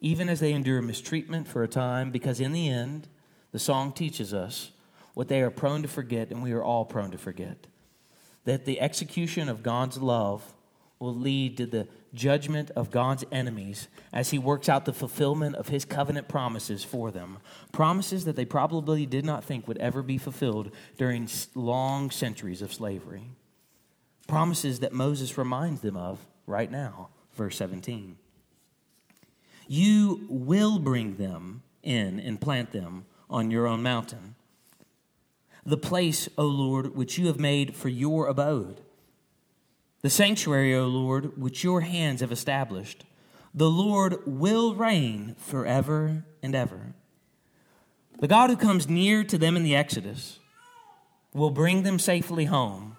even 0.00 0.28
as 0.28 0.40
they 0.40 0.52
endure 0.52 0.80
mistreatment 0.80 1.48
for 1.48 1.62
a 1.62 1.68
time, 1.68 2.10
because 2.10 2.40
in 2.40 2.52
the 2.52 2.68
end, 2.68 3.08
the 3.52 3.58
song 3.58 3.92
teaches 3.92 4.32
us 4.32 4.70
what 5.14 5.28
they 5.28 5.42
are 5.42 5.50
prone 5.50 5.82
to 5.82 5.88
forget, 5.88 6.30
and 6.30 6.42
we 6.42 6.52
are 6.52 6.62
all 6.62 6.84
prone 6.84 7.10
to 7.10 7.18
forget 7.18 7.66
that 8.44 8.64
the 8.64 8.80
execution 8.80 9.48
of 9.50 9.62
God's 9.62 9.98
love 9.98 10.54
will 10.98 11.14
lead 11.14 11.58
to 11.58 11.66
the 11.66 11.86
judgment 12.14 12.70
of 12.72 12.90
God's 12.90 13.24
enemies 13.30 13.88
as 14.12 14.30
he 14.30 14.38
works 14.38 14.68
out 14.68 14.84
the 14.84 14.92
fulfillment 14.92 15.56
of 15.56 15.68
his 15.68 15.84
covenant 15.84 16.28
promises 16.28 16.84
for 16.84 17.10
them. 17.10 17.38
Promises 17.72 18.24
that 18.24 18.36
they 18.36 18.44
probably 18.44 19.06
did 19.06 19.24
not 19.24 19.44
think 19.44 19.68
would 19.68 19.78
ever 19.78 20.02
be 20.02 20.18
fulfilled 20.18 20.70
during 20.96 21.28
long 21.54 22.10
centuries 22.10 22.62
of 22.62 22.72
slavery. 22.72 23.30
Promises 24.26 24.80
that 24.80 24.92
Moses 24.92 25.38
reminds 25.38 25.80
them 25.80 25.96
of 25.96 26.24
right 26.46 26.70
now, 26.70 27.08
verse 27.34 27.56
17. 27.56 28.16
You 29.66 30.26
will 30.28 30.78
bring 30.78 31.16
them 31.16 31.62
in 31.82 32.20
and 32.20 32.40
plant 32.40 32.72
them 32.72 33.04
on 33.30 33.50
your 33.50 33.66
own 33.66 33.82
mountain. 33.82 34.34
The 35.64 35.76
place, 35.76 36.28
O 36.38 36.46
Lord, 36.46 36.96
which 36.96 37.18
you 37.18 37.26
have 37.26 37.38
made 37.38 37.76
for 37.76 37.88
your 37.88 38.26
abode 38.26 38.80
the 40.02 40.10
sanctuary, 40.10 40.74
O 40.74 40.86
Lord, 40.86 41.40
which 41.40 41.64
your 41.64 41.80
hands 41.80 42.20
have 42.20 42.32
established. 42.32 43.04
The 43.54 43.70
Lord 43.70 44.18
will 44.26 44.74
reign 44.74 45.34
forever 45.38 46.24
and 46.42 46.54
ever. 46.54 46.94
The 48.20 48.28
God 48.28 48.50
who 48.50 48.56
comes 48.56 48.88
near 48.88 49.24
to 49.24 49.38
them 49.38 49.56
in 49.56 49.62
the 49.62 49.76
Exodus 49.76 50.38
will 51.32 51.50
bring 51.50 51.82
them 51.82 51.98
safely 51.98 52.46
home 52.46 52.96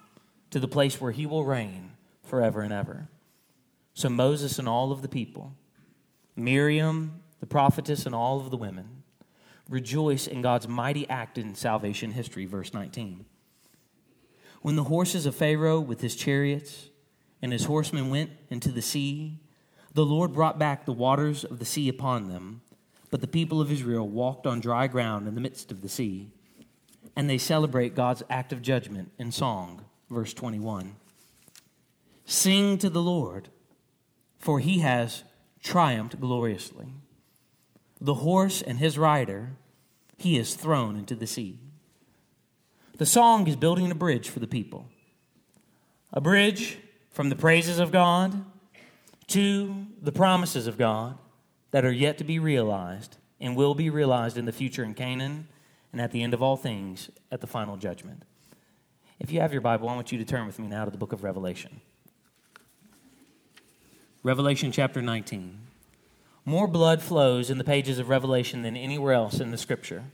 to 0.49 0.59
the 0.59 0.67
place 0.67 0.99
where 0.99 1.11
he 1.11 1.25
will 1.25 1.45
reign 1.45 1.91
forever 2.23 2.61
and 2.61 2.73
ever. 2.73 3.09
So 3.93 4.09
Moses 4.09 4.59
and 4.59 4.67
all 4.67 4.91
of 4.91 5.01
the 5.01 5.09
people, 5.09 5.53
Miriam, 6.35 7.21
the 7.39 7.45
prophetess, 7.45 8.05
and 8.05 8.15
all 8.15 8.39
of 8.39 8.49
the 8.49 8.57
women 8.57 9.03
rejoice 9.69 10.25
in 10.25 10.41
God's 10.41 10.67
mighty 10.67 11.07
act 11.09 11.37
in 11.37 11.53
salvation 11.53 12.11
history, 12.11 12.45
verse 12.45 12.73
19. 12.73 13.25
When 14.61 14.75
the 14.75 14.85
horses 14.85 15.25
of 15.25 15.35
Pharaoh 15.35 15.79
with 15.79 16.01
his 16.01 16.15
chariots 16.15 16.88
and 17.41 17.51
his 17.51 17.65
horsemen 17.65 18.09
went 18.09 18.31
into 18.49 18.71
the 18.71 18.81
sea, 18.81 19.39
the 19.93 20.05
Lord 20.05 20.33
brought 20.33 20.59
back 20.59 20.85
the 20.85 20.93
waters 20.93 21.43
of 21.43 21.59
the 21.59 21.65
sea 21.65 21.89
upon 21.89 22.29
them. 22.29 22.61
But 23.11 23.21
the 23.21 23.27
people 23.27 23.59
of 23.59 23.71
Israel 23.71 24.07
walked 24.07 24.45
on 24.45 24.59
dry 24.59 24.87
ground 24.87 25.27
in 25.27 25.35
the 25.35 25.41
midst 25.41 25.71
of 25.71 25.81
the 25.81 25.89
sea. 25.89 26.29
And 27.15 27.29
they 27.29 27.37
celebrate 27.37 27.95
God's 27.95 28.23
act 28.29 28.53
of 28.53 28.61
judgment 28.61 29.11
in 29.17 29.31
song. 29.31 29.85
Verse 30.09 30.33
21. 30.33 30.95
Sing 32.25 32.77
to 32.77 32.89
the 32.89 33.01
Lord, 33.01 33.49
for 34.37 34.59
he 34.59 34.79
has 34.79 35.23
triumphed 35.63 36.19
gloriously. 36.19 36.87
The 37.99 38.15
horse 38.15 38.61
and 38.61 38.77
his 38.77 38.97
rider 38.97 39.53
he 40.17 40.37
is 40.37 40.53
thrown 40.53 40.95
into 40.97 41.15
the 41.15 41.27
sea. 41.27 41.57
The 42.97 43.05
song 43.05 43.47
is 43.47 43.55
building 43.55 43.89
a 43.89 43.95
bridge 43.95 44.29
for 44.29 44.39
the 44.39 44.47
people. 44.47 44.85
A 46.11 46.19
bridge 46.19 46.77
from 47.11 47.29
the 47.29 47.35
praises 47.35 47.79
of 47.79 47.91
God 47.91 48.45
to 49.27 49.85
the 50.01 50.11
promises 50.11 50.67
of 50.67 50.77
God 50.77 51.17
that 51.71 51.85
are 51.85 51.91
yet 51.91 52.17
to 52.17 52.23
be 52.23 52.39
realized 52.39 53.17
and 53.39 53.55
will 53.55 53.75
be 53.75 53.89
realized 53.89 54.37
in 54.37 54.45
the 54.45 54.51
future 54.51 54.83
in 54.83 54.93
Canaan 54.93 55.47
and 55.91 56.01
at 56.01 56.11
the 56.11 56.23
end 56.23 56.33
of 56.33 56.41
all 56.41 56.57
things 56.57 57.09
at 57.31 57.41
the 57.41 57.47
final 57.47 57.77
judgment. 57.77 58.23
If 59.19 59.31
you 59.31 59.41
have 59.41 59.51
your 59.51 59.61
Bible, 59.61 59.89
I 59.89 59.95
want 59.95 60.11
you 60.11 60.17
to 60.17 60.25
turn 60.25 60.47
with 60.47 60.59
me 60.59 60.67
now 60.67 60.85
to 60.85 60.91
the 60.91 60.97
book 60.97 61.13
of 61.13 61.23
Revelation. 61.23 61.81
Revelation 64.23 64.71
chapter 64.71 65.01
19. 65.01 65.59
More 66.45 66.67
blood 66.67 67.01
flows 67.01 67.49
in 67.49 67.57
the 67.57 67.63
pages 67.63 67.99
of 67.99 68.09
Revelation 68.09 68.63
than 68.63 68.75
anywhere 68.75 69.13
else 69.13 69.39
in 69.39 69.51
the 69.51 69.57
scripture. 69.57 70.05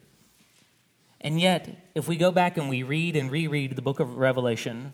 And 1.21 1.39
yet, 1.39 1.89
if 1.95 2.07
we 2.07 2.17
go 2.17 2.31
back 2.31 2.57
and 2.57 2.69
we 2.69 2.83
read 2.83 3.15
and 3.15 3.31
reread 3.31 3.75
the 3.75 3.81
book 3.81 3.99
of 3.99 4.17
Revelation, 4.17 4.93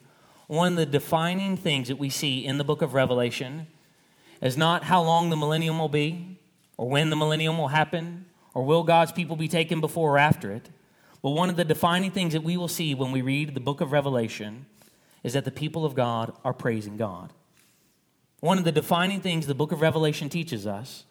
one 0.51 0.73
of 0.73 0.77
the 0.77 0.85
defining 0.85 1.55
things 1.55 1.87
that 1.87 1.95
we 1.95 2.09
see 2.09 2.45
in 2.45 2.57
the 2.57 2.63
book 2.65 2.81
of 2.81 2.93
Revelation 2.93 3.67
is 4.41 4.57
not 4.57 4.83
how 4.83 5.01
long 5.01 5.29
the 5.29 5.37
millennium 5.37 5.79
will 5.79 5.87
be, 5.87 6.37
or 6.75 6.89
when 6.89 7.09
the 7.09 7.15
millennium 7.15 7.57
will 7.57 7.69
happen, 7.69 8.25
or 8.53 8.65
will 8.65 8.83
God's 8.83 9.13
people 9.13 9.37
be 9.37 9.47
taken 9.47 9.79
before 9.79 10.15
or 10.15 10.17
after 10.17 10.51
it. 10.51 10.69
But 11.21 11.29
one 11.29 11.49
of 11.49 11.55
the 11.55 11.63
defining 11.63 12.11
things 12.11 12.33
that 12.33 12.43
we 12.43 12.57
will 12.57 12.67
see 12.67 12.93
when 12.93 13.13
we 13.13 13.21
read 13.21 13.55
the 13.55 13.61
book 13.61 13.79
of 13.79 13.93
Revelation 13.93 14.65
is 15.23 15.31
that 15.31 15.45
the 15.45 15.51
people 15.51 15.85
of 15.85 15.95
God 15.95 16.33
are 16.43 16.53
praising 16.53 16.97
God. 16.97 17.31
One 18.41 18.57
of 18.57 18.65
the 18.65 18.73
defining 18.73 19.21
things 19.21 19.47
the 19.47 19.55
book 19.55 19.71
of 19.71 19.79
Revelation 19.79 20.27
teaches 20.27 20.67
us 20.67 21.05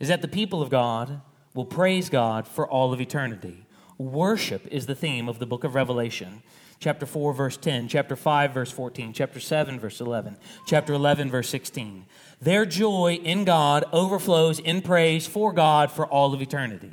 is 0.00 0.08
that 0.08 0.20
the 0.20 0.28
people 0.28 0.60
of 0.60 0.68
God 0.68 1.22
will 1.54 1.64
praise 1.64 2.10
God 2.10 2.46
for 2.46 2.68
all 2.68 2.92
of 2.92 3.00
eternity. 3.00 3.64
Worship 3.96 4.66
is 4.70 4.84
the 4.84 4.94
theme 4.94 5.30
of 5.30 5.38
the 5.38 5.46
book 5.46 5.64
of 5.64 5.74
Revelation. 5.74 6.42
Chapter 6.82 7.06
4, 7.06 7.32
verse 7.32 7.56
10, 7.58 7.86
chapter 7.86 8.16
5, 8.16 8.52
verse 8.52 8.72
14, 8.72 9.12
chapter 9.12 9.38
7, 9.38 9.78
verse 9.78 10.00
11, 10.00 10.36
chapter 10.66 10.92
11, 10.92 11.30
verse 11.30 11.48
16. 11.48 12.06
Their 12.40 12.66
joy 12.66 13.20
in 13.22 13.44
God 13.44 13.84
overflows 13.92 14.58
in 14.58 14.82
praise 14.82 15.24
for 15.24 15.52
God 15.52 15.92
for 15.92 16.04
all 16.04 16.34
of 16.34 16.42
eternity. 16.42 16.92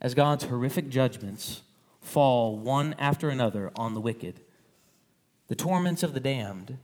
As 0.00 0.14
God's 0.14 0.46
horrific 0.46 0.88
judgments 0.88 1.62
fall 2.00 2.58
one 2.58 2.96
after 2.98 3.30
another 3.30 3.70
on 3.76 3.94
the 3.94 4.00
wicked, 4.00 4.40
the 5.46 5.54
torments 5.54 6.02
of 6.02 6.12
the 6.12 6.18
damned 6.18 6.78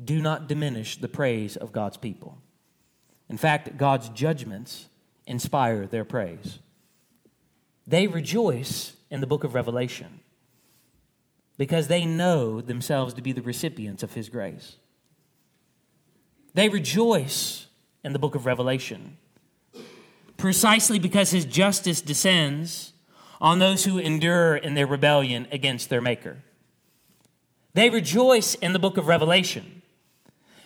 do 0.00 0.22
not 0.22 0.46
diminish 0.46 0.96
the 0.96 1.08
praise 1.08 1.56
of 1.56 1.72
God's 1.72 1.96
people. 1.96 2.38
In 3.28 3.36
fact, 3.36 3.76
God's 3.76 4.10
judgments 4.10 4.86
inspire 5.26 5.88
their 5.88 6.04
praise. 6.04 6.60
They 7.84 8.06
rejoice 8.06 8.92
in 9.10 9.20
the 9.20 9.26
book 9.26 9.42
of 9.42 9.54
Revelation 9.54 10.20
because 11.60 11.88
they 11.88 12.06
know 12.06 12.62
themselves 12.62 13.12
to 13.12 13.20
be 13.20 13.32
the 13.32 13.42
recipients 13.42 14.02
of 14.02 14.14
His 14.14 14.30
grace. 14.30 14.76
They 16.54 16.70
rejoice 16.70 17.66
in 18.02 18.14
the 18.14 18.18
book 18.18 18.34
of 18.34 18.46
Revelation 18.46 19.18
precisely 20.38 20.98
because 20.98 21.32
His 21.32 21.44
justice 21.44 22.00
descends 22.00 22.94
on 23.42 23.58
those 23.58 23.84
who 23.84 23.98
endure 23.98 24.56
in 24.56 24.72
their 24.72 24.86
rebellion 24.86 25.46
against 25.52 25.90
their 25.90 26.00
Maker. 26.00 26.38
They 27.74 27.90
rejoice 27.90 28.54
in 28.54 28.72
the 28.72 28.78
book 28.78 28.96
of 28.96 29.06
Revelation 29.06 29.82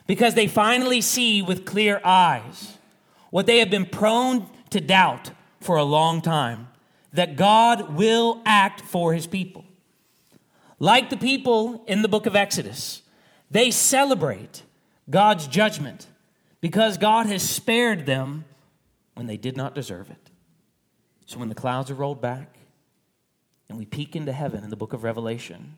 because 0.06 0.34
they 0.34 0.46
finally 0.46 1.00
see 1.00 1.42
with 1.42 1.64
clear 1.64 2.00
eyes 2.04 2.78
what 3.30 3.46
they 3.46 3.58
have 3.58 3.68
been 3.68 3.86
prone 3.86 4.46
to 4.70 4.80
doubt 4.80 5.32
for 5.60 5.74
a 5.74 5.82
long 5.82 6.22
time 6.22 6.68
that 7.12 7.34
God 7.34 7.96
will 7.96 8.40
act 8.46 8.80
for 8.80 9.12
his 9.12 9.26
people. 9.26 9.63
Like 10.78 11.10
the 11.10 11.16
people 11.16 11.84
in 11.86 12.02
the 12.02 12.08
book 12.08 12.26
of 12.26 12.36
Exodus, 12.36 13.02
they 13.50 13.70
celebrate 13.70 14.62
God's 15.08 15.46
judgment 15.46 16.06
because 16.60 16.98
God 16.98 17.26
has 17.26 17.48
spared 17.48 18.06
them 18.06 18.44
when 19.14 19.26
they 19.26 19.36
did 19.36 19.56
not 19.56 19.74
deserve 19.74 20.10
it. 20.10 20.30
So 21.26 21.38
when 21.38 21.48
the 21.48 21.54
clouds 21.54 21.90
are 21.90 21.94
rolled 21.94 22.20
back 22.20 22.56
and 23.68 23.78
we 23.78 23.84
peek 23.84 24.16
into 24.16 24.32
heaven 24.32 24.64
in 24.64 24.70
the 24.70 24.76
book 24.76 24.92
of 24.92 25.04
Revelation, 25.04 25.76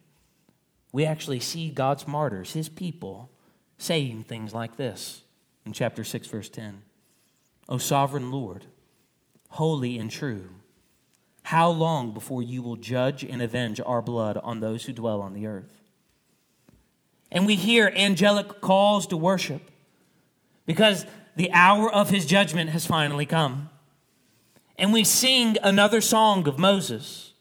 we 0.92 1.04
actually 1.04 1.40
see 1.40 1.68
God's 1.68 2.08
martyrs, 2.08 2.52
his 2.52 2.68
people, 2.68 3.30
saying 3.78 4.24
things 4.24 4.54
like 4.54 4.76
this 4.76 5.22
in 5.64 5.72
chapter 5.72 6.04
6, 6.04 6.26
verse 6.28 6.48
10 6.48 6.82
O 7.68 7.78
sovereign 7.78 8.30
Lord, 8.30 8.64
holy 9.50 9.98
and 9.98 10.10
true 10.10 10.48
how 11.46 11.70
long 11.70 12.10
before 12.10 12.42
you 12.42 12.60
will 12.60 12.74
judge 12.74 13.22
and 13.22 13.40
avenge 13.40 13.80
our 13.86 14.02
blood 14.02 14.36
on 14.42 14.58
those 14.58 14.84
who 14.84 14.92
dwell 14.92 15.20
on 15.20 15.32
the 15.32 15.46
earth? 15.46 15.80
And 17.30 17.46
we 17.46 17.54
hear 17.54 17.92
angelic 17.94 18.60
calls 18.60 19.06
to 19.06 19.16
worship 19.16 19.62
because 20.66 21.06
the 21.36 21.52
hour 21.52 21.88
of 21.88 22.10
his 22.10 22.26
judgment 22.26 22.70
has 22.70 22.84
finally 22.84 23.26
come. 23.26 23.70
And 24.76 24.92
we 24.92 25.04
sing 25.04 25.56
another 25.62 26.00
song 26.00 26.48
of 26.48 26.58
Moses, 26.58 27.32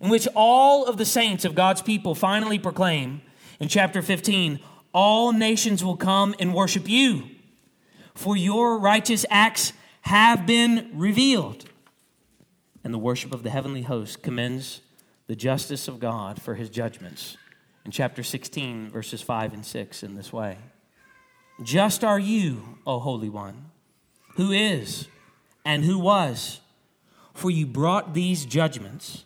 in 0.00 0.10
which 0.10 0.28
all 0.36 0.86
of 0.86 0.96
the 0.96 1.04
saints 1.04 1.44
of 1.44 1.56
God's 1.56 1.82
people 1.82 2.14
finally 2.14 2.60
proclaim 2.60 3.20
in 3.58 3.66
chapter 3.66 4.00
15 4.00 4.60
all 4.92 5.32
nations 5.32 5.82
will 5.82 5.96
come 5.96 6.36
and 6.38 6.54
worship 6.54 6.88
you, 6.88 7.24
for 8.14 8.36
your 8.36 8.78
righteous 8.78 9.26
acts 9.28 9.72
have 10.02 10.46
been 10.46 10.92
revealed 10.94 11.64
and 12.84 12.92
the 12.92 12.98
worship 12.98 13.32
of 13.32 13.42
the 13.42 13.50
heavenly 13.50 13.82
host 13.82 14.22
commends 14.22 14.82
the 15.26 15.34
justice 15.34 15.88
of 15.88 15.98
God 15.98 16.40
for 16.40 16.54
his 16.54 16.68
judgments 16.68 17.38
in 17.84 17.90
chapter 17.90 18.22
16, 18.22 18.90
verses 18.90 19.22
5 19.22 19.54
and 19.54 19.64
6 19.64 20.02
in 20.02 20.14
this 20.14 20.32
way 20.32 20.58
Just 21.62 22.04
are 22.04 22.18
you, 22.18 22.78
O 22.86 22.98
Holy 23.00 23.30
One, 23.30 23.70
who 24.36 24.52
is 24.52 25.08
and 25.64 25.84
who 25.84 25.98
was, 25.98 26.60
for 27.32 27.50
you 27.50 27.66
brought 27.66 28.14
these 28.14 28.44
judgments. 28.44 29.24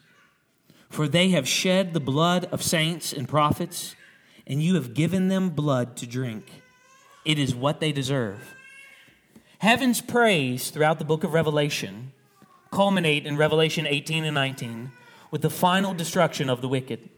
For 0.89 1.07
they 1.07 1.31
have 1.31 1.47
shed 1.47 1.93
the 1.93 2.01
blood 2.01 2.47
of 2.47 2.63
saints 2.63 3.13
and 3.13 3.29
prophets, 3.29 3.95
and 4.47 4.63
you 4.63 4.77
have 4.77 4.95
given 4.95 5.29
them 5.29 5.51
blood 5.51 5.97
to 5.99 6.07
drink. 6.07 6.63
It 7.27 7.39
is 7.39 7.55
what 7.55 7.79
they 7.79 7.93
deserve. 7.93 8.55
Heaven's 9.59 10.01
praise 10.01 10.71
throughout 10.71 10.99
the 10.99 11.05
book 11.05 11.25
of 11.25 11.35
Revelation 11.35 12.13
culminate 12.71 13.27
in 13.27 13.37
Revelation 13.37 13.87
18 13.87 14.25
and 14.25 14.35
19 14.35 14.93
with 15.31 15.43
the 15.43 15.51
final 15.51 15.95
destruction 15.95 16.49
of 16.49 16.61
the 16.61 16.69
wicked. 16.69 17.09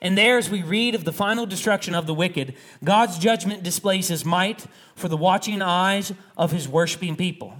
And 0.00 0.16
there, 0.16 0.38
as 0.38 0.48
we 0.48 0.62
read 0.62 0.94
of 0.94 1.04
the 1.04 1.12
final 1.12 1.44
destruction 1.44 1.94
of 1.94 2.06
the 2.06 2.14
wicked, 2.14 2.54
God's 2.84 3.18
judgment 3.18 3.62
displays 3.62 4.08
his 4.08 4.24
might 4.24 4.66
for 4.94 5.08
the 5.08 5.16
watching 5.16 5.60
eyes 5.60 6.12
of 6.36 6.52
his 6.52 6.68
worshiping 6.68 7.16
people. 7.16 7.56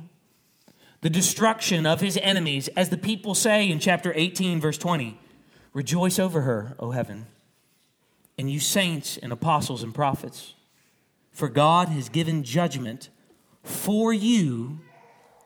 The 1.01 1.11
destruction 1.11 1.87
of 1.87 2.01
his 2.01 2.17
enemies, 2.19 2.69
as 2.69 2.91
the 2.91 2.99
people 2.99 3.35
say 3.35 3.71
in 3.71 3.79
chapter 3.79 4.13
18, 4.15 4.61
verse 4.61 4.79
20 4.79 5.19
Rejoice 5.73 6.19
over 6.19 6.43
her, 6.43 6.75
O 6.79 6.93
heaven, 6.93 7.27
and 8.39 8.51
you 8.51 8.59
saints 8.59 9.17
and 9.17 9.33
apostles 9.33 9.83
and 9.83 9.95
prophets, 9.95 10.55
for 11.31 11.49
God 11.49 11.89
has 11.89 12.09
given 12.09 12.43
judgment 12.43 13.11
for 13.63 14.13
you 14.13 14.81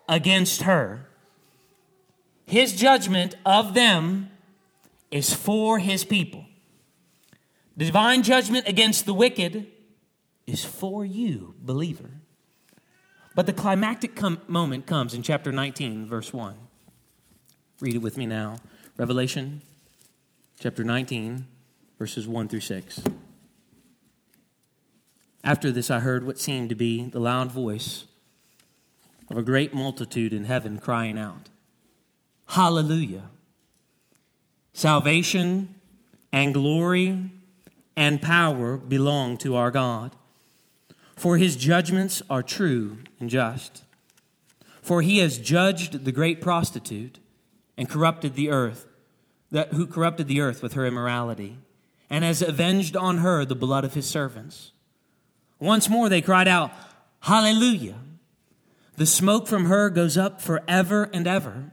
against 0.08 0.62
her 0.62 1.06
his 2.46 2.74
judgment 2.74 3.36
of 3.44 3.74
them 3.74 4.30
is 5.10 5.32
for 5.32 5.78
his 5.78 6.04
people. 6.04 6.46
The 7.76 7.86
divine 7.86 8.22
judgment 8.22 8.68
against 8.68 9.06
the 9.06 9.14
wicked 9.14 9.66
is 10.46 10.64
for 10.64 11.04
you, 11.04 11.54
believer. 11.58 12.10
But 13.34 13.46
the 13.46 13.52
climactic 13.52 14.14
com- 14.14 14.40
moment 14.46 14.86
comes 14.86 15.14
in 15.14 15.22
chapter 15.22 15.52
19, 15.52 16.06
verse 16.06 16.32
1. 16.32 16.54
Read 17.80 17.94
it 17.94 17.98
with 17.98 18.16
me 18.16 18.26
now. 18.26 18.58
Revelation 18.96 19.62
chapter 20.60 20.84
19, 20.84 21.46
verses 21.98 22.28
1 22.28 22.48
through 22.48 22.60
6. 22.60 23.02
After 25.42 25.72
this, 25.72 25.90
I 25.90 26.00
heard 26.00 26.26
what 26.26 26.38
seemed 26.38 26.68
to 26.68 26.74
be 26.74 27.04
the 27.04 27.18
loud 27.18 27.50
voice 27.50 28.04
of 29.30 29.36
a 29.36 29.42
great 29.42 29.74
multitude 29.74 30.32
in 30.32 30.44
heaven 30.44 30.78
crying 30.78 31.18
out. 31.18 31.48
Hallelujah. 32.52 33.30
Salvation 34.74 35.74
and 36.30 36.52
glory 36.52 37.30
and 37.96 38.20
power 38.20 38.76
belong 38.76 39.38
to 39.38 39.56
our 39.56 39.70
God. 39.70 40.14
For 41.16 41.38
his 41.38 41.56
judgments 41.56 42.20
are 42.28 42.42
true 42.42 42.98
and 43.18 43.30
just. 43.30 43.84
For 44.82 45.00
he 45.00 45.16
has 45.20 45.38
judged 45.38 46.04
the 46.04 46.12
great 46.12 46.42
prostitute 46.42 47.20
and 47.78 47.88
corrupted 47.88 48.34
the 48.34 48.50
earth, 48.50 48.84
that, 49.50 49.72
who 49.72 49.86
corrupted 49.86 50.28
the 50.28 50.42
earth 50.42 50.62
with 50.62 50.74
her 50.74 50.84
immorality, 50.84 51.56
and 52.10 52.22
has 52.22 52.42
avenged 52.42 52.98
on 52.98 53.18
her 53.18 53.46
the 53.46 53.54
blood 53.54 53.86
of 53.86 53.94
his 53.94 54.06
servants. 54.06 54.72
Once 55.58 55.88
more 55.88 56.10
they 56.10 56.20
cried 56.20 56.48
out, 56.48 56.70
Hallelujah! 57.20 58.00
The 58.98 59.06
smoke 59.06 59.46
from 59.46 59.64
her 59.66 59.88
goes 59.88 60.18
up 60.18 60.42
forever 60.42 61.08
and 61.14 61.26
ever. 61.26 61.72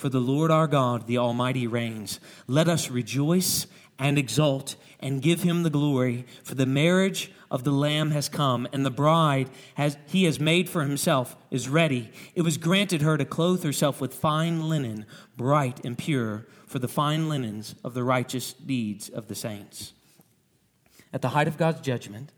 For 0.00 0.08
the 0.08 0.18
Lord 0.18 0.50
our 0.50 0.66
God, 0.66 1.06
the 1.06 1.18
Almighty, 1.18 1.66
reigns. 1.66 2.20
Let 2.46 2.68
us 2.68 2.90
rejoice 2.90 3.66
and 3.98 4.16
exult 4.16 4.76
and 4.98 5.20
give 5.20 5.42
him 5.42 5.62
the 5.62 5.68
glory, 5.68 6.24
for 6.42 6.54
the 6.54 6.64
marriage 6.64 7.30
of 7.50 7.64
the 7.64 7.70
Lamb 7.70 8.10
has 8.12 8.26
come, 8.26 8.66
and 8.72 8.86
the 8.86 8.90
bride 8.90 9.50
has, 9.74 9.98
he 10.06 10.24
has 10.24 10.40
made 10.40 10.70
for 10.70 10.84
himself 10.84 11.36
is 11.50 11.68
ready. 11.68 12.10
It 12.34 12.40
was 12.40 12.56
granted 12.56 13.02
her 13.02 13.18
to 13.18 13.26
clothe 13.26 13.62
herself 13.62 14.00
with 14.00 14.14
fine 14.14 14.70
linen, 14.70 15.04
bright 15.36 15.84
and 15.84 15.98
pure, 15.98 16.46
for 16.66 16.78
the 16.78 16.88
fine 16.88 17.28
linens 17.28 17.74
of 17.84 17.92
the 17.92 18.02
righteous 18.02 18.54
deeds 18.54 19.10
of 19.10 19.28
the 19.28 19.34
saints. 19.34 19.92
At 21.12 21.20
the 21.20 21.28
height 21.28 21.46
of 21.46 21.58
God's 21.58 21.82
judgment, 21.82 22.32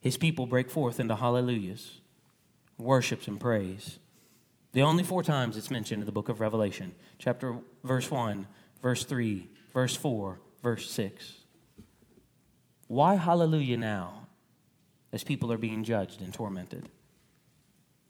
his 0.00 0.16
people 0.16 0.46
break 0.46 0.70
forth 0.70 1.00
into 1.00 1.16
hallelujahs, 1.16 2.00
worships, 2.78 3.28
and 3.28 3.38
praise. 3.38 3.98
The 4.76 4.82
only 4.82 5.04
four 5.04 5.22
times 5.22 5.56
it's 5.56 5.70
mentioned 5.70 6.02
in 6.02 6.06
the 6.06 6.12
book 6.12 6.28
of 6.28 6.38
Revelation 6.38 6.94
chapter 7.18 7.56
verse 7.82 8.10
1, 8.10 8.46
verse 8.82 9.04
3, 9.04 9.48
verse 9.72 9.96
4, 9.96 10.38
verse 10.62 10.90
6. 10.90 11.32
Why 12.86 13.14
hallelujah 13.14 13.78
now 13.78 14.26
as 15.14 15.24
people 15.24 15.50
are 15.50 15.56
being 15.56 15.82
judged 15.82 16.20
and 16.20 16.30
tormented? 16.34 16.90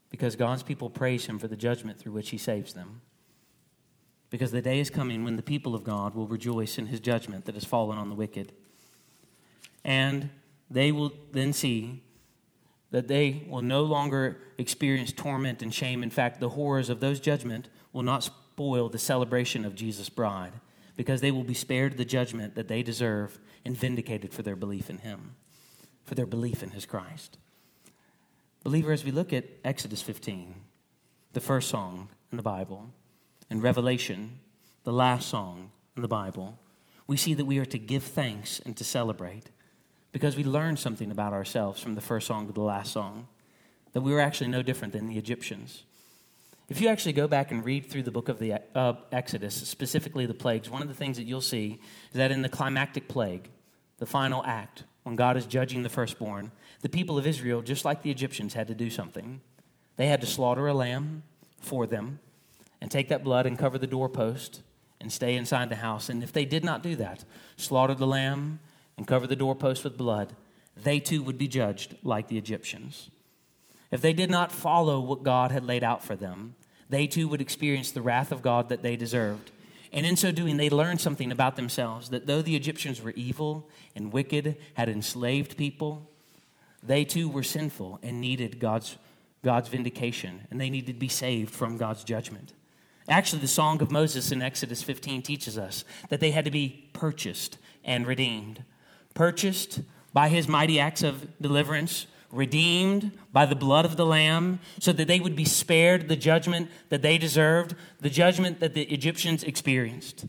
Because 0.09 0.35
God's 0.35 0.61
people 0.61 0.89
praise 0.89 1.25
him 1.25 1.39
for 1.39 1.47
the 1.47 1.55
judgment 1.55 1.99
through 1.99 2.11
which 2.11 2.31
he 2.31 2.37
saves 2.37 2.73
them. 2.73 2.99
Because 4.29 4.51
the 4.51 4.61
day 4.61 4.81
is 4.81 4.89
coming 4.89 5.23
when 5.23 5.37
the 5.37 5.43
people 5.43 5.73
of 5.73 5.85
God 5.85 6.15
will 6.15 6.27
rejoice 6.27 6.77
in 6.77 6.87
his 6.87 6.99
judgment 6.99 7.45
that 7.45 7.55
has 7.55 7.63
fallen 7.63 7.97
on 7.97 8.09
the 8.09 8.15
wicked. 8.15 8.51
And 9.85 10.31
they 10.69 10.91
will 10.91 11.13
then 11.31 11.53
see 11.53 12.03
that 12.91 13.07
they 13.07 13.45
will 13.49 13.61
no 13.61 13.83
longer 13.83 14.37
experience 14.57 15.11
torment 15.11 15.61
and 15.61 15.73
shame. 15.73 16.03
In 16.03 16.09
fact, 16.09 16.39
the 16.39 16.49
horrors 16.49 16.89
of 16.89 16.99
those 16.99 17.19
judgment 17.19 17.67
will 17.91 18.03
not 18.03 18.23
spoil 18.23 18.89
the 18.89 18.99
celebration 18.99 19.65
of 19.65 19.75
Jesus' 19.75 20.09
bride 20.09 20.53
because 20.95 21.21
they 21.21 21.31
will 21.31 21.43
be 21.43 21.53
spared 21.53 21.97
the 21.97 22.05
judgment 22.05 22.55
that 22.55 22.67
they 22.67 22.81
deserve 22.81 23.39
and 23.65 23.77
vindicated 23.77 24.33
for 24.33 24.41
their 24.41 24.55
belief 24.55 24.89
in 24.89 24.99
him, 24.99 25.35
for 26.03 26.15
their 26.15 26.25
belief 26.25 26.63
in 26.63 26.71
his 26.71 26.85
Christ. 26.85 27.37
Believer, 28.63 28.91
as 28.91 29.05
we 29.05 29.11
look 29.11 29.31
at 29.31 29.45
Exodus 29.63 30.01
15, 30.01 30.55
the 31.33 31.39
first 31.39 31.69
song 31.69 32.09
in 32.31 32.37
the 32.37 32.43
Bible, 32.43 32.89
and 33.49 33.61
Revelation, 33.61 34.39
the 34.83 34.91
last 34.91 35.29
song 35.29 35.71
in 35.95 36.01
the 36.01 36.07
Bible, 36.07 36.57
we 37.05 37.15
see 37.15 37.33
that 37.33 37.45
we 37.45 37.59
are 37.59 37.65
to 37.65 37.77
give 37.77 38.03
thanks 38.03 38.59
and 38.65 38.75
to 38.75 38.83
celebrate 38.83 39.51
because 40.17 40.35
we 40.35 40.43
learned 40.43 40.79
something 40.79 41.11
about 41.11 41.31
ourselves 41.31 41.79
from 41.79 41.93
the 41.93 42.01
first 42.01 42.25
song 42.25 42.47
to 42.47 42.51
the 42.51 42.59
last 42.59 42.91
song 42.91 43.27
that 43.93 44.01
we 44.01 44.11
were 44.11 44.19
actually 44.19 44.47
no 44.47 44.63
different 44.63 44.91
than 44.91 45.05
the 45.05 45.15
Egyptians. 45.15 45.83
If 46.69 46.81
you 46.81 46.87
actually 46.87 47.13
go 47.13 47.27
back 47.27 47.51
and 47.51 47.63
read 47.63 47.85
through 47.85 48.01
the 48.01 48.09
book 48.09 48.27
of 48.27 48.39
the 48.39 48.55
uh, 48.73 48.93
Exodus, 49.11 49.53
specifically 49.53 50.25
the 50.25 50.33
plagues, 50.33 50.71
one 50.71 50.81
of 50.81 50.87
the 50.87 50.95
things 50.95 51.17
that 51.17 51.25
you'll 51.25 51.39
see 51.39 51.79
is 52.09 52.17
that 52.17 52.31
in 52.31 52.41
the 52.41 52.49
climactic 52.49 53.07
plague, 53.07 53.51
the 53.99 54.07
final 54.07 54.43
act, 54.43 54.85
when 55.03 55.15
God 55.15 55.37
is 55.37 55.45
judging 55.45 55.83
the 55.83 55.87
firstborn, 55.87 56.51
the 56.81 56.89
people 56.89 57.19
of 57.19 57.27
Israel, 57.27 57.61
just 57.61 57.85
like 57.85 58.01
the 58.01 58.09
Egyptians, 58.09 58.55
had 58.55 58.69
to 58.69 58.73
do 58.73 58.89
something. 58.89 59.39
They 59.97 60.07
had 60.07 60.21
to 60.21 60.27
slaughter 60.27 60.65
a 60.65 60.73
lamb 60.73 61.21
for 61.59 61.85
them 61.85 62.17
and 62.81 62.89
take 62.89 63.09
that 63.09 63.23
blood 63.23 63.45
and 63.45 63.55
cover 63.55 63.77
the 63.77 63.85
doorpost 63.85 64.63
and 64.99 65.13
stay 65.13 65.35
inside 65.35 65.69
the 65.69 65.75
house. 65.75 66.09
And 66.09 66.23
if 66.23 66.33
they 66.33 66.45
did 66.45 66.63
not 66.63 66.81
do 66.81 66.95
that, 66.95 67.23
slaughter 67.55 67.93
the 67.93 68.07
lamb, 68.07 68.61
and 68.97 69.07
cover 69.07 69.27
the 69.27 69.35
doorpost 69.35 69.83
with 69.83 69.97
blood, 69.97 70.33
they 70.75 70.99
too 70.99 71.23
would 71.23 71.37
be 71.37 71.47
judged 71.47 71.95
like 72.03 72.27
the 72.27 72.37
Egyptians. 72.37 73.09
If 73.91 74.01
they 74.01 74.13
did 74.13 74.29
not 74.29 74.51
follow 74.51 74.99
what 74.99 75.23
God 75.23 75.51
had 75.51 75.63
laid 75.63 75.83
out 75.83 76.03
for 76.03 76.15
them, 76.15 76.55
they 76.89 77.07
too 77.07 77.27
would 77.27 77.41
experience 77.41 77.91
the 77.91 78.01
wrath 78.01 78.31
of 78.31 78.41
God 78.41 78.69
that 78.69 78.81
they 78.81 78.95
deserved. 78.95 79.51
And 79.93 80.05
in 80.05 80.17
so 80.17 80.31
doing, 80.31 80.57
they 80.57 80.69
learned 80.69 80.99
something 80.99 81.31
about 81.31 81.55
themselves 81.55 82.09
that 82.09 82.27
though 82.27 82.41
the 82.41 82.55
Egyptians 82.55 83.01
were 83.01 83.11
evil 83.11 83.69
and 83.95 84.11
wicked, 84.11 84.57
had 84.73 84.89
enslaved 84.89 85.57
people, 85.57 86.09
they 86.83 87.05
too 87.05 87.29
were 87.29 87.43
sinful 87.43 87.99
and 88.03 88.19
needed 88.19 88.59
God's, 88.59 88.97
God's 89.43 89.69
vindication, 89.69 90.41
and 90.51 90.59
they 90.59 90.69
needed 90.69 90.93
to 90.93 90.99
be 90.99 91.07
saved 91.07 91.53
from 91.53 91.77
God's 91.77 92.03
judgment. 92.03 92.53
Actually, 93.09 93.41
the 93.41 93.47
Song 93.47 93.81
of 93.81 93.89
Moses 93.89 94.33
in 94.33 94.41
Exodus 94.41 94.83
15 94.83 95.21
teaches 95.21 95.57
us 95.57 95.85
that 96.09 96.19
they 96.19 96.31
had 96.31 96.43
to 96.43 96.51
be 96.51 96.89
purchased 96.91 97.57
and 97.85 98.05
redeemed 98.05 98.63
purchased 99.17 99.81
by 100.13 100.29
his 100.29 100.47
mighty 100.47 100.79
acts 100.79 101.01
of 101.01 101.27
deliverance, 101.41 102.05
redeemed 102.31 103.11
by 103.33 103.47
the 103.47 103.55
blood 103.55 103.83
of 103.83 103.97
the 103.97 104.05
Lamb, 104.05 104.59
so 104.79 104.93
that 104.93 105.07
they 105.07 105.19
would 105.19 105.35
be 105.35 105.43
spared 105.43 106.07
the 106.07 106.15
judgment 106.15 106.69
that 106.89 107.01
they 107.01 107.17
deserved, 107.17 107.73
the 107.99 108.11
judgment 108.11 108.59
that 108.59 108.75
the 108.75 108.83
Egyptians 108.83 109.43
experienced. 109.43 110.27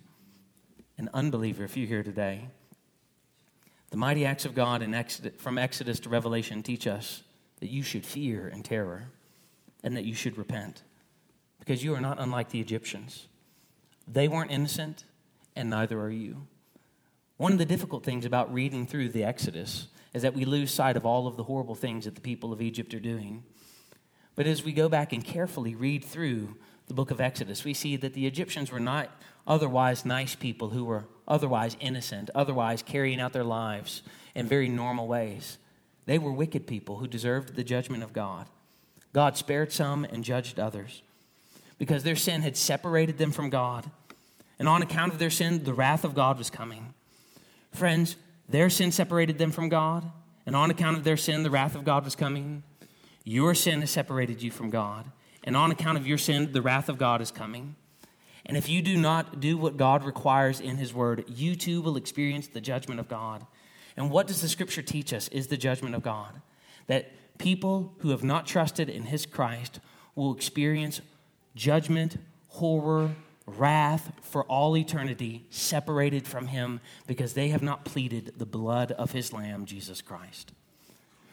An 0.96 1.11
unbeliever, 1.12 1.64
if 1.64 1.77
you're 1.77 1.87
here 1.87 2.03
today, 2.03 2.48
the 3.90 3.98
mighty 3.98 4.24
acts 4.24 4.46
of 4.46 4.55
God 4.55 4.81
in 4.81 4.94
Exodus, 4.94 5.33
from 5.38 5.59
Exodus 5.59 6.01
to 6.01 6.09
Revelation 6.09 6.62
teach 6.62 6.87
us 6.87 7.22
that 7.61 7.68
you 7.68 7.83
should 7.83 8.07
fear 8.07 8.48
and 8.48 8.64
terror 8.64 9.11
and 9.85 9.96
that 9.96 10.05
you 10.05 10.14
should 10.14 10.38
repent 10.38 10.83
because 11.59 11.85
you 11.85 11.94
are 11.94 12.01
not 12.01 12.18
unlike 12.18 12.48
the 12.48 12.61
Egyptians. 12.61 13.29
They 14.07 14.29
weren't 14.29 14.51
innocent, 14.51 15.05
and 15.55 15.68
neither 15.68 16.01
are 16.01 16.11
you. 16.11 16.46
One 17.38 17.53
of 17.53 17.59
the 17.59 17.64
difficult 17.64 18.05
things 18.05 18.24
about 18.24 18.53
reading 18.53 18.85
through 18.85 19.11
the 19.11 19.22
Exodus 19.22 19.87
is 20.12 20.22
that 20.22 20.35
we 20.35 20.44
lose 20.44 20.74
sight 20.74 20.96
of 20.96 21.07
all 21.07 21.29
of 21.29 21.37
the 21.37 21.44
horrible 21.44 21.77
things 21.77 22.05
that 22.05 22.16
the 22.16 22.20
people 22.20 22.53
of 22.53 22.61
Egypt 22.61 22.92
are 22.94 23.01
doing. 23.01 23.44
But 24.35 24.48
as 24.48 24.64
we 24.64 24.72
go 24.72 24.88
back 24.88 25.12
and 25.12 25.24
carefully 25.24 25.77
read 25.77 26.05
through 26.05 26.57
the 26.88 26.94
book 26.94 27.12
of 27.12 27.20
Exodus, 27.20 27.64
we 27.64 27.74
see 27.74 27.94
that 27.96 28.14
the 28.14 28.27
Egyptians 28.27 28.72
were 28.72 28.81
not 28.81 29.11
otherwise 29.46 30.05
nice 30.05 30.35
people 30.35 30.70
who 30.70 30.85
were 30.85 31.05
otherwise 31.29 31.77
innocent, 31.79 32.29
otherwise 32.35 32.83
carrying 32.83 33.20
out 33.20 33.33
their 33.33 33.44
lives 33.44 34.03
in 34.35 34.46
very 34.46 34.68
normal 34.68 35.07
ways. 35.07 35.59
They 36.07 36.18
were 36.18 36.33
wicked 36.33 36.66
people 36.66 36.96
who 36.96 37.07
deserved 37.07 37.55
the 37.55 37.62
judgment 37.62 38.03
of 38.03 38.12
God. 38.12 38.48
God 39.12 39.37
spared 39.37 39.70
some 39.70 40.05
and 40.05 40.24
judged 40.24 40.59
others 40.59 41.03
because 41.79 42.03
their 42.03 42.16
sin 42.16 42.42
had 42.42 42.57
separated 42.57 43.16
them 43.16 43.31
from 43.31 43.48
God. 43.48 43.88
And 44.59 44.68
on 44.68 44.83
account 44.83 45.12
of 45.12 45.20
their 45.20 45.31
sin, 45.31 45.62
the 45.62 45.74
wrath 45.74 46.03
of 46.03 46.16
God 46.16 46.37
was 46.37 46.51
coming. 46.51 46.94
Friends, 47.72 48.16
their 48.48 48.70
sin 48.70 48.92
separated 48.92 49.38
them 49.38 49.50
from 49.50 49.68
God, 49.68 50.11
and 50.46 50.57
on 50.57 50.70
account 50.70 50.96
of 50.96 51.04
their 51.04 51.16
sin, 51.16 51.42
the 51.42 51.50
wrath 51.50 51.74
of 51.74 51.85
God 51.85 52.04
was 52.04 52.16
coming. 52.16 52.62
Your 53.24 53.54
sin 53.54 53.81
has 53.81 53.90
separated 53.90 54.42
you 54.42 54.50
from 54.50 54.70
God, 54.70 55.07
and 55.44 55.57
on 55.57 55.70
account 55.70 55.98
of 55.98 56.07
your 56.07 56.18
sin, 56.18 56.52
the 56.52 56.62
wrath 56.62 56.88
of 56.88 56.98
God 56.98 57.20
is 57.20 57.31
coming. 57.31 57.76
And 58.46 58.57
if 58.57 58.68
you 58.68 58.81
do 58.81 58.96
not 58.96 59.40
do 59.40 59.58
what 59.58 59.77
God 59.77 60.02
requires 60.04 60.60
in 60.60 60.79
His 60.79 60.94
Word, 60.94 61.25
you 61.29 61.54
too 61.54 61.83
will 61.83 61.96
experience 61.96 62.46
the 62.46 62.62
judgment 62.62 62.98
of 62.98 63.08
God. 63.08 63.46
And 63.96 64.10
what 64.10 64.27
does 64.27 64.40
the 64.40 64.48
Scripture 64.48 64.81
teach 64.81 65.12
us 65.12 65.29
is 65.29 65.48
the 65.48 65.58
judgment 65.58 65.94
of 65.94 66.02
God? 66.02 66.40
That 66.87 67.10
people 67.37 67.94
who 67.98 68.10
have 68.10 68.25
not 68.25 68.46
trusted 68.46 68.88
in 68.88 69.04
His 69.04 69.27
Christ 69.27 69.81
will 70.14 70.35
experience 70.35 71.02
judgment, 71.54 72.16
horror, 72.48 73.14
wrath 73.49 74.13
for 74.23 74.44
all 74.44 74.77
eternity, 74.77 75.46
separated 75.51 76.27
from 76.27 76.49
him 76.49 76.81
because 77.07 77.33
they 77.35 77.49
have 77.49 77.63
not 77.63 77.85
pleaded 77.85 78.35
the 78.37 78.46
blood 78.46 78.92
of 78.92 79.13
his 79.13 79.33
Lamb, 79.33 79.65
Jesus 79.65 80.03
Christ. 80.03 80.53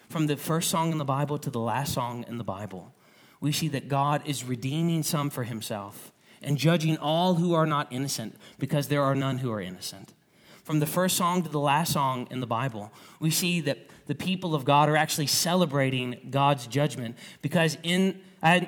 From 0.09 0.27
the 0.27 0.37
first 0.37 0.69
song 0.69 0.91
in 0.91 0.97
the 0.97 1.05
Bible 1.05 1.37
to 1.39 1.49
the 1.49 1.59
last 1.59 1.93
song 1.93 2.25
in 2.27 2.37
the 2.37 2.43
Bible, 2.43 2.93
we 3.41 3.51
see 3.51 3.67
that 3.69 3.89
God 3.89 4.21
is 4.25 4.43
redeeming 4.43 5.03
some 5.03 5.29
for 5.29 5.43
himself 5.43 6.11
and 6.41 6.57
judging 6.57 6.97
all 6.97 7.35
who 7.35 7.53
are 7.53 7.65
not 7.65 7.91
innocent 7.91 8.35
because 8.59 8.87
there 8.87 9.01
are 9.01 9.15
none 9.15 9.39
who 9.39 9.51
are 9.51 9.61
innocent. 9.61 10.13
from 10.63 10.79
the 10.79 10.87
first 10.87 11.15
song 11.15 11.43
to 11.43 11.49
the 11.49 11.59
last 11.59 11.93
song 11.93 12.27
in 12.31 12.39
the 12.39 12.47
Bible, 12.47 12.91
we 13.19 13.29
see 13.29 13.61
that 13.61 13.77
the 14.07 14.15
people 14.15 14.55
of 14.55 14.65
God 14.65 14.89
are 14.89 14.97
actually 14.97 15.27
celebrating 15.27 16.27
God's 16.31 16.65
judgment 16.65 17.15
because 17.43 17.77
in, 17.83 18.19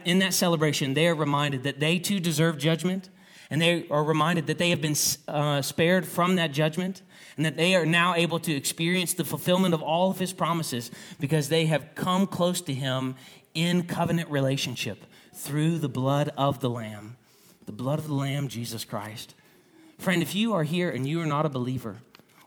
in 0.06 0.20
that 0.20 0.36
celebration, 0.36 0.93
they 0.93 1.08
are 1.08 1.16
reminded 1.16 1.64
that 1.64 1.80
they 1.80 1.98
too 1.98 2.20
deserve 2.20 2.60
judgment, 2.60 3.10
and 3.50 3.62
they 3.62 3.88
are 3.89 4.04
reminded 4.04 4.48
that 4.48 4.58
they 4.58 4.70
have 4.72 4.82
been 4.82 4.95
uh, 5.28 5.62
spared 5.62 6.06
from 6.06 6.36
that 6.36 6.52
judgment, 6.52 7.02
and 7.36 7.45
that 7.45 7.58
they 7.58 7.76
are 7.76 7.86
now 7.86 8.16
able 8.16 8.39
to 8.39 8.54
experience 8.54 9.14
the 9.14 9.24
fulfillment 9.24 9.74
of 9.74 9.82
all 9.82 10.12
of 10.12 10.20
His 10.20 10.34
promises 10.34 10.91
because 11.20 11.50
they 11.50 11.68
have 11.68 11.95
come 11.95 12.28
close 12.28 12.62
to 12.62 12.74
Him 12.74 13.16
in 13.54 13.84
covenant 13.84 14.30
relationship 14.30 15.06
through 15.34 15.78
the 15.78 15.89
blood 15.89 16.32
of 16.38 16.60
the 16.60 16.70
Lamb, 16.70 17.16
the 17.66 17.72
blood 17.72 18.00
of 18.00 18.08
the 18.08 18.14
Lamb, 18.14 18.48
Jesus 18.48 18.84
Christ. 18.84 19.34
Friend, 19.98 20.22
if 20.22 20.36
you 20.36 20.54
are 20.54 20.64
here 20.64 20.89
and 20.89 21.08
you 21.08 21.22
are 21.22 21.26
not 21.26 21.45
a 21.45 21.50
believer, 21.50 21.98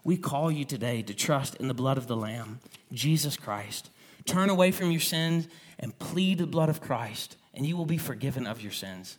we 0.05 0.17
call 0.17 0.51
you 0.51 0.65
today 0.65 1.03
to 1.03 1.15
trust 1.15 1.57
in 1.57 1.69
the 1.69 1.75
blood 1.75 1.99
of 1.99 2.07
the 2.07 2.17
Lamb, 2.17 2.61
Jesus 2.93 3.37
Christ. 3.37 3.91
Turn 4.25 4.51
away 4.51 4.71
from 4.71 4.91
your 4.91 5.01
sins 5.01 5.49
and 5.79 5.99
plead 5.99 6.39
the 6.39 6.47
blood 6.47 6.69
of 6.69 6.81
Christ, 6.81 7.37
and 7.55 7.67
you 7.67 7.77
will 7.77 7.87
be 7.87 7.99
forgiven 7.99 8.47
of 8.47 8.63
your 8.63 8.73
sins. 8.73 9.19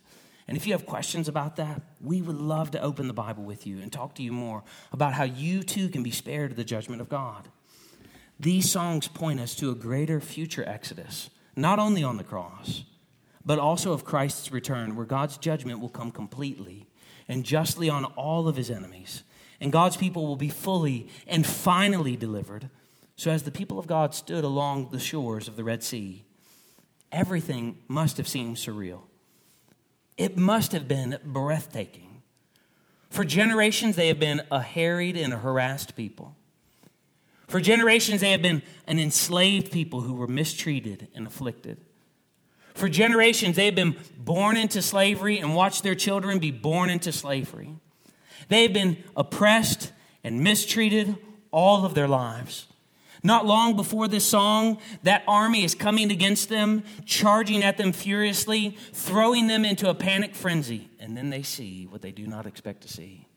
And 0.52 0.58
if 0.58 0.66
you 0.66 0.74
have 0.74 0.84
questions 0.84 1.28
about 1.28 1.56
that, 1.56 1.80
we 1.98 2.20
would 2.20 2.36
love 2.36 2.72
to 2.72 2.82
open 2.82 3.08
the 3.08 3.14
Bible 3.14 3.42
with 3.42 3.66
you 3.66 3.80
and 3.80 3.90
talk 3.90 4.14
to 4.16 4.22
you 4.22 4.32
more 4.32 4.62
about 4.92 5.14
how 5.14 5.24
you 5.24 5.62
too 5.62 5.88
can 5.88 6.02
be 6.02 6.10
spared 6.10 6.56
the 6.56 6.62
judgment 6.62 7.00
of 7.00 7.08
God. 7.08 7.48
These 8.38 8.70
songs 8.70 9.08
point 9.08 9.40
us 9.40 9.54
to 9.54 9.70
a 9.70 9.74
greater 9.74 10.20
future 10.20 10.62
exodus, 10.68 11.30
not 11.56 11.78
only 11.78 12.04
on 12.04 12.18
the 12.18 12.22
cross, 12.22 12.84
but 13.46 13.58
also 13.58 13.94
of 13.94 14.04
Christ's 14.04 14.52
return, 14.52 14.94
where 14.94 15.06
God's 15.06 15.38
judgment 15.38 15.80
will 15.80 15.88
come 15.88 16.10
completely 16.10 16.86
and 17.28 17.46
justly 17.46 17.88
on 17.88 18.04
all 18.04 18.46
of 18.46 18.56
his 18.56 18.70
enemies. 18.70 19.22
And 19.58 19.72
God's 19.72 19.96
people 19.96 20.26
will 20.26 20.36
be 20.36 20.50
fully 20.50 21.08
and 21.26 21.46
finally 21.46 22.14
delivered. 22.14 22.68
So, 23.16 23.30
as 23.30 23.44
the 23.44 23.50
people 23.50 23.78
of 23.78 23.86
God 23.86 24.14
stood 24.14 24.44
along 24.44 24.90
the 24.90 25.00
shores 25.00 25.48
of 25.48 25.56
the 25.56 25.64
Red 25.64 25.82
Sea, 25.82 26.26
everything 27.10 27.78
must 27.88 28.18
have 28.18 28.28
seemed 28.28 28.56
surreal. 28.56 29.04
It 30.22 30.36
must 30.36 30.70
have 30.70 30.86
been 30.86 31.18
breathtaking. 31.24 32.22
For 33.10 33.24
generations, 33.24 33.96
they 33.96 34.06
have 34.06 34.20
been 34.20 34.42
a 34.52 34.60
harried 34.60 35.16
and 35.16 35.32
a 35.32 35.36
harassed 35.36 35.96
people. 35.96 36.36
For 37.48 37.60
generations, 37.60 38.20
they 38.20 38.30
have 38.30 38.40
been 38.40 38.62
an 38.86 39.00
enslaved 39.00 39.72
people 39.72 40.02
who 40.02 40.14
were 40.14 40.28
mistreated 40.28 41.08
and 41.12 41.26
afflicted. 41.26 41.80
For 42.72 42.88
generations, 42.88 43.56
they 43.56 43.64
have 43.64 43.74
been 43.74 43.96
born 44.16 44.56
into 44.56 44.80
slavery 44.80 45.40
and 45.40 45.56
watched 45.56 45.82
their 45.82 45.96
children 45.96 46.38
be 46.38 46.52
born 46.52 46.88
into 46.88 47.10
slavery. 47.10 47.74
They 48.46 48.62
have 48.62 48.72
been 48.72 48.98
oppressed 49.16 49.90
and 50.22 50.40
mistreated 50.40 51.16
all 51.50 51.84
of 51.84 51.94
their 51.94 52.06
lives. 52.06 52.68
Not 53.22 53.46
long 53.46 53.76
before 53.76 54.08
this 54.08 54.24
song, 54.24 54.78
that 55.04 55.22
army 55.28 55.62
is 55.62 55.74
coming 55.74 56.10
against 56.10 56.48
them, 56.48 56.82
charging 57.04 57.62
at 57.62 57.76
them 57.76 57.92
furiously, 57.92 58.76
throwing 58.92 59.46
them 59.46 59.64
into 59.64 59.88
a 59.88 59.94
panic 59.94 60.34
frenzy. 60.34 60.90
And 60.98 61.16
then 61.16 61.30
they 61.30 61.42
see 61.42 61.86
what 61.86 62.02
they 62.02 62.10
do 62.10 62.26
not 62.26 62.46
expect 62.46 62.82
to 62.82 62.88
see 62.88 63.28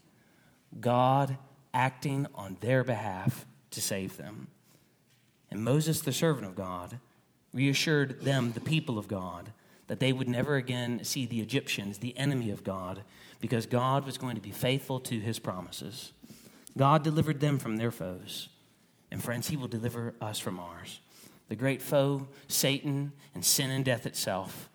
God 0.80 1.38
acting 1.74 2.26
on 2.34 2.58
their 2.62 2.84
behalf 2.84 3.46
to 3.72 3.82
save 3.82 4.18
them. 4.18 4.48
And 5.52 5.64
Moses, 5.64 6.02
the 6.02 6.12
servant 6.12 6.48
of 6.48 6.56
God, 6.56 7.00
reassured 7.54 8.22
them, 8.22 8.54
the 8.54 8.60
people 8.62 8.98
of 8.98 9.08
God, 9.08 9.52
that 9.88 10.00
they 10.00 10.12
would 10.12 10.28
never 10.28 10.56
again 10.56 11.04
see 11.04 11.26
the 11.26 11.42
Egyptians, 11.42 12.00
the 12.00 12.18
enemy 12.18 12.50
of 12.50 12.64
God, 12.64 13.04
because 13.40 13.68
God 13.68 14.06
was 14.06 14.18
going 14.18 14.36
to 14.36 14.42
be 14.42 14.52
faithful 14.52 15.00
to 15.02 15.20
his 15.20 15.38
promises. 15.38 16.12
God 16.76 17.04
delivered 17.04 17.40
them 17.40 17.60
from 17.60 17.78
their 17.78 17.92
foes. 17.92 18.50
And 19.12 19.24
friends, 19.24 19.48
he 19.48 19.58
will 19.58 19.68
deliver 19.68 20.14
us 20.20 20.40
from 20.40 20.60
ours. 20.60 21.00
The 21.48 21.56
great 21.56 21.82
foe, 21.82 22.28
Satan, 22.48 23.12
and 23.34 23.46
sin 23.46 23.70
and 23.70 23.86
death 23.86 24.06
itself. 24.06 24.70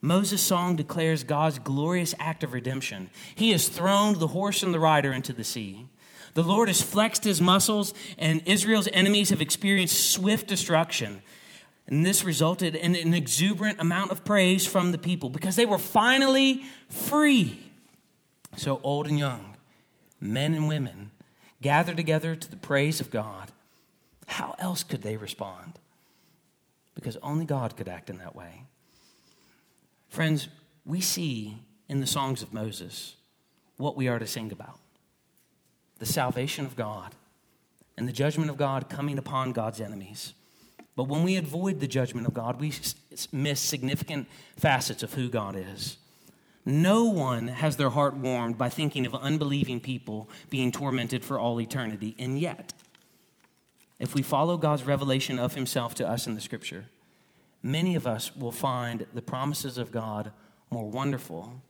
Moses' 0.00 0.42
song 0.42 0.76
declares 0.76 1.24
God's 1.24 1.58
glorious 1.58 2.14
act 2.18 2.44
of 2.44 2.52
redemption. 2.52 3.10
He 3.34 3.50
has 3.52 3.68
thrown 3.68 4.18
the 4.18 4.28
horse 4.28 4.62
and 4.62 4.72
the 4.72 4.80
rider 4.80 5.12
into 5.12 5.32
the 5.32 5.44
sea. 5.44 5.86
The 6.34 6.42
Lord 6.42 6.68
has 6.68 6.82
flexed 6.82 7.24
his 7.24 7.40
muscles, 7.40 7.94
and 8.18 8.42
Israel's 8.44 8.88
enemies 8.92 9.30
have 9.30 9.40
experienced 9.40 10.10
swift 10.10 10.46
destruction. 10.46 11.22
And 11.86 12.04
this 12.04 12.24
resulted 12.24 12.74
in 12.74 12.94
an 12.94 13.14
exuberant 13.14 13.80
amount 13.80 14.10
of 14.10 14.24
praise 14.24 14.66
from 14.66 14.92
the 14.92 14.98
people 14.98 15.30
because 15.30 15.56
they 15.56 15.66
were 15.66 15.78
finally 15.78 16.62
free. 16.88 17.58
So, 18.56 18.80
old 18.82 19.06
and 19.06 19.18
young, 19.18 19.56
men 20.20 20.54
and 20.54 20.68
women, 20.68 21.10
gathered 21.62 21.96
together 21.96 22.34
to 22.34 22.50
the 22.50 22.56
praise 22.56 23.00
of 23.00 23.10
God. 23.10 23.52
How 24.26 24.54
else 24.58 24.82
could 24.82 25.02
they 25.02 25.16
respond? 25.16 25.78
Because 26.94 27.16
only 27.22 27.44
God 27.44 27.76
could 27.76 27.88
act 27.88 28.10
in 28.10 28.18
that 28.18 28.36
way. 28.36 28.62
Friends, 30.08 30.48
we 30.84 31.00
see 31.00 31.56
in 31.88 32.00
the 32.00 32.06
songs 32.06 32.42
of 32.42 32.52
Moses 32.52 33.16
what 33.76 33.96
we 33.96 34.08
are 34.08 34.18
to 34.18 34.26
sing 34.26 34.52
about 34.52 34.78
the 35.98 36.06
salvation 36.06 36.66
of 36.66 36.76
God 36.76 37.14
and 37.96 38.06
the 38.06 38.12
judgment 38.12 38.50
of 38.50 38.58
God 38.58 38.88
coming 38.90 39.16
upon 39.16 39.52
God's 39.52 39.80
enemies. 39.80 40.34
But 40.94 41.04
when 41.04 41.22
we 41.22 41.36
avoid 41.36 41.80
the 41.80 41.86
judgment 41.86 42.26
of 42.26 42.34
God, 42.34 42.60
we 42.60 42.72
miss 43.32 43.60
significant 43.60 44.28
facets 44.56 45.02
of 45.02 45.14
who 45.14 45.28
God 45.28 45.56
is. 45.56 45.96
No 46.64 47.04
one 47.04 47.48
has 47.48 47.76
their 47.76 47.90
heart 47.90 48.16
warmed 48.16 48.58
by 48.58 48.68
thinking 48.68 49.06
of 49.06 49.14
unbelieving 49.14 49.78
people 49.78 50.28
being 50.50 50.72
tormented 50.72 51.24
for 51.24 51.38
all 51.38 51.60
eternity. 51.60 52.16
And 52.18 52.38
yet, 52.38 52.72
if 53.98 54.14
we 54.14 54.22
follow 54.22 54.56
God's 54.56 54.84
revelation 54.84 55.38
of 55.38 55.54
himself 55.54 55.94
to 55.96 56.08
us 56.08 56.26
in 56.26 56.34
the 56.34 56.40
scripture, 56.40 56.86
many 57.62 57.94
of 57.94 58.06
us 58.06 58.34
will 58.36 58.52
find 58.52 59.06
the 59.14 59.22
promises 59.22 59.78
of 59.78 59.92
God 59.92 60.32
more 60.70 60.88
wonderful, 60.90 61.62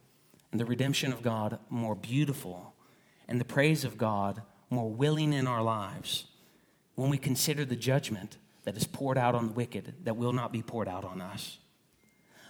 and 0.50 0.60
the 0.60 0.64
redemption 0.64 1.12
of 1.12 1.22
God 1.22 1.58
more 1.68 1.94
beautiful, 1.94 2.74
and 3.28 3.40
the 3.40 3.44
praise 3.44 3.84
of 3.84 3.98
God 3.98 4.42
more 4.70 4.90
willing 4.90 5.32
in 5.32 5.46
our 5.46 5.62
lives 5.62 6.26
when 6.94 7.10
we 7.10 7.18
consider 7.18 7.64
the 7.64 7.76
judgment 7.76 8.38
that 8.64 8.76
is 8.76 8.86
poured 8.86 9.18
out 9.18 9.34
on 9.34 9.48
the 9.48 9.52
wicked 9.52 9.94
that 10.04 10.16
will 10.16 10.32
not 10.32 10.52
be 10.52 10.62
poured 10.62 10.88
out 10.88 11.04
on 11.04 11.20
us. 11.20 11.58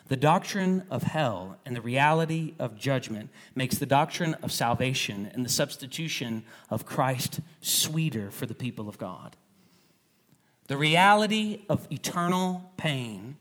The 0.08 0.16
doctrine 0.16 0.84
of 0.88 1.02
hell 1.02 1.58
and 1.66 1.74
the 1.74 1.80
reality 1.80 2.54
of 2.60 2.78
judgment 2.78 3.28
makes 3.56 3.76
the 3.78 3.86
doctrine 3.86 4.34
of 4.34 4.52
salvation 4.52 5.30
and 5.34 5.44
the 5.44 5.50
substitution 5.50 6.44
of 6.70 6.86
Christ 6.86 7.40
sweeter 7.60 8.30
for 8.30 8.46
the 8.46 8.54
people 8.54 8.88
of 8.88 8.98
God. 8.98 9.36
The 10.68 10.76
reality 10.76 11.62
of 11.68 11.86
eternal 11.90 12.70
pain 12.76 13.36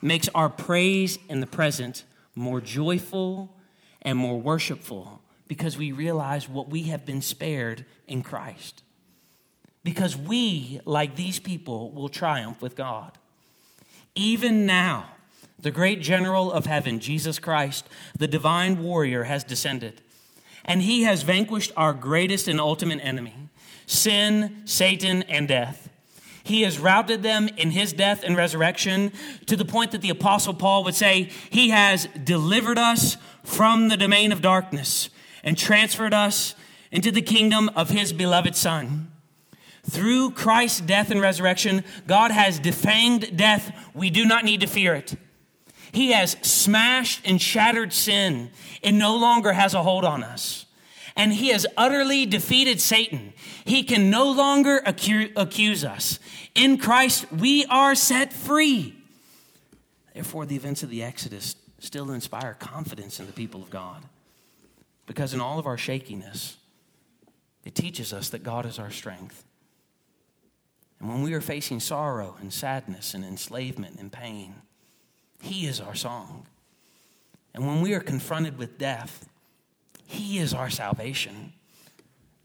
makes 0.00 0.28
our 0.34 0.48
praise 0.48 1.18
in 1.28 1.40
the 1.40 1.46
present 1.46 2.04
more 2.34 2.60
joyful 2.60 3.54
and 4.02 4.16
more 4.16 4.40
worshipful 4.40 5.20
because 5.48 5.76
we 5.76 5.90
realize 5.90 6.48
what 6.48 6.68
we 6.68 6.84
have 6.84 7.04
been 7.04 7.22
spared 7.22 7.84
in 8.06 8.22
Christ 8.22 8.82
because 9.88 10.18
we, 10.18 10.80
like 10.84 11.16
these 11.16 11.38
people, 11.38 11.90
will 11.92 12.10
triumph 12.10 12.60
with 12.60 12.76
God. 12.76 13.16
Even 14.14 14.66
now, 14.66 15.08
the 15.58 15.70
great 15.70 16.02
general 16.02 16.52
of 16.52 16.66
heaven, 16.66 17.00
Jesus 17.00 17.38
Christ, 17.38 17.88
the 18.18 18.28
divine 18.28 18.82
warrior, 18.82 19.24
has 19.24 19.44
descended, 19.44 20.02
and 20.64 20.82
he 20.82 21.04
has 21.04 21.22
vanquished 21.22 21.72
our 21.74 21.94
greatest 21.94 22.48
and 22.48 22.60
ultimate 22.60 23.00
enemy 23.02 23.34
sin, 23.86 24.60
Satan, 24.66 25.22
and 25.22 25.48
death. 25.48 25.87
He 26.48 26.62
has 26.62 26.78
routed 26.78 27.22
them 27.22 27.50
in 27.58 27.72
his 27.72 27.92
death 27.92 28.22
and 28.24 28.34
resurrection 28.34 29.12
to 29.46 29.54
the 29.54 29.66
point 29.66 29.90
that 29.90 30.00
the 30.00 30.08
Apostle 30.08 30.54
Paul 30.54 30.82
would 30.84 30.94
say, 30.94 31.30
He 31.50 31.68
has 31.68 32.08
delivered 32.24 32.78
us 32.78 33.18
from 33.44 33.88
the 33.88 33.98
domain 33.98 34.32
of 34.32 34.40
darkness 34.40 35.10
and 35.44 35.58
transferred 35.58 36.14
us 36.14 36.54
into 36.90 37.12
the 37.12 37.20
kingdom 37.20 37.70
of 37.76 37.90
his 37.90 38.14
beloved 38.14 38.56
Son. 38.56 39.12
Through 39.88 40.30
Christ's 40.30 40.80
death 40.80 41.10
and 41.10 41.20
resurrection, 41.20 41.84
God 42.06 42.30
has 42.30 42.58
defanged 42.58 43.36
death. 43.36 43.70
We 43.92 44.08
do 44.08 44.24
not 44.24 44.46
need 44.46 44.60
to 44.60 44.66
fear 44.66 44.94
it. 44.94 45.16
He 45.92 46.12
has 46.12 46.32
smashed 46.40 47.20
and 47.26 47.40
shattered 47.40 47.92
sin. 47.92 48.50
It 48.80 48.92
no 48.92 49.14
longer 49.16 49.52
has 49.52 49.74
a 49.74 49.82
hold 49.82 50.06
on 50.06 50.22
us. 50.24 50.64
And 51.14 51.34
he 51.34 51.48
has 51.48 51.66
utterly 51.76 52.24
defeated 52.24 52.80
Satan. 52.80 53.34
He 53.68 53.82
can 53.82 54.08
no 54.08 54.30
longer 54.30 54.80
accu- 54.80 55.30
accuse 55.36 55.84
us. 55.84 56.18
In 56.54 56.78
Christ, 56.78 57.30
we 57.30 57.66
are 57.66 57.94
set 57.94 58.32
free. 58.32 58.96
Therefore, 60.14 60.46
the 60.46 60.56
events 60.56 60.82
of 60.82 60.88
the 60.88 61.02
Exodus 61.02 61.54
still 61.78 62.10
inspire 62.10 62.54
confidence 62.54 63.20
in 63.20 63.26
the 63.26 63.32
people 63.34 63.62
of 63.62 63.68
God. 63.68 64.04
Because 65.04 65.34
in 65.34 65.40
all 65.42 65.58
of 65.58 65.66
our 65.66 65.76
shakiness, 65.76 66.56
it 67.62 67.74
teaches 67.74 68.14
us 68.14 68.30
that 68.30 68.42
God 68.42 68.64
is 68.64 68.78
our 68.78 68.90
strength. 68.90 69.44
And 70.98 71.10
when 71.10 71.20
we 71.20 71.34
are 71.34 71.42
facing 71.42 71.80
sorrow 71.80 72.36
and 72.40 72.50
sadness 72.50 73.12
and 73.12 73.22
enslavement 73.22 74.00
and 74.00 74.10
pain, 74.10 74.54
He 75.42 75.66
is 75.66 75.78
our 75.78 75.94
song. 75.94 76.46
And 77.52 77.66
when 77.66 77.82
we 77.82 77.92
are 77.92 78.00
confronted 78.00 78.56
with 78.56 78.78
death, 78.78 79.28
He 80.06 80.38
is 80.38 80.54
our 80.54 80.70
salvation. 80.70 81.52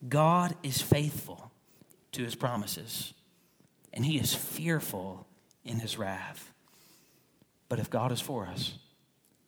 God 0.07 0.55
is 0.63 0.81
faithful 0.81 1.51
to 2.11 2.23
his 2.23 2.35
promises, 2.35 3.13
and 3.93 4.05
he 4.05 4.17
is 4.17 4.33
fearful 4.33 5.27
in 5.63 5.79
his 5.79 5.97
wrath. 5.97 6.51
But 7.69 7.79
if 7.79 7.89
God 7.89 8.11
is 8.11 8.21
for 8.21 8.45
us, 8.45 8.75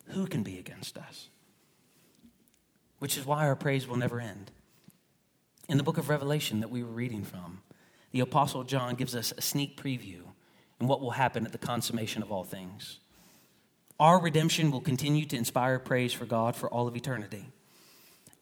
who 0.09 0.27
can 0.27 0.43
be 0.43 0.57
against 0.57 0.97
us? 0.97 1.29
Which 2.99 3.17
is 3.17 3.25
why 3.25 3.45
our 3.45 3.55
praise 3.55 3.87
will 3.87 3.97
never 3.97 4.19
end. 4.19 4.51
In 5.67 5.77
the 5.77 5.83
book 5.83 5.97
of 5.97 6.09
Revelation 6.09 6.59
that 6.61 6.69
we 6.69 6.83
were 6.83 6.89
reading 6.89 7.23
from, 7.23 7.61
the 8.11 8.19
Apostle 8.21 8.63
John 8.63 8.95
gives 8.95 9.15
us 9.15 9.33
a 9.37 9.41
sneak 9.41 9.81
preview 9.81 10.21
in 10.79 10.87
what 10.87 11.01
will 11.01 11.11
happen 11.11 11.45
at 11.45 11.51
the 11.51 11.57
consummation 11.57 12.21
of 12.21 12.31
all 12.31 12.43
things. 12.43 12.99
Our 13.99 14.21
redemption 14.21 14.71
will 14.71 14.81
continue 14.81 15.25
to 15.25 15.37
inspire 15.37 15.79
praise 15.79 16.13
for 16.13 16.25
God 16.25 16.55
for 16.55 16.69
all 16.69 16.87
of 16.87 16.95
eternity. 16.95 17.45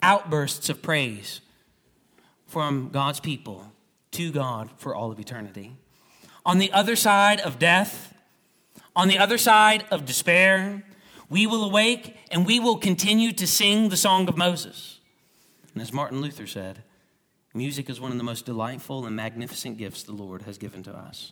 Outbursts 0.01 0.69
of 0.69 0.81
praise 0.81 1.41
from 2.45 2.89
God's 2.89 3.19
people 3.19 3.71
to 4.11 4.31
God 4.31 4.69
for 4.77 4.95
all 4.95 5.11
of 5.11 5.19
eternity. 5.19 5.75
On 6.45 6.57
the 6.57 6.71
other 6.71 6.95
side 6.95 7.39
of 7.39 7.57
death, 7.57 8.13
on 8.95 9.07
the 9.07 9.17
other 9.17 9.37
side 9.37 9.85
of 9.89 10.05
despair, 10.05 10.83
we 11.29 11.47
will 11.47 11.63
awake 11.63 12.15
and 12.31 12.45
we 12.45 12.59
will 12.59 12.77
continue 12.77 13.31
to 13.31 13.47
sing 13.47 13.89
the 13.89 13.97
song 13.97 14.27
of 14.27 14.37
Moses. 14.37 14.99
And 15.73 15.81
as 15.81 15.91
Martin 15.91 16.21
Luther 16.21 16.45
said, 16.45 16.83
music 17.53 17.89
is 17.89 17.99
one 17.99 18.11
of 18.11 18.17
the 18.17 18.23
most 18.23 18.45
delightful 18.45 19.05
and 19.05 19.15
magnificent 19.15 19.77
gifts 19.77 20.03
the 20.03 20.11
Lord 20.11 20.43
has 20.43 20.57
given 20.57 20.83
to 20.83 20.91
us 20.95 21.31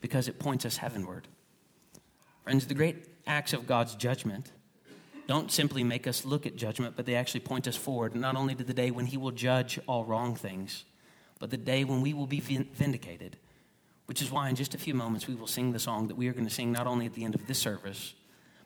because 0.00 0.28
it 0.28 0.38
points 0.38 0.66
us 0.66 0.76
heavenward. 0.76 1.28
Friends, 2.42 2.66
the 2.66 2.74
great 2.74 3.06
acts 3.26 3.54
of 3.54 3.66
God's 3.66 3.94
judgment 3.94 4.52
don't 5.26 5.50
simply 5.50 5.82
make 5.82 6.06
us 6.06 6.24
look 6.24 6.46
at 6.46 6.56
judgment, 6.56 6.96
but 6.96 7.06
they 7.06 7.14
actually 7.14 7.40
point 7.40 7.66
us 7.66 7.76
forward, 7.76 8.14
not 8.14 8.36
only 8.36 8.54
to 8.54 8.64
the 8.64 8.74
day 8.74 8.90
when 8.90 9.06
He 9.06 9.16
will 9.16 9.30
judge 9.30 9.78
all 9.86 10.04
wrong 10.04 10.34
things, 10.34 10.84
but 11.38 11.50
the 11.50 11.56
day 11.56 11.84
when 11.84 12.00
we 12.00 12.12
will 12.12 12.26
be 12.26 12.40
vindicated. 12.40 13.36
Which 14.06 14.20
is 14.20 14.30
why, 14.30 14.50
in 14.50 14.54
just 14.54 14.74
a 14.74 14.78
few 14.78 14.92
moments, 14.92 15.26
we 15.26 15.34
will 15.34 15.46
sing 15.46 15.72
the 15.72 15.78
song 15.78 16.08
that 16.08 16.16
we 16.16 16.28
are 16.28 16.34
going 16.34 16.46
to 16.46 16.52
sing 16.52 16.70
not 16.70 16.86
only 16.86 17.06
at 17.06 17.14
the 17.14 17.24
end 17.24 17.34
of 17.34 17.46
this 17.46 17.58
service, 17.58 18.14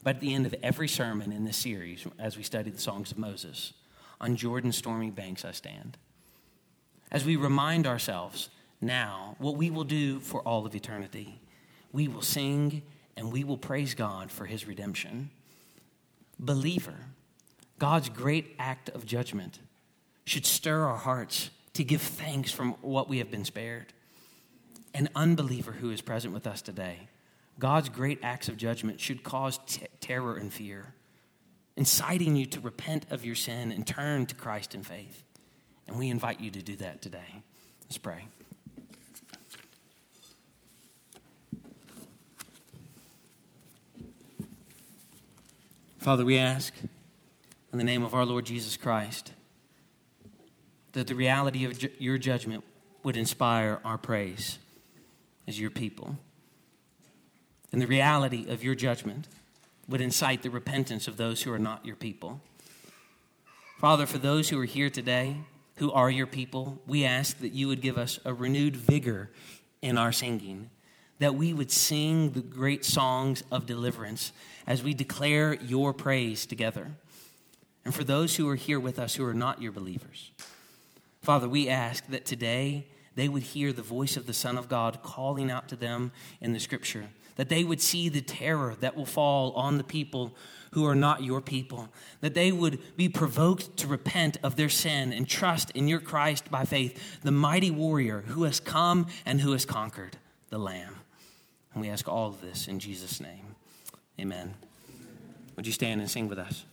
but 0.02 0.16
at 0.16 0.20
the 0.20 0.34
end 0.34 0.46
of 0.46 0.54
every 0.62 0.88
sermon 0.88 1.32
in 1.32 1.44
this 1.44 1.56
series 1.56 2.04
as 2.18 2.36
we 2.36 2.42
study 2.42 2.70
the 2.70 2.80
songs 2.80 3.12
of 3.12 3.18
Moses. 3.18 3.72
On 4.20 4.34
Jordan's 4.34 4.76
stormy 4.76 5.10
banks 5.10 5.44
I 5.44 5.52
stand. 5.52 5.96
As 7.10 7.24
we 7.24 7.36
remind 7.36 7.86
ourselves 7.86 8.50
now 8.80 9.36
what 9.38 9.56
we 9.56 9.70
will 9.70 9.84
do 9.84 10.20
for 10.20 10.42
all 10.42 10.66
of 10.66 10.74
eternity, 10.74 11.40
we 11.92 12.08
will 12.08 12.22
sing 12.22 12.82
and 13.16 13.32
we 13.32 13.44
will 13.44 13.56
praise 13.56 13.94
God 13.94 14.30
for 14.30 14.46
his 14.46 14.66
redemption. 14.66 15.30
Believer, 16.38 16.94
God's 17.78 18.08
great 18.08 18.54
act 18.58 18.88
of 18.90 19.06
judgment 19.06 19.58
should 20.24 20.46
stir 20.46 20.84
our 20.84 20.96
hearts 20.96 21.50
to 21.74 21.84
give 21.84 22.02
thanks 22.02 22.50
from 22.50 22.72
what 22.80 23.08
we 23.08 23.18
have 23.18 23.30
been 23.30 23.44
spared. 23.44 23.92
An 24.94 25.08
unbeliever 25.14 25.72
who 25.72 25.90
is 25.90 26.00
present 26.00 26.34
with 26.34 26.46
us 26.46 26.62
today, 26.62 27.08
God's 27.58 27.88
great 27.88 28.18
acts 28.22 28.48
of 28.48 28.56
judgment 28.56 29.00
should 29.00 29.22
cause 29.22 29.58
t- 29.66 29.86
terror 30.00 30.36
and 30.36 30.52
fear, 30.52 30.94
inciting 31.76 32.36
you 32.36 32.46
to 32.46 32.60
repent 32.60 33.06
of 33.10 33.24
your 33.24 33.34
sin 33.34 33.72
and 33.72 33.86
turn 33.86 34.26
to 34.26 34.34
Christ 34.34 34.74
in 34.74 34.82
faith. 34.82 35.24
And 35.86 35.98
we 35.98 36.10
invite 36.10 36.40
you 36.40 36.50
to 36.50 36.62
do 36.62 36.76
that 36.76 37.00
today. 37.00 37.42
Let's 37.82 37.98
pray. 37.98 38.26
Father, 45.98 46.24
we 46.24 46.38
ask 46.38 46.72
in 47.72 47.78
the 47.78 47.84
name 47.84 48.04
of 48.04 48.14
our 48.14 48.24
Lord 48.24 48.46
Jesus 48.46 48.76
Christ 48.76 49.32
that 50.92 51.08
the 51.08 51.14
reality 51.14 51.64
of 51.64 51.76
ju- 51.76 51.90
your 51.98 52.18
judgment 52.18 52.62
would 53.02 53.16
inspire 53.16 53.80
our 53.84 53.98
praise 53.98 54.58
as 55.48 55.58
your 55.58 55.70
people. 55.70 56.16
And 57.72 57.82
the 57.82 57.86
reality 57.86 58.48
of 58.48 58.62
your 58.62 58.76
judgment 58.76 59.26
would 59.88 60.00
incite 60.00 60.42
the 60.42 60.50
repentance 60.50 61.08
of 61.08 61.16
those 61.16 61.42
who 61.42 61.52
are 61.52 61.58
not 61.58 61.84
your 61.84 61.96
people. 61.96 62.40
Father, 63.78 64.06
for 64.06 64.18
those 64.18 64.50
who 64.50 64.60
are 64.60 64.66
here 64.66 64.90
today, 64.90 65.38
who 65.76 65.90
are 65.90 66.10
your 66.10 66.28
people, 66.28 66.80
we 66.86 67.04
ask 67.04 67.40
that 67.40 67.52
you 67.52 67.66
would 67.66 67.80
give 67.80 67.98
us 67.98 68.20
a 68.24 68.32
renewed 68.32 68.76
vigor 68.76 69.30
in 69.82 69.98
our 69.98 70.12
singing 70.12 70.70
that 71.18 71.34
we 71.34 71.52
would 71.52 71.70
sing 71.70 72.30
the 72.30 72.40
great 72.40 72.84
songs 72.84 73.42
of 73.50 73.66
deliverance 73.66 74.32
as 74.66 74.82
we 74.82 74.94
declare 74.94 75.54
your 75.54 75.92
praise 75.92 76.46
together. 76.46 76.92
And 77.84 77.94
for 77.94 78.04
those 78.04 78.36
who 78.36 78.48
are 78.48 78.56
here 78.56 78.78
with 78.78 78.98
us 78.98 79.14
who 79.14 79.24
are 79.24 79.34
not 79.34 79.62
your 79.62 79.72
believers, 79.72 80.30
Father, 81.22 81.48
we 81.48 81.68
ask 81.68 82.06
that 82.08 82.24
today 82.24 82.86
they 83.14 83.28
would 83.28 83.42
hear 83.42 83.72
the 83.72 83.82
voice 83.82 84.16
of 84.16 84.26
the 84.26 84.32
Son 84.32 84.56
of 84.56 84.68
God 84.68 85.02
calling 85.02 85.50
out 85.50 85.68
to 85.68 85.76
them 85.76 86.12
in 86.40 86.52
the 86.52 86.60
scripture, 86.60 87.06
that 87.36 87.48
they 87.48 87.64
would 87.64 87.80
see 87.80 88.08
the 88.08 88.20
terror 88.20 88.76
that 88.80 88.96
will 88.96 89.06
fall 89.06 89.52
on 89.52 89.76
the 89.76 89.84
people 89.84 90.34
who 90.72 90.86
are 90.86 90.94
not 90.94 91.24
your 91.24 91.40
people, 91.40 91.88
that 92.20 92.34
they 92.34 92.52
would 92.52 92.78
be 92.96 93.08
provoked 93.08 93.76
to 93.78 93.86
repent 93.86 94.36
of 94.42 94.56
their 94.56 94.68
sin 94.68 95.12
and 95.12 95.26
trust 95.26 95.70
in 95.72 95.88
your 95.88 96.00
Christ 96.00 96.50
by 96.50 96.64
faith, 96.64 97.20
the 97.22 97.32
mighty 97.32 97.70
warrior 97.70 98.22
who 98.28 98.44
has 98.44 98.60
come 98.60 99.06
and 99.24 99.40
who 99.40 99.52
has 99.52 99.64
conquered 99.64 100.16
the 100.50 100.58
Lamb. 100.58 100.97
And 101.72 101.82
we 101.82 101.90
ask 101.90 102.08
all 102.08 102.28
of 102.28 102.40
this 102.40 102.68
in 102.68 102.78
Jesus' 102.78 103.20
name. 103.20 103.56
Amen. 104.20 104.54
Would 105.56 105.66
you 105.66 105.72
stand 105.72 106.00
and 106.00 106.10
sing 106.10 106.28
with 106.28 106.38
us? 106.38 106.64